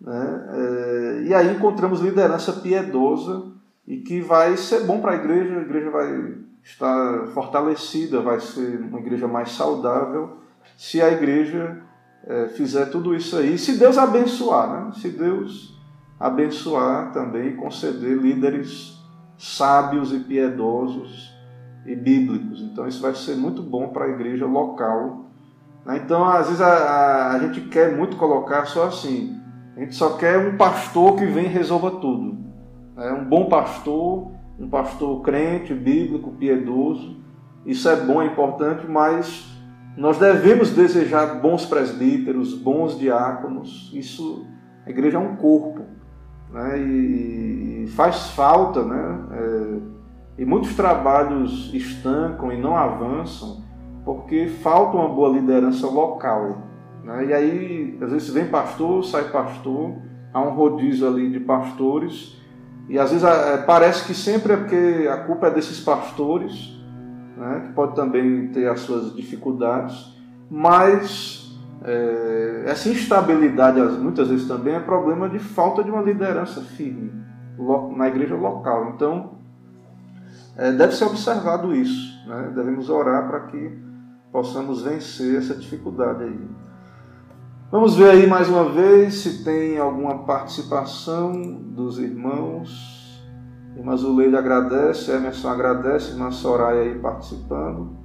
né? 0.00 0.48
É, 0.54 1.22
e 1.26 1.34
aí 1.34 1.54
encontramos 1.54 2.00
liderança 2.00 2.54
piedosa 2.54 3.52
e 3.90 3.96
que 3.96 4.20
vai 4.20 4.56
ser 4.56 4.84
bom 4.84 5.00
para 5.00 5.10
a 5.10 5.16
igreja, 5.16 5.58
a 5.58 5.62
igreja 5.62 5.90
vai 5.90 6.34
estar 6.62 7.26
fortalecida, 7.34 8.20
vai 8.20 8.38
ser 8.38 8.78
uma 8.82 9.00
igreja 9.00 9.26
mais 9.26 9.50
saudável 9.50 10.38
se 10.76 11.02
a 11.02 11.10
igreja 11.10 11.82
é, 12.24 12.46
fizer 12.50 12.86
tudo 12.86 13.16
isso 13.16 13.36
aí. 13.36 13.58
Se 13.58 13.76
Deus 13.76 13.98
abençoar, 13.98 14.70
né? 14.70 14.92
se 14.94 15.08
Deus 15.08 15.76
abençoar 16.20 17.12
também 17.12 17.48
e 17.48 17.56
conceder 17.56 18.16
líderes 18.16 18.96
sábios 19.36 20.12
e 20.12 20.20
piedosos 20.20 21.34
e 21.84 21.96
bíblicos. 21.96 22.62
Então 22.62 22.86
isso 22.86 23.02
vai 23.02 23.16
ser 23.16 23.34
muito 23.34 23.60
bom 23.60 23.88
para 23.88 24.04
a 24.04 24.10
igreja 24.10 24.46
local. 24.46 25.24
Né? 25.84 26.00
Então 26.04 26.24
às 26.24 26.46
vezes 26.46 26.60
a, 26.60 26.68
a, 26.68 27.32
a 27.32 27.38
gente 27.40 27.62
quer 27.62 27.96
muito 27.96 28.16
colocar 28.16 28.66
só 28.66 28.86
assim, 28.86 29.36
a 29.76 29.80
gente 29.80 29.96
só 29.96 30.16
quer 30.16 30.38
um 30.38 30.56
pastor 30.56 31.16
que 31.16 31.26
vem 31.26 31.46
e 31.46 31.48
resolva 31.48 31.90
tudo. 31.90 32.49
É 33.00 33.12
um 33.12 33.24
bom 33.24 33.46
pastor, 33.46 34.32
um 34.58 34.68
pastor 34.68 35.22
crente, 35.22 35.74
bíblico, 35.74 36.32
piedoso. 36.32 37.16
Isso 37.64 37.88
é 37.88 37.96
bom, 37.96 38.20
é 38.20 38.26
importante, 38.26 38.86
mas 38.86 39.50
nós 39.96 40.18
devemos 40.18 40.70
desejar 40.70 41.40
bons 41.40 41.66
presbíteros, 41.66 42.54
bons 42.54 42.98
diáconos. 42.98 43.90
Isso, 43.94 44.46
a 44.86 44.90
igreja 44.90 45.16
é 45.16 45.20
um 45.20 45.36
corpo, 45.36 45.82
né? 46.52 46.78
E, 46.78 47.84
e 47.84 47.86
faz 47.88 48.30
falta, 48.30 48.84
né? 48.84 49.18
É, 49.32 50.42
e 50.42 50.44
muitos 50.44 50.74
trabalhos 50.74 51.72
estancam 51.74 52.52
e 52.52 52.60
não 52.60 52.76
avançam 52.76 53.62
porque 54.04 54.46
falta 54.46 54.96
uma 54.96 55.08
boa 55.08 55.28
liderança 55.28 55.86
local. 55.86 56.62
Né? 57.04 57.26
E 57.26 57.32
aí, 57.32 57.98
às 58.00 58.10
vezes 58.10 58.30
vem 58.30 58.46
pastor, 58.46 59.04
sai 59.04 59.30
pastor, 59.30 59.96
há 60.32 60.40
um 60.40 60.54
rodízio 60.54 61.06
ali 61.06 61.30
de 61.30 61.40
pastores, 61.40 62.39
e 62.90 62.98
às 62.98 63.10
vezes 63.10 63.24
é, 63.24 63.56
parece 63.58 64.04
que 64.04 64.12
sempre 64.12 64.52
é 64.52 64.56
porque 64.56 65.08
a 65.08 65.18
culpa 65.18 65.46
é 65.46 65.50
desses 65.52 65.78
pastores, 65.78 66.76
né? 67.36 67.66
que 67.66 67.72
pode 67.72 67.94
também 67.94 68.48
ter 68.48 68.68
as 68.68 68.80
suas 68.80 69.14
dificuldades, 69.14 70.12
mas 70.50 71.56
é, 71.84 72.64
essa 72.66 72.88
instabilidade 72.88 73.80
muitas 73.96 74.26
vezes 74.26 74.48
também 74.48 74.74
é 74.74 74.80
problema 74.80 75.28
de 75.28 75.38
falta 75.38 75.84
de 75.84 75.90
uma 75.90 76.02
liderança 76.02 76.62
firme 76.62 77.12
na 77.94 78.08
igreja 78.08 78.34
local. 78.34 78.92
Então, 78.96 79.38
é, 80.56 80.72
deve 80.72 80.92
ser 80.92 81.04
observado 81.04 81.72
isso. 81.72 82.26
Né? 82.26 82.50
Devemos 82.56 82.90
orar 82.90 83.28
para 83.28 83.40
que 83.46 83.78
possamos 84.32 84.82
vencer 84.82 85.36
essa 85.36 85.54
dificuldade 85.54 86.24
aí. 86.24 86.40
Vamos 87.70 87.94
ver 87.94 88.10
aí 88.10 88.26
mais 88.26 88.48
uma 88.48 88.64
vez 88.64 89.14
se 89.14 89.44
tem 89.44 89.78
alguma 89.78 90.24
participação 90.24 91.40
dos 91.40 92.00
irmãos. 92.00 93.22
Irmã 93.76 93.96
Zuleida 93.96 94.40
agradece, 94.40 95.12
Emerson 95.12 95.48
agradece, 95.48 96.10
irmã 96.10 96.32
Soraya 96.32 96.82
aí 96.82 96.98
participando. 96.98 97.96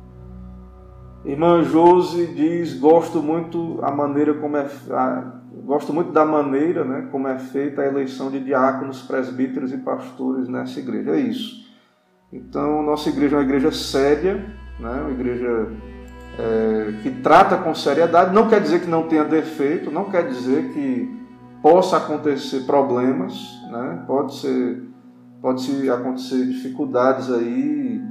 Irmã 1.25 1.63
Josi 1.63 2.27
diz: 2.27 2.79
gosto 2.79 3.23
muito 3.23 3.79
a 3.81 3.89
maneira 3.89 4.35
como 4.35 4.55
é 4.55 4.67
a, 4.91 5.41
gosto 5.65 5.91
muito 5.91 6.11
da 6.11 6.23
maneira, 6.23 6.85
né, 6.85 7.09
como 7.11 7.27
é 7.27 7.39
feita 7.39 7.81
a 7.81 7.87
eleição 7.87 8.29
de 8.29 8.39
diáconos, 8.41 9.01
presbíteros 9.01 9.73
e 9.73 9.79
pastores 9.79 10.47
nessa 10.47 10.79
igreja. 10.79 11.09
É 11.09 11.19
isso. 11.19 11.65
Então, 12.31 12.83
nossa 12.83 13.09
igreja 13.09 13.35
é 13.35 13.39
uma 13.39 13.45
igreja 13.45 13.71
séria, 13.71 14.35
né, 14.79 15.01
uma 15.01 15.11
igreja 15.11 15.71
é, 16.37 16.93
que 17.01 17.09
trata 17.09 17.57
com 17.57 17.73
seriedade, 17.73 18.33
não 18.33 18.49
quer 18.49 18.61
dizer 18.61 18.81
que 18.81 18.89
não 18.89 19.03
tenha 19.03 19.23
defeito, 19.23 19.89
não 19.89 20.05
quer 20.05 20.27
dizer 20.27 20.71
que 20.73 21.25
possa 21.61 21.97
acontecer 21.97 22.61
problemas, 22.61 23.33
né? 23.71 24.03
pode 24.05 24.35
ser 24.35 24.83
pode 25.41 25.61
-se 25.61 25.89
acontecer 25.89 26.45
dificuldades 26.47 27.31
aí 27.31 28.01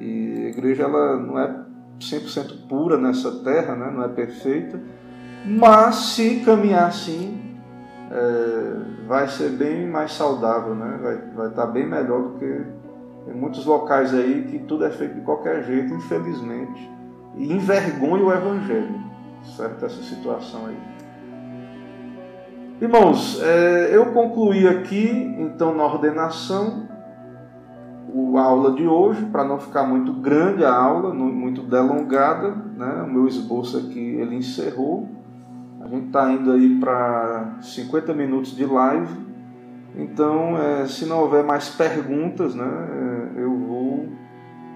e 0.00 0.46
a 0.46 0.48
igreja 0.48 0.84
ela 0.84 1.16
não 1.16 1.38
é 1.38 1.64
100% 2.00 2.66
pura 2.68 2.96
nessa 2.98 3.30
terra, 3.42 3.74
né? 3.74 3.90
não 3.90 4.02
é 4.02 4.08
perfeita, 4.08 4.80
mas 5.46 5.94
se 6.14 6.42
caminhar 6.44 6.88
assim 6.88 7.40
é, 8.10 9.06
vai 9.06 9.28
ser 9.28 9.50
bem 9.50 9.88
mais 9.88 10.12
saudável, 10.12 10.74
né? 10.74 10.98
vai, 11.02 11.16
vai 11.34 11.48
estar 11.48 11.66
bem 11.66 11.86
melhor 11.86 12.22
do 12.22 12.38
que 12.38 12.62
em 13.28 13.34
muitos 13.34 13.64
locais 13.64 14.12
aí 14.12 14.46
que 14.50 14.58
tudo 14.60 14.84
é 14.84 14.90
feito 14.90 15.14
de 15.14 15.20
qualquer 15.22 15.64
jeito, 15.64 15.94
infelizmente 15.94 17.01
e 17.36 17.52
envergonha 17.52 18.24
o 18.24 18.32
Evangelho, 18.32 19.00
certo? 19.56 19.84
Essa 19.84 20.02
situação 20.02 20.66
aí. 20.66 20.76
Irmãos, 22.80 23.40
é, 23.42 23.90
eu 23.92 24.06
concluí 24.06 24.66
aqui, 24.66 25.08
então, 25.38 25.74
na 25.74 25.84
ordenação, 25.84 26.88
a 28.36 28.42
aula 28.42 28.72
de 28.72 28.86
hoje, 28.86 29.24
para 29.26 29.44
não 29.44 29.58
ficar 29.58 29.84
muito 29.84 30.12
grande 30.12 30.64
a 30.64 30.74
aula, 30.74 31.14
muito 31.14 31.62
delongada, 31.62 32.50
né? 32.76 33.04
o 33.06 33.10
meu 33.10 33.28
esboço 33.28 33.78
aqui 33.78 34.00
ele 34.00 34.36
encerrou. 34.36 35.08
A 35.80 35.88
gente 35.88 36.06
está 36.06 36.30
indo 36.30 36.52
aí 36.52 36.78
para 36.78 37.56
50 37.60 38.12
minutos 38.12 38.54
de 38.54 38.64
live, 38.64 39.22
então, 39.96 40.56
é, 40.56 40.86
se 40.86 41.04
não 41.04 41.20
houver 41.20 41.44
mais 41.44 41.68
perguntas, 41.68 42.54
né, 42.54 42.64
é, 42.64 43.42
eu 43.42 43.54
vou 43.58 44.08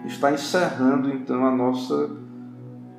estar 0.05 0.33
encerrando 0.33 1.09
então 1.11 1.45
a 1.47 1.51
nossa 1.51 2.11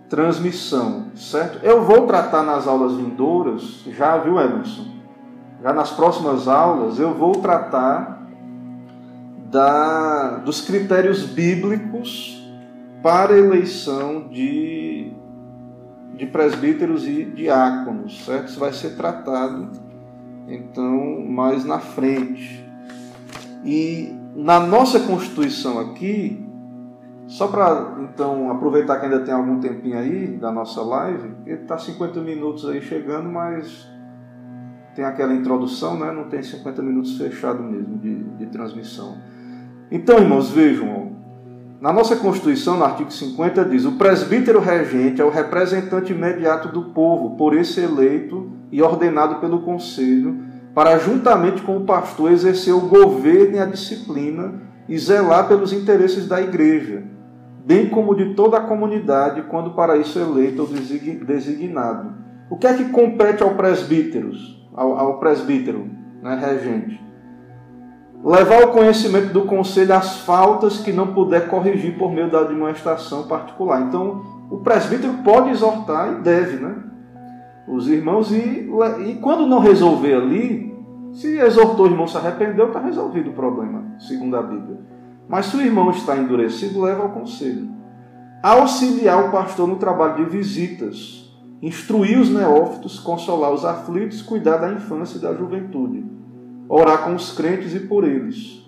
transmissão, 0.10 1.08
certo? 1.16 1.64
Eu 1.64 1.84
vou 1.84 2.08
tratar 2.08 2.44
nas 2.44 2.68
aulas 2.68 2.94
vindouras, 2.94 3.84
já 3.88 4.18
viu, 4.18 4.40
Emerson? 4.40 4.86
Já 5.62 5.74
nas 5.74 5.92
próximas 5.92 6.48
aulas 6.48 7.00
eu 7.00 7.14
vou 7.14 7.34
tratar 7.34 8.28
da, 9.50 10.38
dos 10.38 10.62
critérios 10.62 11.24
bíblicos 11.24 12.42
para 13.02 13.38
eleição 13.38 14.28
de, 14.30 15.12
de 16.16 16.26
presbíteros 16.26 17.08
e 17.08 17.26
diáconos, 17.26 18.24
certo? 18.26 18.50
Isso 18.50 18.60
vai 18.60 18.74
ser 18.74 18.96
tratado 18.96 19.70
então 20.48 21.26
mais 21.28 21.66
na 21.66 21.80
frente. 21.80 22.66
E 23.64 24.16
na 24.36 24.60
nossa 24.60 25.00
Constituição 25.02 25.80
aqui, 25.80 26.47
só 27.28 27.48
para 27.48 27.98
então 28.02 28.50
aproveitar 28.50 29.00
que 29.00 29.06
ainda 29.06 29.20
tem 29.20 29.34
algum 29.34 29.60
tempinho 29.60 29.98
aí 29.98 30.28
da 30.28 30.50
nossa 30.50 30.82
live, 30.82 31.30
ele 31.46 31.62
está 31.62 31.78
50 31.78 32.22
minutos 32.22 32.68
aí 32.68 32.82
chegando, 32.82 33.30
mas 33.30 33.86
tem 34.96 35.04
aquela 35.04 35.34
introdução, 35.34 36.00
né? 36.00 36.10
não 36.12 36.24
tem 36.24 36.42
50 36.42 36.82
minutos 36.82 37.18
fechado 37.18 37.62
mesmo 37.62 37.98
de, 37.98 38.24
de 38.24 38.46
transmissão. 38.46 39.18
Então, 39.92 40.20
irmãos, 40.20 40.50
vejam, 40.50 41.18
na 41.82 41.92
nossa 41.92 42.16
Constituição, 42.16 42.78
no 42.78 42.86
artigo 42.86 43.12
50, 43.12 43.66
diz: 43.66 43.84
o 43.84 43.98
presbítero 43.98 44.62
regente 44.62 45.22
é 45.22 45.26
o 45.26 45.30
representante 45.30 46.14
imediato 46.14 46.70
do 46.70 46.94
povo, 46.94 47.36
por 47.36 47.54
esse 47.54 47.82
eleito 47.82 48.52
e 48.72 48.82
ordenado 48.82 49.36
pelo 49.36 49.62
conselho, 49.64 50.46
para, 50.74 50.98
juntamente 50.98 51.62
com 51.62 51.76
o 51.76 51.86
pastor, 51.86 52.32
exercer 52.32 52.74
o 52.74 52.88
governo 52.88 53.58
e 53.58 53.60
a 53.60 53.66
disciplina 53.66 54.62
e 54.88 54.98
zelar 54.98 55.48
pelos 55.48 55.74
interesses 55.74 56.26
da 56.26 56.42
igreja 56.42 57.17
bem 57.68 57.90
como 57.90 58.16
de 58.16 58.34
toda 58.34 58.58
a 58.58 58.62
comunidade, 58.62 59.44
quando 59.44 59.76
para 59.76 59.98
isso 59.98 60.18
eleito 60.18 60.62
ou 60.64 60.68
designado. 60.68 62.16
O 62.50 62.58
que 62.58 62.66
é 62.66 62.74
que 62.74 62.86
compete 62.86 63.44
ao 63.44 63.56
presbítero? 63.56 64.32
Ao, 64.74 64.98
ao 64.98 65.20
presbítero? 65.20 65.98
né, 66.22 66.36
regente, 66.36 67.02
levar 68.24 68.64
ao 68.64 68.72
conhecimento 68.72 69.32
do 69.32 69.44
conselho 69.44 69.94
as 69.94 70.20
faltas 70.22 70.80
que 70.80 70.92
não 70.92 71.14
puder 71.14 71.48
corrigir 71.48 71.98
por 71.98 72.12
meio 72.12 72.30
da 72.30 72.42
administração 72.42 73.28
particular. 73.28 73.82
Então, 73.84 74.24
o 74.50 74.58
presbítero 74.58 75.14
pode 75.24 75.52
exortar 75.52 76.14
e 76.14 76.22
deve, 76.22 76.58
né? 76.58 76.76
Os 77.68 77.88
irmãos, 77.88 78.32
e, 78.32 78.70
e 79.06 79.16
quando 79.22 79.46
não 79.46 79.60
resolver 79.60 80.14
ali, 80.14 80.74
se 81.14 81.38
exortou 81.38 81.86
o 81.86 81.90
irmão 81.90 82.08
se 82.08 82.18
arrependeu, 82.18 82.68
está 82.68 82.80
resolvido 82.80 83.32
o 83.32 83.34
problema, 83.34 83.84
segundo 84.00 84.38
a 84.38 84.42
Bíblia. 84.42 84.80
Mas 85.28 85.48
se 85.48 85.58
o 85.58 85.62
irmão 85.62 85.90
está 85.90 86.18
endurecido, 86.18 86.82
leva 86.82 87.04
ao 87.04 87.10
conselho. 87.10 87.70
Auxiliar 88.42 89.28
o 89.28 89.32
pastor 89.32 89.68
no 89.68 89.76
trabalho 89.76 90.24
de 90.24 90.30
visitas, 90.30 91.34
instruir 91.62 92.20
os 92.20 92.30
neófitos, 92.30 93.00
consolar 93.00 93.52
os 93.52 93.66
aflitos, 93.66 94.22
cuidar 94.22 94.58
da 94.58 94.72
infância 94.72 95.18
e 95.18 95.22
da 95.22 95.34
juventude. 95.34 96.06
Orar 96.70 97.06
com 97.06 97.16
os 97.16 97.32
crentes 97.32 97.74
e 97.74 97.80
por 97.80 98.04
eles, 98.04 98.62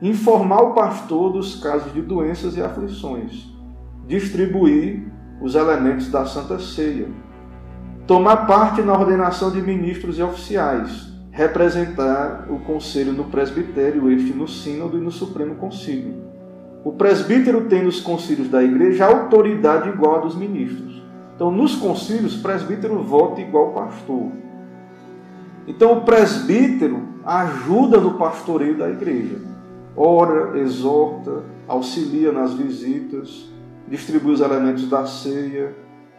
informar 0.00 0.62
o 0.62 0.74
pastor 0.74 1.32
dos 1.32 1.56
casos 1.56 1.92
de 1.92 2.00
doenças 2.00 2.56
e 2.56 2.62
aflições, 2.62 3.52
distribuir 4.06 5.12
os 5.42 5.54
elementos 5.54 6.08
da 6.10 6.24
Santa 6.24 6.58
Ceia, 6.60 7.08
tomar 8.06 8.46
parte 8.46 8.82
na 8.82 8.92
ordenação 8.92 9.50
de 9.50 9.60
ministros 9.60 10.18
e 10.18 10.22
oficiais, 10.22 11.07
representar 11.38 12.48
o 12.50 12.58
conselho 12.58 13.12
no 13.12 13.26
presbitério, 13.26 14.10
este 14.10 14.32
no 14.32 14.48
sínodo 14.48 14.98
e 14.98 15.00
no 15.00 15.12
Supremo 15.12 15.54
Concílio. 15.54 16.14
O 16.82 16.90
presbítero 16.90 17.66
tem 17.66 17.84
nos 17.84 18.00
concílios 18.00 18.48
da 18.48 18.60
igreja 18.60 19.06
autoridade 19.06 19.88
igual 19.88 20.16
a 20.16 20.18
dos 20.18 20.34
ministros. 20.34 21.00
Então, 21.36 21.48
nos 21.52 21.76
concílios, 21.76 22.34
presbítero 22.34 23.00
vota 23.04 23.40
igual 23.40 23.70
pastor. 23.70 24.32
Então 25.64 25.98
o 25.98 26.00
presbítero 26.00 27.06
ajuda 27.24 28.00
no 28.00 28.14
pastoreio 28.14 28.76
da 28.76 28.90
igreja. 28.90 29.40
Ora, 29.96 30.58
exorta, 30.58 31.44
auxilia 31.68 32.32
nas 32.32 32.54
visitas, 32.54 33.48
distribui 33.86 34.32
os 34.32 34.40
elementos 34.40 34.88
da 34.90 35.06
ceia, 35.06 35.72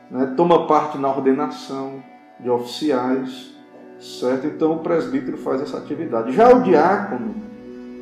né? 0.10 0.34
toma 0.38 0.66
parte 0.66 0.98
na 0.98 1.10
ordenação 1.10 2.02
de 2.40 2.50
oficiais, 2.50 3.49
certo? 4.00 4.48
Então 4.48 4.74
o 4.74 4.80
presbítero 4.80 5.38
faz 5.38 5.62
essa 5.62 5.78
atividade. 5.78 6.32
Já 6.32 6.50
o 6.50 6.64
diácono 6.64 7.36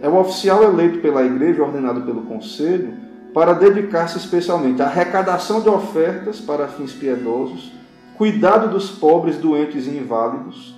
é 0.02 0.08
o 0.08 0.16
oficial 0.18 0.64
eleito 0.64 1.00
pela 1.00 1.24
igreja, 1.24 1.64
ordenado 1.64 2.02
pelo 2.02 2.22
conselho, 2.22 2.94
para 3.34 3.54
dedicar-se 3.54 4.18
especialmente 4.18 4.82
à 4.82 4.86
arrecadação 4.86 5.62
de 5.62 5.70
ofertas 5.70 6.40
para 6.40 6.68
fins 6.68 6.94
piedosos, 6.94 7.72
cuidado 8.16 8.70
dos 8.70 8.90
pobres, 8.90 9.38
doentes 9.38 9.86
e 9.86 9.92
inválidos, 9.92 10.76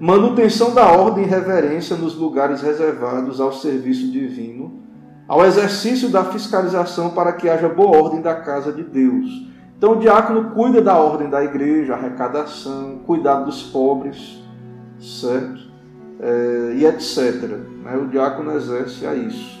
manutenção 0.00 0.72
da 0.72 0.86
ordem 0.90 1.24
e 1.24 1.28
reverência 1.28 1.96
nos 1.96 2.14
lugares 2.14 2.62
reservados 2.62 3.40
ao 3.40 3.52
serviço 3.52 4.10
divino, 4.10 4.82
ao 5.26 5.44
exercício 5.44 6.08
da 6.08 6.24
fiscalização 6.24 7.10
para 7.10 7.32
que 7.32 7.48
haja 7.48 7.68
boa 7.68 7.98
ordem 7.98 8.22
da 8.22 8.34
casa 8.34 8.72
de 8.72 8.82
Deus. 8.82 9.46
Então, 9.76 9.92
o 9.92 9.98
diácono 9.98 10.50
cuida 10.50 10.80
da 10.80 10.96
ordem 10.96 11.28
da 11.28 11.44
igreja, 11.44 11.94
arrecadação, 11.94 13.00
cuidado 13.06 13.44
dos 13.44 13.62
pobres, 13.64 14.42
certo? 15.00 15.68
É, 16.20 16.74
e 16.76 16.84
etc. 16.84 17.42
Né? 17.82 17.96
O 17.96 18.08
diácono 18.08 18.52
exerce 18.52 19.06
a 19.06 19.14
isso. 19.14 19.58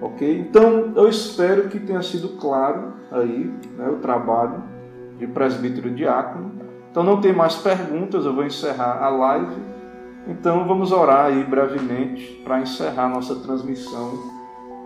Ok? 0.00 0.40
Então, 0.40 0.92
eu 0.94 1.08
espero 1.08 1.68
que 1.68 1.78
tenha 1.78 2.02
sido 2.02 2.36
claro 2.40 2.92
aí 3.10 3.50
né, 3.76 3.88
o 3.88 3.96
trabalho 3.96 4.62
de 5.18 5.26
presbítero 5.26 5.88
e 5.88 5.94
diácono. 5.94 6.52
Então 6.90 7.02
não 7.02 7.20
tem 7.20 7.32
mais 7.32 7.56
perguntas, 7.56 8.24
eu 8.24 8.34
vou 8.34 8.44
encerrar 8.44 9.02
a 9.02 9.08
live. 9.08 9.56
Então 10.28 10.66
vamos 10.66 10.92
orar 10.92 11.26
aí 11.26 11.44
brevemente 11.44 12.40
para 12.44 12.60
encerrar 12.60 13.08
nossa 13.08 13.36
transmissão. 13.36 14.12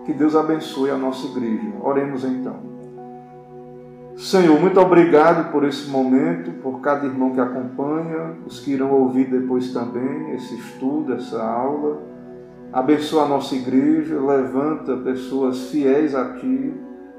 Que 0.05 0.13
Deus 0.13 0.35
abençoe 0.35 0.91
a 0.91 0.97
nossa 0.97 1.27
igreja. 1.27 1.73
Oremos 1.83 2.25
então. 2.25 2.70
Senhor, 4.21 4.61
muito 4.61 4.79
obrigado 4.79 5.51
por 5.51 5.65
esse 5.65 5.89
momento, 5.89 6.51
por 6.61 6.83
cada 6.83 7.07
irmão 7.07 7.31
que 7.33 7.41
acompanha, 7.41 8.35
os 8.47 8.61
que 8.61 8.73
irão 8.73 8.93
ouvir 8.93 9.31
depois 9.31 9.73
também 9.73 10.35
esse 10.35 10.57
estudo, 10.57 11.15
essa 11.15 11.43
aula. 11.43 12.03
Abençoa 12.71 13.25
a 13.25 13.29
nossa 13.29 13.55
igreja, 13.55 14.21
levanta 14.21 14.95
pessoas 14.99 15.71
fiéis 15.71 16.15
a 16.15 16.35
Ti, 16.35 16.75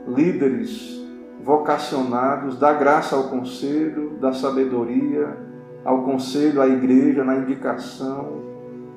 líderes 0.07 1.03
vocacionados, 1.43 2.59
dá 2.59 2.71
graça 2.71 3.15
ao 3.15 3.23
conselho, 3.23 4.11
da 4.21 4.31
sabedoria, 4.31 5.35
ao 5.83 6.03
conselho, 6.03 6.61
à 6.61 6.67
igreja, 6.67 7.23
na 7.23 7.37
indicação, 7.37 8.43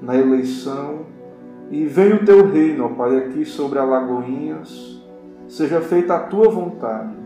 na 0.02 0.14
eleição. 0.14 1.06
E 1.70 1.86
venha 1.86 2.16
o 2.16 2.24
teu 2.26 2.46
reino, 2.50 2.84
ó 2.84 2.88
Pai, 2.90 3.16
aqui 3.16 3.46
sobre 3.46 3.78
Alagoinhas, 3.78 5.02
seja 5.48 5.80
feita 5.80 6.16
a 6.16 6.20
tua 6.20 6.50
vontade. 6.50 7.23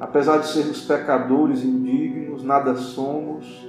Apesar 0.00 0.38
de 0.38 0.48
sermos 0.48 0.82
pecadores 0.82 1.64
indignos, 1.64 2.42
nada 2.44 2.74
somos, 2.74 3.66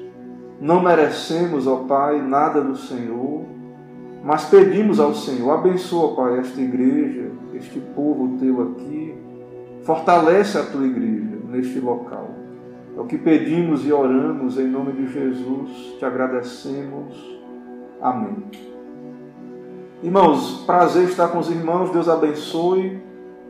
não 0.59 0.81
merecemos, 0.81 1.67
ó 1.67 1.77
Pai, 1.87 2.21
nada 2.21 2.61
do 2.61 2.75
Senhor, 2.75 3.45
mas 4.23 4.45
pedimos 4.45 4.99
ao 4.99 5.13
Senhor, 5.13 5.51
abençoa, 5.51 6.15
Pai, 6.15 6.39
esta 6.39 6.59
igreja, 6.59 7.31
este 7.53 7.79
povo 7.79 8.37
teu 8.39 8.61
aqui, 8.61 9.15
Fortalece 9.85 10.57
a 10.57 10.63
tua 10.63 10.83
igreja 10.83 11.37
neste 11.47 11.79
local. 11.79 12.31
É 12.97 12.99
o 12.99 13.05
que 13.05 13.19
pedimos 13.19 13.85
e 13.85 13.93
oramos 13.93 14.57
em 14.57 14.67
nome 14.67 14.93
de 14.93 15.07
Jesus, 15.13 15.69
te 15.99 16.05
agradecemos. 16.05 17.39
Amém. 18.01 18.45
Irmãos, 20.01 20.63
prazer 20.65 21.03
estar 21.03 21.27
com 21.27 21.37
os 21.37 21.51
irmãos, 21.51 21.91
Deus 21.91 22.09
abençoe. 22.09 22.99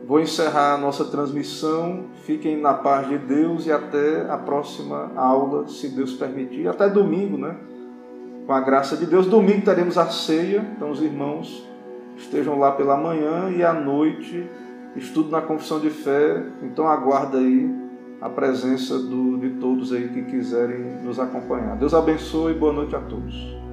Vou 0.06 0.20
encerrar 0.20 0.74
a 0.74 0.78
nossa 0.78 1.04
transmissão. 1.04 2.04
Fiquem 2.24 2.60
na 2.60 2.74
paz 2.74 3.08
de 3.08 3.18
Deus 3.18 3.66
e 3.66 3.72
até 3.72 4.30
a 4.30 4.38
próxima 4.38 5.10
aula, 5.16 5.66
se 5.66 5.88
Deus 5.88 6.12
permitir. 6.14 6.68
Até 6.68 6.88
domingo, 6.88 7.36
né? 7.36 7.56
Com 8.46 8.52
a 8.52 8.60
graça 8.60 8.96
de 8.96 9.04
Deus. 9.04 9.26
Domingo 9.26 9.64
teremos 9.64 9.98
a 9.98 10.06
ceia, 10.06 10.64
então 10.76 10.90
os 10.90 11.02
irmãos 11.02 11.66
estejam 12.16 12.58
lá 12.58 12.70
pela 12.72 12.96
manhã 12.96 13.50
e 13.50 13.64
à 13.64 13.72
noite 13.72 14.48
estudo 14.94 15.30
na 15.30 15.42
confissão 15.42 15.78
de 15.78 15.90
fé, 15.90 16.42
então 16.62 16.88
aguarda 16.88 17.38
aí 17.38 17.70
a 18.20 18.30
presença 18.30 18.98
do, 18.98 19.36
de 19.38 19.50
todos 19.60 19.92
aí 19.92 20.08
que 20.08 20.22
quiserem 20.22 21.02
nos 21.02 21.20
acompanhar. 21.20 21.76
Deus 21.76 21.92
abençoe 21.92 22.52
e 22.52 22.58
boa 22.58 22.72
noite 22.72 22.96
a 22.96 23.00
todos. 23.00 23.65